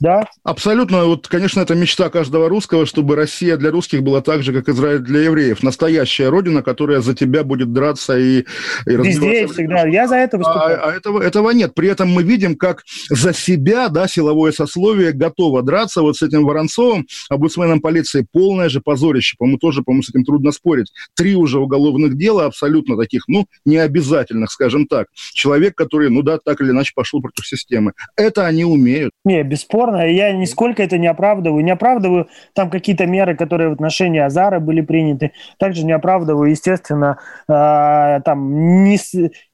да? 0.00 0.28
Абсолютно. 0.44 1.04
Вот, 1.04 1.26
конечно, 1.26 1.60
это 1.60 1.74
мечта 1.74 2.08
каждого 2.08 2.48
русского, 2.48 2.86
чтобы 2.86 3.16
Россия 3.16 3.56
для 3.56 3.70
русских 3.70 4.02
была 4.02 4.20
так 4.20 4.42
же, 4.42 4.52
как 4.52 4.68
Израиль 4.68 5.00
для 5.00 5.22
евреев. 5.22 5.62
Настоящая 5.62 6.28
родина, 6.28 6.62
которая 6.62 7.00
за 7.00 7.14
тебя 7.14 7.42
будет 7.42 7.72
драться 7.72 8.16
и, 8.16 8.40
и 8.40 8.44
Везде 8.86 9.46
всегда. 9.48 9.86
Я 9.86 10.06
за 10.06 10.16
это 10.16 10.38
выступаю. 10.38 10.80
А, 10.80 10.90
а 10.90 10.94
этого, 10.94 11.20
этого 11.20 11.50
нет. 11.50 11.74
При 11.74 11.88
этом 11.88 12.10
мы 12.10 12.22
видим, 12.22 12.56
как 12.56 12.84
за 13.10 13.32
себя, 13.32 13.88
да, 13.88 14.06
силовое 14.06 14.52
сословие 14.52 15.12
готово 15.12 15.62
драться. 15.62 16.02
Вот 16.02 16.16
с 16.16 16.22
этим 16.22 16.44
Воронцовым, 16.44 17.06
обусменом 17.28 17.80
полиции, 17.80 18.26
полное 18.30 18.68
же 18.68 18.80
позорище. 18.80 19.34
По-моему, 19.36 19.58
тоже, 19.58 19.82
по-моему, 19.82 20.02
с 20.02 20.10
этим 20.10 20.24
трудно 20.24 20.52
спорить. 20.52 20.92
Три 21.14 21.34
уже 21.34 21.58
уголовных 21.58 22.16
дела, 22.16 22.46
абсолютно 22.46 22.96
таких, 22.96 23.24
ну, 23.26 23.46
необязательных, 23.64 24.52
скажем 24.52 24.86
так. 24.86 25.08
Человек, 25.34 25.74
который, 25.74 26.08
ну 26.08 26.22
да, 26.22 26.38
так 26.38 26.60
или 26.60 26.70
иначе 26.70 26.92
пошел 26.94 27.20
против 27.20 27.46
системы. 27.46 27.92
Это 28.16 28.46
они 28.46 28.64
умеют. 28.64 29.12
Не, 29.24 29.42
бесспорно 29.42 29.87
бесспорно, 29.88 30.10
я 30.10 30.32
нисколько 30.32 30.82
это 30.82 30.98
не 30.98 31.06
оправдываю. 31.06 31.64
Не 31.64 31.70
оправдываю 31.70 32.28
там 32.54 32.70
какие-то 32.70 33.06
меры, 33.06 33.36
которые 33.36 33.70
в 33.70 33.72
отношении 33.72 34.20
Азара 34.20 34.60
были 34.60 34.80
приняты. 34.80 35.32
Также 35.58 35.84
не 35.84 35.92
оправдываю, 35.92 36.50
естественно, 36.50 37.18
э, 37.48 38.20
там 38.24 38.84
не, 38.84 38.98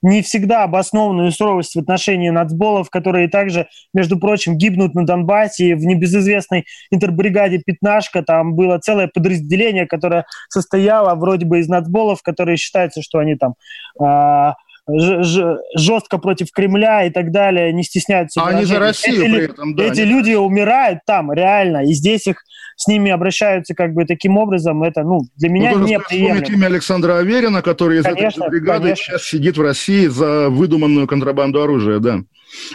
не 0.02 0.22
всегда 0.22 0.64
обоснованную 0.64 1.30
суровость 1.32 1.74
в 1.74 1.78
отношении 1.78 2.30
нацболов, 2.30 2.90
которые 2.90 3.28
также, 3.28 3.66
между 3.92 4.18
прочим, 4.18 4.56
гибнут 4.56 4.94
на 4.94 5.06
Донбассе. 5.06 5.74
В 5.74 5.84
небезызвестной 5.84 6.64
интербригаде 6.90 7.58
«Пятнашка» 7.58 8.22
там 8.22 8.54
было 8.54 8.78
целое 8.78 9.08
подразделение, 9.12 9.86
которое 9.86 10.24
состояло 10.48 11.14
вроде 11.14 11.46
бы 11.46 11.60
из 11.60 11.68
нацболов, 11.68 12.22
которые 12.22 12.56
считаются, 12.56 13.02
что 13.02 13.18
они 13.18 13.36
там 13.36 13.54
э, 14.00 14.52
жестко 14.86 16.18
против 16.18 16.50
Кремля 16.52 17.06
и 17.06 17.10
так 17.10 17.32
далее, 17.32 17.72
не 17.72 17.82
стесняются. 17.82 18.42
А 18.42 18.48
они 18.48 18.64
за 18.64 18.78
Россию 18.78 19.22
эти, 19.22 19.34
при 19.34 19.44
этом, 19.44 19.76
да. 19.76 19.84
Эти 19.84 20.00
они... 20.02 20.10
люди 20.10 20.34
умирают 20.34 21.00
там, 21.06 21.32
реально, 21.32 21.84
и 21.84 21.92
здесь 21.92 22.26
их 22.26 22.42
с 22.76 22.86
ними 22.88 23.10
обращаются 23.10 23.74
как 23.74 23.94
бы 23.94 24.04
таким 24.04 24.36
образом, 24.36 24.82
это, 24.82 25.02
ну, 25.02 25.20
для 25.36 25.48
меня 25.48 25.72
ну, 25.72 25.86
неприемлемо. 25.86 26.46
Имя 26.46 26.66
Александра 26.66 27.18
Аверина, 27.18 27.62
который 27.62 28.00
из 28.00 28.04
конечно, 28.04 28.44
этой 28.44 28.50
бригады 28.50 28.82
конечно. 28.82 29.04
сейчас 29.04 29.24
сидит 29.24 29.56
в 29.56 29.62
России 29.62 30.06
за 30.06 30.50
выдуманную 30.50 31.06
контрабанду 31.06 31.62
оружия, 31.62 31.98
да. 32.00 32.20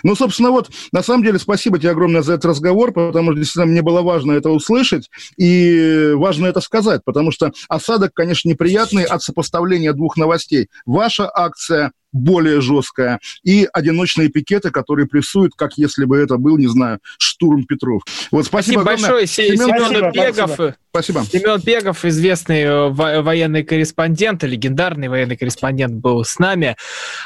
Ну, 0.04 0.16
собственно, 0.16 0.52
вот, 0.52 0.70
на 0.92 1.04
самом 1.04 1.24
деле, 1.24 1.40
спасибо 1.40 1.80
тебе 1.80 1.92
огромное 1.92 2.22
за 2.22 2.34
этот 2.34 2.46
разговор, 2.46 2.92
потому 2.92 3.32
что 3.32 3.40
действительно 3.40 3.72
мне 3.72 3.82
было 3.82 4.02
важно 4.02 4.34
это 4.34 4.50
услышать, 4.50 5.10
и 5.38 6.12
важно 6.16 6.48
это 6.48 6.60
сказать, 6.62 7.02
потому 7.06 7.32
что 7.32 7.52
осадок, 7.68 8.12
конечно, 8.14 8.50
неприятный 8.50 9.04
от 9.04 9.22
сопоставления 9.22 9.94
двух 9.94 10.18
новостей. 10.18 10.68
Ваша 10.86 11.30
акция 11.34 11.92
более 12.12 12.62
жесткая, 12.62 13.20
и 13.44 13.68
одиночные 13.72 14.30
пикеты, 14.30 14.72
которые 14.72 15.08
прессуют, 15.08 15.54
как 15.56 15.78
если 15.78 16.06
бы 16.06 16.18
это 16.18 16.38
был, 16.38 16.58
не 16.58 16.68
знаю, 16.68 17.00
штурм 17.18 17.66
Петров. 17.66 18.04
Вот 18.32 18.46
спасибо, 18.46 18.82
спасибо 18.82 19.08
большое, 19.08 19.28
Семен 19.28 19.70
спасибо, 19.70 20.12
Пегов. 20.12 20.52
Спасибо. 20.52 20.76
спасибо. 20.90 21.26
Семен 21.26 21.62
Пегов, 21.62 22.06
известный 22.06 22.62
э, 22.62 22.90
военный 22.90 23.64
корреспондент, 23.64 24.44
легендарный 24.44 25.08
военный 25.08 25.38
корреспондент 25.38 25.94
был 25.94 26.24
с 26.24 26.40
нами. 26.40 26.76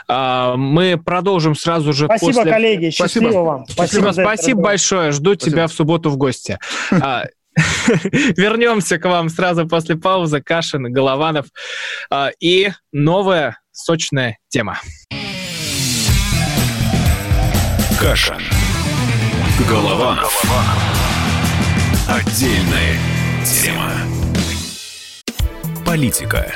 А, 0.07 0.55
мы 0.55 0.97
продолжим 1.03 1.55
сразу 1.55 1.93
же 1.93 2.05
спасибо, 2.05 2.33
после... 2.33 2.51
коллеги, 2.51 2.89
счастливо 2.89 3.23
спасибо. 3.23 3.41
вам. 3.41 3.65
Спасибо, 3.67 4.01
спасибо, 4.01 4.23
спасибо 4.23 4.61
большое, 4.61 5.11
жду 5.11 5.33
спасибо. 5.33 5.51
тебя 5.51 5.67
в 5.67 5.73
субботу 5.73 6.09
в 6.09 6.17
гости. 6.17 6.59
А, 6.91 7.25
вернемся 8.11 8.97
к 8.97 9.05
вам 9.05 9.29
сразу 9.29 9.67
после 9.67 9.95
паузы. 9.95 10.41
Кашин, 10.41 10.91
Голованов 10.91 11.47
а, 12.09 12.31
и 12.39 12.71
новая 12.91 13.57
сочная 13.73 14.37
тема. 14.49 14.79
Каша. 17.99 18.37
Голова. 19.67 20.23
Отдельная 22.07 22.97
тема. 23.45 23.91
Политика. 25.85 26.55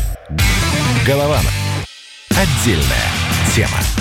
Голованов. 1.05 1.51
Отдельная 2.29 3.11
тема. 3.55 4.00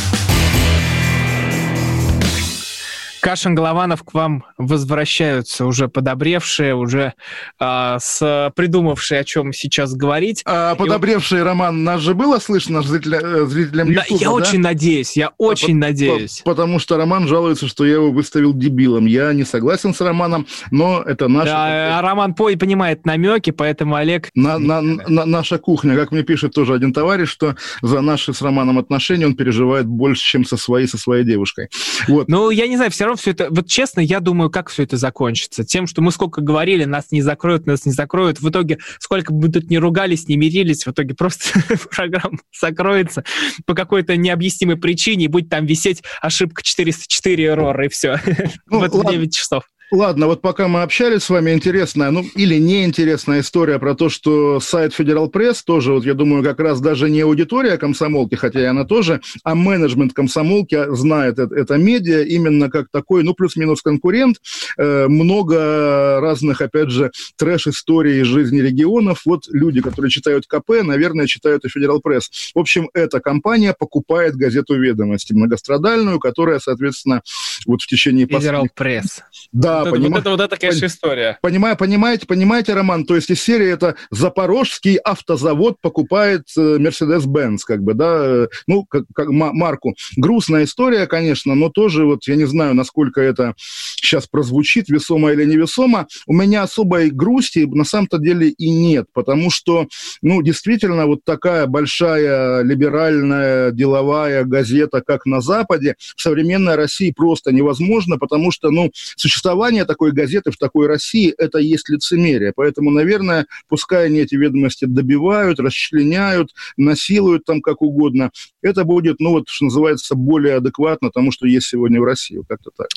Кашин 3.21 3.55
Голованов 3.55 4.03
к 4.03 4.15
вам 4.15 4.45
возвращаются 4.59 5.67
уже 5.67 5.89
подобревшие, 5.89 6.75
уже 6.75 7.15
э, 7.59 7.97
с 8.01 8.53
придумавшие, 8.57 9.21
о 9.21 9.25
чем 9.25 9.53
сейчас 9.53 9.95
говорить. 9.95 10.43
А, 10.45 10.75
подобревший, 10.75 11.41
И... 11.41 11.43
Роман, 11.43 11.85
нас 11.85 12.01
же 12.01 12.15
было 12.15 12.39
слышно 12.39 12.83
зрителя, 12.83 13.21
э, 13.23 13.47
зрителям 13.47 13.89
YouTube, 13.89 14.09
да, 14.09 14.17
Я 14.17 14.27
да? 14.27 14.33
очень 14.33 14.61
надеюсь, 14.61 15.17
я 15.17 15.33
очень 15.39 15.75
по, 15.75 15.87
надеюсь. 15.87 16.43
По, 16.45 16.51
потому 16.51 16.79
что 16.79 16.97
Роман 16.97 17.29
жалуется, 17.29 17.69
что 17.69 17.85
я 17.85 17.95
его 17.95 18.11
выставил 18.11 18.55
дебилом. 18.55 19.07
Я 19.07 19.33
не 19.33 19.45
согласен 19.45 19.95
с 19.95 20.01
Романом, 20.01 20.47
но 20.71 21.03
это 21.03 21.29
наша... 21.29 21.47
Да, 21.47 21.99
а 21.99 22.03
Роман 22.03 22.35
Пой 22.35 22.57
понимает 22.57 23.05
намеки, 23.05 23.51
поэтому 23.51 23.95
Олег... 23.97 24.31
На, 24.35 24.59
на, 24.59 24.81
на, 24.81 25.25
наша 25.27 25.59
кухня, 25.59 25.95
как 25.95 26.13
мне 26.13 26.23
пишет 26.23 26.55
тоже 26.55 26.75
один 26.75 26.93
товарищ, 26.93 27.29
что 27.29 27.57
за 27.83 28.01
наши 28.01 28.33
с 28.33 28.43
Романом 28.43 28.79
отношения 28.79 29.27
он 29.27 29.35
переживает 29.35 29.87
больше, 29.87 30.23
чем 30.23 30.45
со 30.45 30.57
своей, 30.57 30.87
со 30.87 30.99
своей 30.99 31.25
девушкой. 31.25 31.69
Вот. 32.09 32.29
Ну, 32.29 32.51
я 32.51 32.67
не 32.67 32.77
знаю, 32.77 32.91
все 32.91 33.10
равно 33.11 33.21
все 33.21 33.33
это... 33.33 33.49
Вот 33.51 33.69
честно, 33.69 34.01
я 34.01 34.21
думаю, 34.21 34.51
как 34.51 34.69
все 34.71 34.85
это 34.85 34.97
закончится. 34.97 35.65
Тем, 35.65 35.87
что 35.87 36.03
мы 36.03 36.13
сколько 36.13 36.41
говорили, 36.41 36.85
нас 36.85 37.11
не 37.11 37.23
закроют, 37.23 37.67
нас 37.67 37.85
не 37.85 37.93
закроют. 37.93 38.41
В 38.41 38.49
итоге, 38.49 38.79
сколько 38.99 39.33
бы 39.33 39.49
тут 39.49 39.71
не 39.71 39.79
ругались, 39.79 40.29
не 40.29 40.37
мирились, 40.37 40.87
в 40.87 40.91
итоге 40.91 41.15
просто 41.15 41.61
программа 41.91 42.39
закроется 42.59 43.25
по 43.67 43.75
какой-то 43.75 44.17
необъяснимой 44.17 44.77
причине, 44.77 45.27
и 45.27 45.29
будет 45.29 45.49
там 45.49 45.67
висеть 45.67 46.03
ошибка 46.21 46.63
404 46.63 47.45
error, 47.45 47.85
и 47.85 47.89
все. 47.89 48.19
Ну, 48.67 48.81
в 48.81 49.11
9 49.11 49.35
часов. 49.35 49.65
Ладно, 49.91 50.29
вот 50.29 50.41
пока 50.41 50.69
мы 50.69 50.83
общались 50.83 51.25
с 51.25 51.31
вами, 51.31 51.51
интересная, 51.51 52.13
ну, 52.13 52.25
или 52.37 52.57
неинтересная 52.59 53.41
история 53.41 53.81
про 53.81 53.97
то, 53.97 54.09
что 54.09 54.61
сайт 54.61 54.95
Федерал 54.95 55.29
Пресс 55.29 55.65
тоже, 55.65 55.93
вот 55.93 56.05
я 56.05 56.15
думаю, 56.15 56.45
как 56.45 56.61
раз 56.61 56.81
даже 56.81 57.11
не 57.11 57.23
аудитория 57.23 57.77
комсомолки, 57.77 58.37
хотя 58.37 58.61
и 58.61 58.65
она 58.65 58.85
тоже, 58.85 59.21
а 59.43 59.57
менеджмент 59.57 60.13
комсомолки 60.13 60.95
знает 60.95 61.41
это, 61.41 61.53
это 61.57 61.77
медиа 61.77 62.23
именно 62.23 62.71
как 62.71 62.87
такой, 62.93 63.25
ну, 63.25 63.35
плюс-минус 63.35 63.83
конкурент. 63.83 64.37
Э, 64.79 65.09
много 65.09 66.21
разных, 66.21 66.61
опять 66.61 66.91
же, 66.91 67.11
трэш-историй 67.37 68.21
из 68.21 68.27
жизни 68.27 68.61
регионов. 68.61 69.23
Вот 69.25 69.49
люди, 69.49 69.81
которые 69.81 70.11
читают 70.11 70.47
КП, 70.47 70.83
наверное, 70.85 71.27
читают 71.27 71.65
и 71.65 71.69
Федерал 71.69 72.01
Пресс. 72.01 72.31
В 72.55 72.59
общем, 72.61 72.89
эта 72.95 73.19
компания 73.19 73.75
покупает 73.77 74.37
газету 74.37 74.77
«Ведомости» 74.77 75.33
многострадальную, 75.33 76.21
которая, 76.21 76.61
соответственно, 76.61 77.23
вот 77.67 77.83
в 77.83 77.89
течение... 77.89 78.27
Федерал 78.27 78.69
Пресс. 78.73 79.23
Да, 79.53 79.80
вот, 79.85 79.91
поним... 79.93 80.13
вот 80.13 80.21
это 80.21 80.31
вот 80.31 80.41
это, 80.41 80.57
конечно, 80.57 80.87
история. 80.87 81.39
Понимаю, 81.43 81.77
понимаете, 81.77 82.27
понимаете, 82.27 82.75
Роман? 82.75 83.05
То 83.05 83.17
есть 83.17 83.31
из 83.31 83.43
серии 83.43 83.69
это 83.69 83.97
Запорожский 84.11 84.97
автозавод 84.97 85.81
покупает 85.81 86.47
Mercedes-Benz, 86.57 87.59
как 87.67 87.83
бы, 87.83 87.95
да, 87.95 88.19
э, 88.21 88.49
ну, 88.67 88.85
как, 88.85 89.05
как 89.15 89.29
марку. 89.29 89.95
Грустная 90.17 90.65
история, 90.65 91.07
конечно, 91.07 91.55
но 91.55 91.69
тоже 91.69 92.05
вот 92.05 92.27
я 92.27 92.37
не 92.37 92.47
знаю, 92.47 92.75
насколько 92.75 93.21
это 93.21 93.55
сейчас 93.57 94.27
прозвучит, 94.27 94.89
весомо 94.89 95.33
или 95.33 95.45
невесомо. 95.45 96.07
У 96.27 96.35
меня 96.35 96.63
особой 96.63 97.11
грусти 97.11 97.61
на 97.67 97.85
самом-то 97.85 98.19
деле 98.19 98.49
и 98.49 98.71
нет, 98.71 99.07
потому 99.13 99.51
что, 99.51 99.87
ну, 100.23 100.43
действительно, 100.43 101.07
вот 101.07 101.25
такая 101.25 101.67
большая 101.67 102.63
либеральная 102.63 103.71
деловая 103.71 104.45
газета, 104.45 105.01
как 105.01 105.27
на 105.27 105.41
Западе, 105.41 105.97
в 106.17 106.21
современной 106.21 106.77
России 106.77 107.11
просто 107.11 107.53
невозможно, 107.53 108.19
потому 108.19 108.51
что, 108.51 108.71
ну, 108.71 108.91
существование 109.17 109.70
существование 109.71 109.85
такой 109.85 110.13
газеты 110.13 110.51
в 110.51 110.57
такой 110.57 110.87
России– 110.87 111.33
это 111.39 111.59
есть 111.59 111.89
лицемерие. 111.89 112.53
Поэтому, 112.55 112.91
наверное, 112.91 113.47
пускай 113.69 114.07
они 114.07 114.21
эти 114.21 114.35
ведомости 114.35 114.85
добивают, 114.85 115.61
расчленяют, 115.61 116.51
насилуют 116.77 117.45
там 117.45 117.61
как 117.61 117.83
угодно, 117.83 118.31
это 118.63 118.85
будет, 118.85 119.21
ну 119.21 119.31
вот, 119.31 119.49
что 119.49 119.67
называется, 119.67 120.15
более 120.15 120.57
адекватно 120.57 121.11
тому, 121.11 121.33
что 121.33 121.47
есть 121.47 121.69
сегодня 121.69 122.01
в 122.01 122.05
России. 122.05 122.41
Как-то 122.49 122.71
так. 122.77 122.89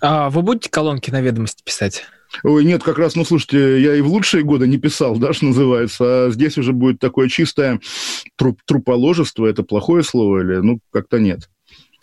А 0.00 0.30
вы 0.30 0.42
будете 0.42 0.70
колонки 0.70 1.10
на 1.10 1.20
ведомости 1.20 1.62
писать? 1.64 2.04
Ой, 2.44 2.64
нет, 2.64 2.82
как 2.82 2.98
раз, 2.98 3.16
ну, 3.16 3.24
слушайте, 3.24 3.80
я 3.80 3.94
и 3.94 4.02
в 4.02 4.08
лучшие 4.08 4.44
годы 4.44 4.66
не 4.68 4.76
писал, 4.76 5.16
да, 5.16 5.32
что 5.32 5.46
называется, 5.46 6.26
а 6.26 6.30
здесь 6.30 6.58
уже 6.58 6.72
будет 6.72 6.98
такое 6.98 7.28
чистое 7.28 7.80
труп, 8.36 8.60
труположество, 8.66 9.46
это 9.46 9.62
плохое 9.62 10.02
слово 10.02 10.40
или, 10.40 10.56
ну, 10.56 10.80
как-то 10.92 11.18
нет. 11.18 11.48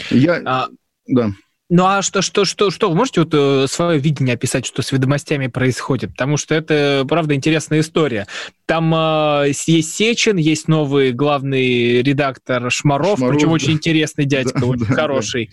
Я... 0.09 0.41
А... 0.43 0.67
Да. 1.07 1.31
Ну 1.67 1.83
а 1.85 2.03
что, 2.03 2.21
что, 2.21 2.45
что, 2.45 2.69
что? 2.69 2.89
Вы 2.89 2.95
можете 2.95 3.21
вот 3.21 3.33
э, 3.33 3.65
свое 3.67 3.97
видение 3.97 4.35
описать, 4.35 4.67
что 4.67 4.83
с 4.83 4.91
ведомостями 4.91 5.47
происходит? 5.47 6.11
Потому 6.11 6.37
что 6.37 6.53
это, 6.53 7.05
правда, 7.07 7.33
интересная 7.33 7.79
история. 7.79 8.27
Там 8.67 8.93
э, 8.93 9.51
есть 9.65 9.95
Сечин, 9.95 10.37
есть 10.37 10.67
новый 10.67 11.11
главный 11.11 12.03
редактор 12.03 12.69
Шмаров, 12.69 13.17
Шмаров 13.17 13.35
причем 13.35 13.47
да. 13.47 13.53
очень 13.53 13.71
интересный 13.71 14.25
дядька, 14.25 14.59
да, 14.59 14.65
очень 14.67 14.85
да, 14.85 14.93
хороший. 14.93 15.49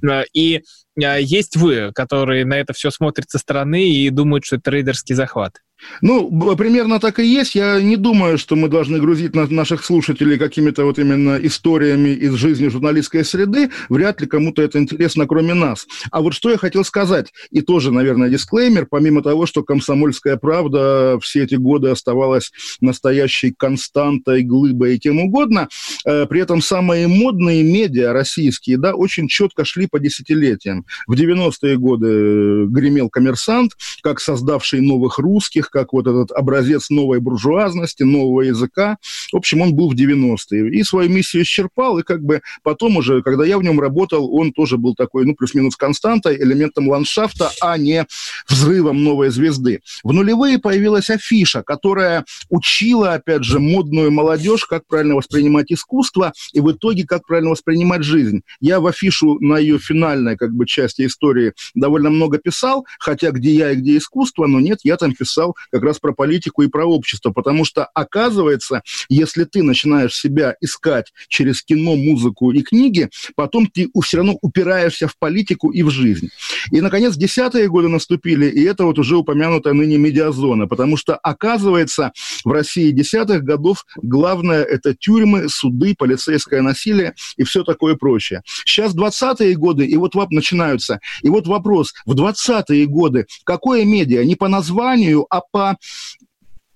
Да. 0.00 0.24
И 0.32 0.62
э, 1.00 1.22
есть 1.22 1.56
вы, 1.56 1.92
которые 1.94 2.44
на 2.44 2.54
это 2.54 2.72
все 2.72 2.90
смотрят 2.90 3.30
со 3.30 3.38
стороны 3.38 3.88
и 3.88 4.10
думают, 4.10 4.44
что 4.44 4.56
это 4.56 4.68
рейдерский 4.72 5.14
захват. 5.14 5.60
Ну, 6.00 6.56
примерно 6.56 7.00
так 7.00 7.18
и 7.18 7.24
есть. 7.26 7.54
Я 7.54 7.80
не 7.80 7.96
думаю, 7.96 8.38
что 8.38 8.56
мы 8.56 8.68
должны 8.68 8.98
грузить 8.98 9.34
наших 9.34 9.84
слушателей 9.84 10.38
какими-то 10.38 10.84
вот 10.84 10.98
именно 10.98 11.38
историями 11.42 12.10
из 12.10 12.34
жизни 12.34 12.68
журналистской 12.68 13.24
среды. 13.24 13.70
Вряд 13.88 14.20
ли 14.20 14.26
кому-то 14.26 14.62
это 14.62 14.78
интересно, 14.78 15.26
кроме 15.26 15.54
нас. 15.54 15.86
А 16.10 16.20
вот 16.20 16.34
что 16.34 16.50
я 16.50 16.56
хотел 16.56 16.84
сказать, 16.84 17.32
и 17.50 17.60
тоже, 17.60 17.92
наверное, 17.92 18.30
дисклеймер, 18.30 18.86
помимо 18.90 19.22
того, 19.22 19.46
что 19.46 19.62
«Комсомольская 19.62 20.36
правда» 20.36 21.18
все 21.20 21.44
эти 21.44 21.54
годы 21.54 21.88
оставалась 21.88 22.52
настоящей 22.80 23.52
константой, 23.56 24.42
глыбой 24.42 24.96
и 24.96 24.98
тем 24.98 25.20
угодно, 25.20 25.68
э, 26.04 26.26
при 26.26 26.40
этом 26.40 26.60
самые 26.60 27.08
модные 27.08 27.62
медиа 27.62 28.12
российские, 28.12 28.78
да, 28.78 28.94
очень 28.94 29.28
четко 29.28 29.64
шли 29.64 29.86
по 29.86 29.98
десятилетиям. 29.98 30.84
В 31.06 31.14
90-е 31.14 31.76
годы 31.76 32.06
э, 32.06 32.64
гремел 32.66 33.08
«Коммерсант», 33.08 33.72
как 34.02 34.20
создавший 34.20 34.80
новых 34.80 35.18
русских, 35.18 35.70
как 35.72 35.92
вот 35.92 36.06
этот 36.06 36.30
образец 36.30 36.90
новой 36.90 37.18
буржуазности, 37.18 38.02
нового 38.02 38.42
языка. 38.42 38.98
В 39.32 39.36
общем, 39.36 39.62
он 39.62 39.74
был 39.74 39.90
в 39.90 39.94
90-е. 39.94 40.70
И 40.72 40.84
свою 40.84 41.10
миссию 41.10 41.42
исчерпал, 41.42 41.98
и 41.98 42.02
как 42.02 42.22
бы 42.22 42.42
потом 42.62 42.96
уже, 42.98 43.22
когда 43.22 43.44
я 43.44 43.58
в 43.58 43.62
нем 43.62 43.80
работал, 43.80 44.32
он 44.34 44.52
тоже 44.52 44.76
был 44.76 44.94
такой, 44.94 45.24
ну, 45.24 45.34
плюс-минус 45.34 45.76
константой, 45.76 46.36
элементом 46.36 46.88
ландшафта, 46.88 47.50
а 47.60 47.76
не 47.78 48.06
взрывом 48.48 49.02
новой 49.02 49.30
звезды. 49.30 49.80
В 50.04 50.12
нулевые 50.12 50.58
появилась 50.58 51.10
афиша, 51.10 51.62
которая 51.62 52.24
учила, 52.50 53.14
опять 53.14 53.44
же, 53.44 53.58
модную 53.58 54.12
молодежь, 54.12 54.66
как 54.66 54.86
правильно 54.86 55.16
воспринимать 55.16 55.72
искусство, 55.72 56.32
и 56.52 56.60
в 56.60 56.70
итоге, 56.70 57.04
как 57.04 57.26
правильно 57.26 57.50
воспринимать 57.50 58.04
жизнь. 58.04 58.42
Я 58.60 58.80
в 58.80 58.86
афишу 58.86 59.38
на 59.40 59.58
ее 59.58 59.78
финальной, 59.78 60.36
как 60.36 60.52
бы, 60.52 60.66
части 60.66 61.06
истории 61.06 61.52
довольно 61.74 62.10
много 62.10 62.38
писал, 62.38 62.86
хотя 62.98 63.30
где 63.30 63.52
я 63.52 63.70
и 63.72 63.76
где 63.76 63.96
искусство, 63.96 64.46
но 64.46 64.60
нет, 64.60 64.80
я 64.84 64.96
там 64.96 65.14
писал 65.14 65.56
как 65.70 65.82
раз 65.82 65.98
про 65.98 66.12
политику 66.12 66.62
и 66.62 66.68
про 66.68 66.86
общество, 66.86 67.30
потому 67.30 67.64
что, 67.64 67.84
оказывается, 67.84 68.82
если 69.08 69.44
ты 69.44 69.62
начинаешь 69.62 70.14
себя 70.14 70.56
искать 70.60 71.12
через 71.28 71.62
кино, 71.62 71.96
музыку 71.96 72.50
и 72.50 72.62
книги, 72.62 73.10
потом 73.34 73.66
ты 73.66 73.88
все 74.02 74.18
равно 74.18 74.38
упираешься 74.40 75.08
в 75.08 75.16
политику 75.18 75.70
и 75.70 75.82
в 75.82 75.90
жизнь. 75.90 76.30
И, 76.70 76.80
наконец, 76.80 77.16
десятые 77.16 77.68
годы 77.68 77.88
наступили, 77.88 78.46
и 78.46 78.62
это 78.64 78.84
вот 78.84 78.98
уже 78.98 79.16
упомянутая 79.16 79.74
ныне 79.74 79.98
медиазона, 79.98 80.66
потому 80.66 80.96
что, 80.96 81.16
оказывается, 81.16 82.12
в 82.44 82.50
России 82.50 82.90
десятых 82.90 83.42
годов 83.42 83.84
главное– 83.96 84.62
это 84.64 84.94
тюрьмы, 84.94 85.48
суды, 85.48 85.94
полицейское 85.98 86.62
насилие 86.62 87.14
и 87.36 87.44
все 87.44 87.64
такое 87.64 87.96
прочее. 87.96 88.42
Сейчас 88.64 88.94
двадцатые 88.94 89.54
годы, 89.54 89.84
и 89.84 89.96
вот 89.96 90.14
начинаются. 90.30 91.00
И 91.22 91.28
вот 91.28 91.46
вопрос, 91.46 91.92
в 92.06 92.14
двадцатые 92.14 92.86
годы 92.86 93.26
какое 93.44 93.84
медиа? 93.84 94.24
Не 94.24 94.36
по 94.36 94.48
названию, 94.48 95.26
а 95.30 95.40
по 95.50 95.76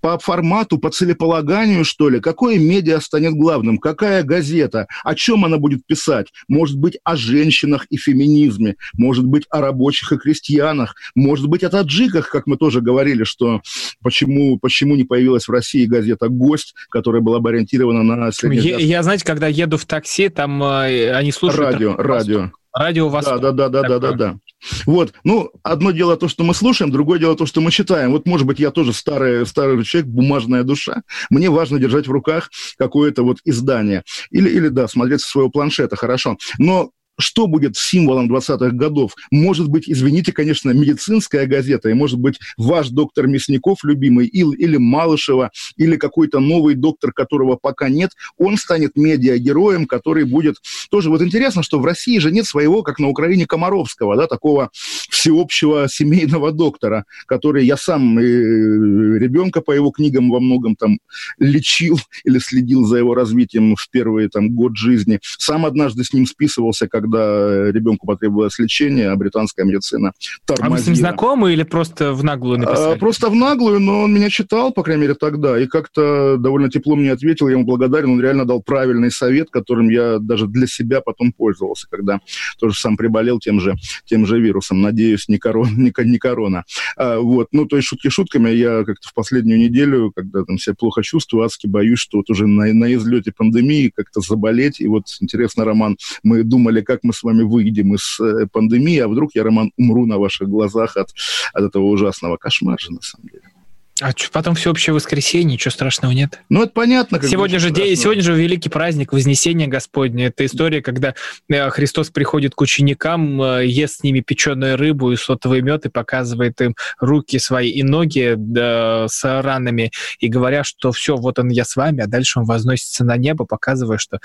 по 0.07 0.21
формату, 0.21 0.79
по 0.79 0.91
целеполаганию, 0.91 1.85
что 1.85 2.09
ли, 2.09 2.21
какое 2.21 2.61
медиа 2.61 3.01
станет 3.01 3.33
главным, 3.33 3.79
какая 3.79 4.23
газета, 4.23 4.87
о 5.03 5.17
чем 5.17 5.45
она 5.45 5.59
будет 5.59 5.85
писать, 5.85 6.29
может 6.47 6.79
быть, 6.79 6.97
о 7.03 7.17
женщинах 7.17 7.87
и 7.91 7.97
феминизме, 7.97 8.77
может 8.95 9.25
быть, 9.25 9.47
о 9.51 9.61
рабочих 9.61 10.12
и 10.12 10.17
крестьянах, 10.17 10.95
может 11.17 11.49
быть, 11.49 11.64
о 11.64 11.71
таджиках, 11.71 12.29
как 12.29 12.47
мы 12.47 12.57
тоже 12.57 12.83
говорили, 12.83 13.25
что 13.25 13.62
почему, 14.01 14.61
почему 14.61 14.95
не 14.95 15.03
появилась 15.03 15.49
в 15.49 15.51
России 15.51 15.87
газета 15.87 16.29
«Гость», 16.29 16.75
которая 16.89 17.21
была 17.21 17.41
бы 17.41 17.51
ориентирована 17.51 18.05
на... 18.05 18.31
Я, 18.43 18.79
я, 18.79 19.03
знаете, 19.03 19.25
когда 19.25 19.49
еду 19.49 19.77
в 19.77 19.87
такси, 19.87 20.29
там 20.29 20.62
э, 20.62 21.11
они 21.11 21.33
слушают... 21.33 21.73
Радио, 21.73 21.97
радио. 21.97 22.53
Радио 22.73 23.09
Восток. 23.09 23.41
Да, 23.41 23.51
да, 23.53 23.69
да, 23.69 23.83
да, 23.83 23.89
да, 23.89 23.99
да, 23.99 24.12
да. 24.12 24.39
Вот, 24.85 25.12
ну, 25.25 25.51
одно 25.62 25.91
дело 25.91 26.17
то, 26.17 26.29
что 26.29 26.45
мы 26.45 26.55
слушаем, 26.55 26.91
другое 26.91 27.19
дело 27.19 27.37
то, 27.37 27.47
что 27.47 27.61
мы 27.61 27.71
читаем. 27.71 28.12
Вот, 28.12 28.27
может 28.27 28.47
быть, 28.47 28.59
я 28.59 28.71
тоже 28.71 28.93
старый, 28.93 29.47
старый 29.47 29.83
человек, 29.85 30.11
бумажная 30.11 30.62
душа. 30.62 31.03
Мне 31.31 31.51
важно 31.51 31.79
держать 31.79 32.07
в 32.07 32.12
руках 32.12 32.51
какое-то 32.79 33.23
вот 33.23 33.39
издание. 33.45 34.03
Или, 34.31 34.49
или 34.51 34.69
да, 34.69 34.89
смотреть 34.89 35.21
со 35.21 35.31
своего 35.31 35.51
планшета, 35.51 35.97
хорошо. 35.97 36.37
Но 36.59 36.91
что 37.19 37.47
будет 37.47 37.77
символом 37.77 38.33
20-х 38.33 38.71
годов? 38.71 39.14
Может 39.31 39.69
быть, 39.69 39.89
извините, 39.89 40.33
конечно, 40.33 40.71
медицинская 40.71 41.47
газета, 41.47 41.89
и 41.89 41.95
может 41.95 42.19
быть 42.19 42.39
ваш 42.57 42.89
доктор 42.91 43.27
Мясников 43.27 43.85
любимый, 43.85 44.27
или, 44.27 44.55
или 44.57 44.77
Малышева, 44.77 45.51
или 45.77 45.97
какой-то 45.97 46.41
новый 46.41 46.75
доктор, 46.75 47.12
которого 47.12 47.57
пока 47.57 47.89
нет, 47.89 48.11
он 48.37 48.57
станет 48.57 48.97
медиагероем, 48.97 49.87
который 49.87 50.25
будет... 50.25 50.57
Тоже 50.91 51.11
вот 51.11 51.23
интересно, 51.23 51.62
что 51.62 51.79
в 51.79 51.85
России 51.85 52.19
же 52.19 52.31
нет 52.31 52.47
своего, 52.47 52.83
как 52.83 52.99
на 52.99 53.09
Украине, 53.09 53.47
Комаровского, 53.47 54.17
да, 54.17 54.27
такого 54.27 54.71
всеобщего 55.11 55.89
семейного 55.89 56.53
доктора, 56.53 57.05
который 57.27 57.64
я 57.64 57.77
сам 57.77 58.19
э, 58.19 58.23
ребенка 58.23 59.61
по 59.61 59.73
его 59.73 59.91
книгам 59.91 60.31
во 60.31 60.41
многом 60.41 60.77
там 60.77 60.99
лечил 61.39 61.99
или 62.25 62.39
следил 62.39 62.85
за 62.85 62.99
его 62.99 63.14
развитием 63.14 63.77
в 63.77 63.89
первый 63.91 64.29
там 64.29 64.51
год 64.55 64.77
жизни. 64.77 65.21
Сам 65.23 65.67
однажды 65.67 66.05
с 66.05 66.12
ним 66.12 66.27
списывался, 66.27 66.89
как 66.89 67.06
когда 67.07 67.71
ребенку 67.71 68.07
потребовалось 68.07 68.59
лечение, 68.59 69.11
а 69.11 69.17
британская 69.17 69.65
медицина 69.65 70.13
тормозила. 70.45 70.75
А 70.75 70.77
вы 70.77 70.83
с 70.83 70.87
ним 70.87 70.97
знакомы 70.97 71.53
или 71.53 71.63
просто 71.63 72.13
в 72.13 72.25
наглую 72.25 72.59
написали? 72.59 72.95
А, 72.95 72.99
просто 72.99 73.31
в 73.31 73.35
наглую, 73.35 73.81
но 73.81 74.03
он 74.03 74.15
меня 74.15 74.29
читал, 74.29 74.73
по 74.73 74.83
крайней 74.83 75.03
мере, 75.03 75.15
тогда, 75.15 75.59
и 75.59 75.67
как-то 75.67 76.37
довольно 76.37 76.71
тепло 76.71 76.97
мне 76.97 77.13
ответил, 77.13 77.49
я 77.49 77.55
ему 77.55 77.65
благодарен, 77.65 78.11
он 78.11 78.21
реально 78.21 78.45
дал 78.45 78.63
правильный 78.63 79.11
совет, 79.11 79.51
которым 79.51 79.89
я 79.89 80.19
даже 80.19 80.47
для 80.47 80.67
себя 80.67 81.01
потом 81.01 81.33
пользовался, 81.33 81.87
когда 81.89 82.21
тоже 82.59 82.77
сам 82.79 82.97
приболел 82.97 83.39
тем 83.39 83.61
же, 83.61 83.75
тем 84.05 84.27
же 84.27 84.41
вирусом. 84.41 84.83
Надеюсь, 84.83 85.29
не 85.29 85.39
корона. 85.39 85.67
Не, 85.77 85.93
не 86.05 86.19
корона. 86.19 86.65
А, 86.97 87.19
вот. 87.19 87.49
Ну, 87.53 87.67
то 87.67 87.77
есть 87.77 87.89
шутки 87.89 88.09
шутками, 88.09 88.51
я 88.51 88.85
как-то 88.85 89.09
в 89.09 89.15
последнюю 89.15 89.59
неделю, 89.59 90.13
когда 90.15 90.45
там 90.45 90.59
себя 90.59 90.75
плохо 90.75 91.03
чувствую, 91.03 91.45
адски 91.45 91.67
боюсь, 91.67 91.99
что 91.99 92.19
вот 92.19 92.31
уже 92.31 92.47
на, 92.47 92.73
на 92.73 92.93
излете 92.95 93.33
пандемии 93.33 93.93
как-то 93.95 94.21
заболеть. 94.21 94.81
И 94.81 94.89
вот 94.89 95.05
интересно, 95.21 95.65
Роман, 95.65 95.97
мы 96.23 96.43
думали, 96.43 96.81
как 96.81 96.96
как 96.97 97.05
мы 97.05 97.13
с 97.13 97.23
вами 97.23 97.43
выйдем 97.43 97.95
из 97.95 98.19
э, 98.21 98.47
пандемии, 98.51 98.99
а 98.99 99.09
вдруг 99.09 99.35
я, 99.35 99.45
Роман, 99.45 99.71
умру 99.77 100.07
на 100.07 100.19
ваших 100.19 100.49
глазах 100.49 100.97
от, 100.97 101.11
от 101.53 101.65
этого 101.65 101.85
ужасного 101.85 102.39
кошмара, 102.39 102.79
на 102.89 103.03
самом 103.03 103.29
деле. 103.29 103.56
А 104.03 104.11
потом 104.31 104.55
всеобщее 104.55 104.93
воскресенье, 104.93 105.55
ничего 105.55 105.71
страшного 105.71 106.13
нет? 106.13 106.41
Ну, 106.51 106.65
это 106.65 106.73
понятно. 106.73 107.19
Как 107.19 107.31
сегодня, 107.31 107.59
же 107.59 107.71
день, 107.71 107.97
сегодня 107.97 108.23
же 108.23 108.35
великий 108.35 108.69
праздник 108.69 109.15
Вознесения 109.15 109.69
Господне. 109.69 110.27
Это 110.27 110.45
история, 110.45 110.83
когда 110.83 111.15
э, 111.49 111.71
Христос 111.71 112.11
приходит 112.11 112.55
к 112.55 112.61
ученикам, 112.61 113.41
э, 113.41 113.67
ест 113.67 114.01
с 114.01 114.03
ними 114.03 114.21
печеную 114.21 114.77
рыбу 114.77 115.13
и 115.13 115.17
сотовый 115.17 115.63
мед 115.63 115.87
и 115.87 115.89
показывает 115.89 116.61
им 116.61 116.75
руки 117.01 117.39
свои 117.39 117.71
и 117.71 117.83
ноги 117.83 118.35
да, 118.37 119.07
с 119.09 119.25
ранами, 119.25 119.91
и 120.19 120.29
говоря, 120.29 120.63
что 120.63 120.93
все, 120.93 121.17
вот 121.17 121.39
он 121.39 121.49
я 121.49 121.65
с 121.65 121.75
вами, 121.75 122.03
а 122.03 122.07
дальше 122.07 122.41
он 122.41 122.45
возносится 122.45 123.03
на 123.03 123.17
небо, 123.17 123.47
показывая, 123.47 123.97
что 123.97 124.19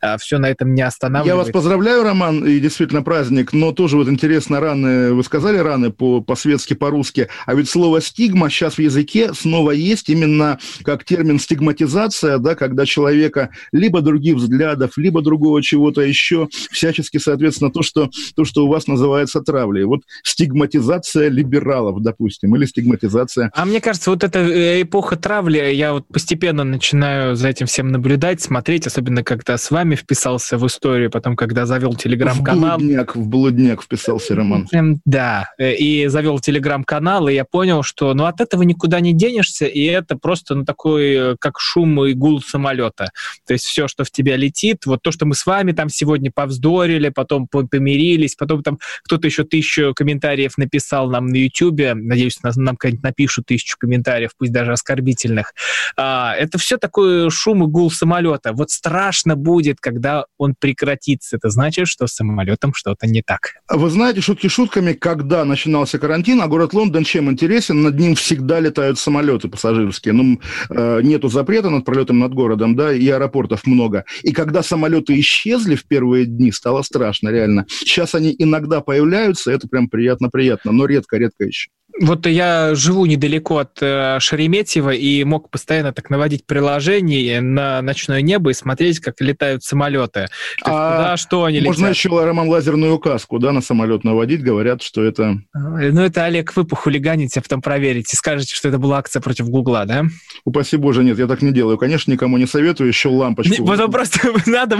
а, 0.00 0.16
все 0.16 0.38
на 0.38 0.48
этом 0.48 0.74
не 0.74 0.80
останавливается. 0.80 1.36
Я 1.36 1.36
вас 1.36 1.52
поздравляю, 1.52 2.02
Роман, 2.02 2.46
и 2.46 2.58
действительно 2.60 3.02
праздник, 3.02 3.52
но 3.52 3.72
тоже 3.72 3.98
вот 3.98 4.08
интересно, 4.08 4.58
раны, 4.58 5.12
вы 5.12 5.22
сказали 5.22 5.58
раны 5.58 5.90
по, 5.90 6.22
по-светски, 6.22 6.72
по-русски, 6.72 7.28
а 7.44 7.54
ведь 7.54 7.68
слово 7.68 8.00
«стигма» 8.00 8.48
сейчас 8.48 8.76
в 8.76 8.78
языке 8.78 9.17
языке 9.18 9.34
снова 9.34 9.70
есть 9.72 10.08
именно 10.08 10.58
как 10.82 11.04
термин 11.04 11.38
стигматизация, 11.38 12.38
да, 12.38 12.54
когда 12.54 12.86
человека 12.86 13.50
либо 13.72 14.00
других 14.00 14.36
взглядов, 14.36 14.96
либо 14.96 15.22
другого 15.22 15.62
чего-то 15.62 16.00
еще, 16.02 16.48
всячески, 16.70 17.18
соответственно, 17.18 17.70
то, 17.70 17.82
что, 17.82 18.10
то, 18.34 18.44
что 18.44 18.64
у 18.64 18.68
вас 18.68 18.86
называется 18.86 19.40
травлей. 19.40 19.84
Вот 19.84 20.02
стигматизация 20.22 21.28
либералов, 21.28 22.02
допустим, 22.02 22.54
или 22.56 22.64
стигматизация... 22.64 23.50
А 23.54 23.64
мне 23.64 23.80
кажется, 23.80 24.10
вот 24.10 24.24
эта 24.24 24.38
э, 24.40 24.82
эпоха 24.82 25.16
травли, 25.16 25.58
я 25.72 25.92
вот 25.92 26.06
постепенно 26.08 26.64
начинаю 26.64 27.36
за 27.36 27.48
этим 27.48 27.66
всем 27.66 27.88
наблюдать, 27.88 28.40
смотреть, 28.40 28.86
особенно 28.86 29.22
когда 29.22 29.58
с 29.58 29.70
вами 29.70 29.94
вписался 29.94 30.58
в 30.58 30.66
историю, 30.66 31.10
потом, 31.10 31.36
когда 31.36 31.66
завел 31.66 31.94
телеграм-канал. 31.94 32.78
В 32.78 32.80
блудняк, 32.80 33.16
в 33.16 33.28
блудняк 33.28 33.82
вписался, 33.82 34.34
Роман. 34.34 34.68
Да, 35.04 35.50
э, 35.58 35.74
и 35.74 36.06
завел 36.08 36.38
телеграм-канал, 36.38 37.28
и 37.28 37.34
я 37.34 37.44
понял, 37.44 37.82
что 37.82 38.14
ну 38.14 38.24
от 38.24 38.40
этого 38.40 38.62
никуда 38.62 39.00
не 39.00 39.07
не 39.08 39.14
денешься, 39.14 39.66
и 39.66 39.82
это 39.84 40.16
просто 40.16 40.54
ну, 40.54 40.64
такой, 40.64 41.14
э, 41.14 41.36
как 41.40 41.58
шум 41.58 42.04
и 42.04 42.14
гул 42.14 42.42
самолета. 42.42 43.10
То 43.46 43.54
есть 43.54 43.64
все, 43.64 43.88
что 43.88 44.04
в 44.04 44.10
тебя 44.10 44.36
летит, 44.36 44.86
вот 44.86 45.02
то, 45.02 45.12
что 45.12 45.26
мы 45.26 45.34
с 45.34 45.46
вами 45.46 45.72
там 45.72 45.88
сегодня 45.88 46.30
повздорили, 46.30 47.08
потом 47.08 47.46
помирились, 47.48 48.34
потом 48.34 48.62
там 48.62 48.78
кто-то 49.04 49.26
еще 49.26 49.44
тысячу 49.44 49.92
комментариев 49.94 50.58
написал 50.58 51.10
нам 51.10 51.26
на 51.26 51.36
YouTube, 51.36 51.94
надеюсь, 51.94 52.42
нам, 52.42 52.52
нам 52.56 52.76
когда-нибудь 52.76 53.02
напишут 53.02 53.46
тысячу 53.46 53.76
комментариев, 53.78 54.30
пусть 54.36 54.52
даже 54.52 54.72
оскорбительных. 54.72 55.54
А, 55.96 56.34
это 56.34 56.58
все 56.58 56.76
такой 56.76 57.30
шум 57.30 57.64
и 57.64 57.66
гул 57.66 57.90
самолета. 57.90 58.52
Вот 58.52 58.70
страшно 58.70 59.36
будет, 59.36 59.80
когда 59.80 60.26
он 60.36 60.54
прекратится. 60.58 61.36
Это 61.36 61.50
значит, 61.50 61.88
что 61.88 62.06
с 62.06 62.12
самолетом 62.12 62.74
что-то 62.74 63.06
не 63.06 63.22
так. 63.22 63.54
Вы 63.68 63.90
знаете, 63.90 64.20
шутки 64.20 64.48
шутками, 64.48 64.92
когда 64.92 65.44
начинался 65.44 65.98
карантин, 65.98 66.40
а 66.42 66.46
город 66.46 66.74
Лондон 66.74 67.04
чем 67.04 67.30
интересен? 67.30 67.82
Над 67.82 67.98
ним 67.98 68.14
всегда 68.14 68.60
летают 68.60 68.97
летают 68.98 69.18
самолеты 69.18 69.48
пассажирские. 69.48 70.14
Ну, 70.14 70.40
э, 70.70 71.00
нету 71.02 71.28
запрета 71.28 71.70
над 71.70 71.84
пролетом 71.84 72.18
над 72.18 72.34
городом, 72.34 72.76
да, 72.76 72.92
и 72.92 73.08
аэропортов 73.08 73.66
много. 73.66 74.04
И 74.22 74.32
когда 74.32 74.62
самолеты 74.62 75.18
исчезли 75.20 75.74
в 75.74 75.86
первые 75.86 76.26
дни, 76.26 76.52
стало 76.52 76.82
страшно, 76.82 77.30
реально. 77.30 77.66
Сейчас 77.68 78.14
они 78.14 78.34
иногда 78.38 78.80
появляются, 78.80 79.50
это 79.50 79.68
прям 79.68 79.88
приятно-приятно, 79.88 80.72
но 80.72 80.86
редко-редко 80.86 81.44
еще. 81.44 81.70
Вот 82.00 82.26
я 82.26 82.74
живу 82.74 83.06
недалеко 83.06 83.58
от 83.58 83.78
э, 83.80 84.18
Шереметьево 84.20 84.90
и 84.90 85.24
мог 85.24 85.50
постоянно 85.50 85.92
так 85.92 86.10
наводить 86.10 86.46
приложение 86.46 87.40
на 87.40 87.82
ночное 87.82 88.20
небо 88.22 88.50
и 88.50 88.54
смотреть, 88.54 89.00
как 89.00 89.20
летают 89.20 89.64
самолеты. 89.64 90.28
А 90.62 90.68
куда, 90.96 91.16
что 91.16 91.44
они 91.44 91.60
Можно 91.60 91.86
летят. 91.86 91.96
еще, 91.96 92.24
Роман, 92.24 92.48
лазерную 92.48 92.94
указку 92.94 93.38
да, 93.38 93.52
на 93.52 93.60
самолет 93.60 94.04
наводить. 94.04 94.42
Говорят, 94.42 94.82
что 94.82 95.02
это... 95.02 95.38
Ну, 95.54 96.00
это, 96.00 96.24
Олег, 96.24 96.54
вы 96.56 96.64
похулиганите, 96.64 97.40
а 97.40 97.42
потом 97.42 97.62
проверите. 97.62 98.16
Скажете, 98.16 98.54
что 98.54 98.68
это 98.68 98.78
была 98.78 98.98
акция 98.98 99.20
против 99.20 99.48
Гугла, 99.48 99.84
да? 99.84 100.04
Упаси 100.44 100.76
боже, 100.76 101.02
нет, 101.02 101.18
я 101.18 101.26
так 101.26 101.42
не 101.42 101.52
делаю. 101.52 101.78
Конечно, 101.78 102.12
никому 102.12 102.38
не 102.38 102.46
советую. 102.46 102.88
Еще 102.88 103.08
лампочку. 103.08 103.52
Не, 103.52 103.60
Вот 103.60 103.90
просто 103.90 104.20
надо 104.46 104.78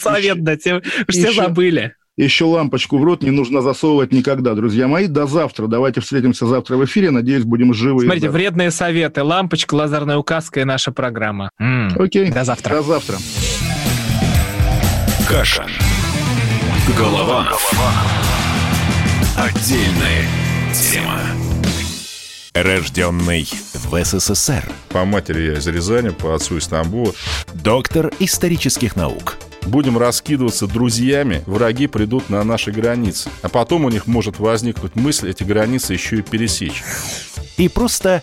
совет 0.00 0.42
дать. 0.42 0.62
Все 0.62 0.80
еще- 1.08 1.32
забыли. 1.42 1.94
Еще 2.16 2.46
лампочку 2.46 2.96
в 2.96 3.04
рот 3.04 3.22
не 3.22 3.30
нужно 3.30 3.60
засовывать 3.60 4.10
никогда, 4.10 4.54
друзья 4.54 4.88
мои. 4.88 5.06
До 5.06 5.26
завтра. 5.26 5.66
Давайте 5.66 6.00
встретимся 6.00 6.46
завтра 6.46 6.76
в 6.76 6.84
эфире. 6.86 7.10
Надеюсь, 7.10 7.44
будем 7.44 7.74
живы. 7.74 8.04
Смотрите, 8.04 8.30
вредные 8.30 8.70
советы. 8.70 9.22
Лампочка, 9.22 9.74
лазерная 9.74 10.16
указка 10.16 10.60
и 10.60 10.64
наша 10.64 10.92
программа. 10.92 11.50
М. 11.58 11.90
Окей. 11.98 12.30
До 12.30 12.44
завтра. 12.44 12.76
До 12.76 12.82
завтра. 12.82 13.16
Кашин. 15.28 15.66
Голованов. 16.96 17.70
Отдельная 19.36 20.24
тема. 20.72 21.20
Рожденный 22.54 23.46
в 23.74 24.04
СССР. 24.04 24.64
По 24.88 25.04
матери 25.04 25.48
я 25.48 25.58
из 25.58 25.66
Рязани, 25.66 26.08
по 26.08 26.34
отцу 26.34 26.56
из 26.56 26.66
Тамбова. 26.66 27.12
Доктор 27.52 28.10
исторических 28.20 28.96
наук. 28.96 29.36
Будем 29.66 29.98
раскидываться 29.98 30.66
друзьями, 30.66 31.42
враги 31.46 31.88
придут 31.88 32.30
на 32.30 32.42
наши 32.44 32.70
границы. 32.70 33.28
А 33.42 33.48
потом 33.48 33.84
у 33.84 33.90
них 33.90 34.06
может 34.06 34.38
возникнуть 34.38 34.94
мысль 34.94 35.30
эти 35.30 35.42
границы 35.42 35.92
еще 35.92 36.18
и 36.18 36.22
пересечь. 36.22 36.84
И 37.56 37.68
просто 37.68 38.22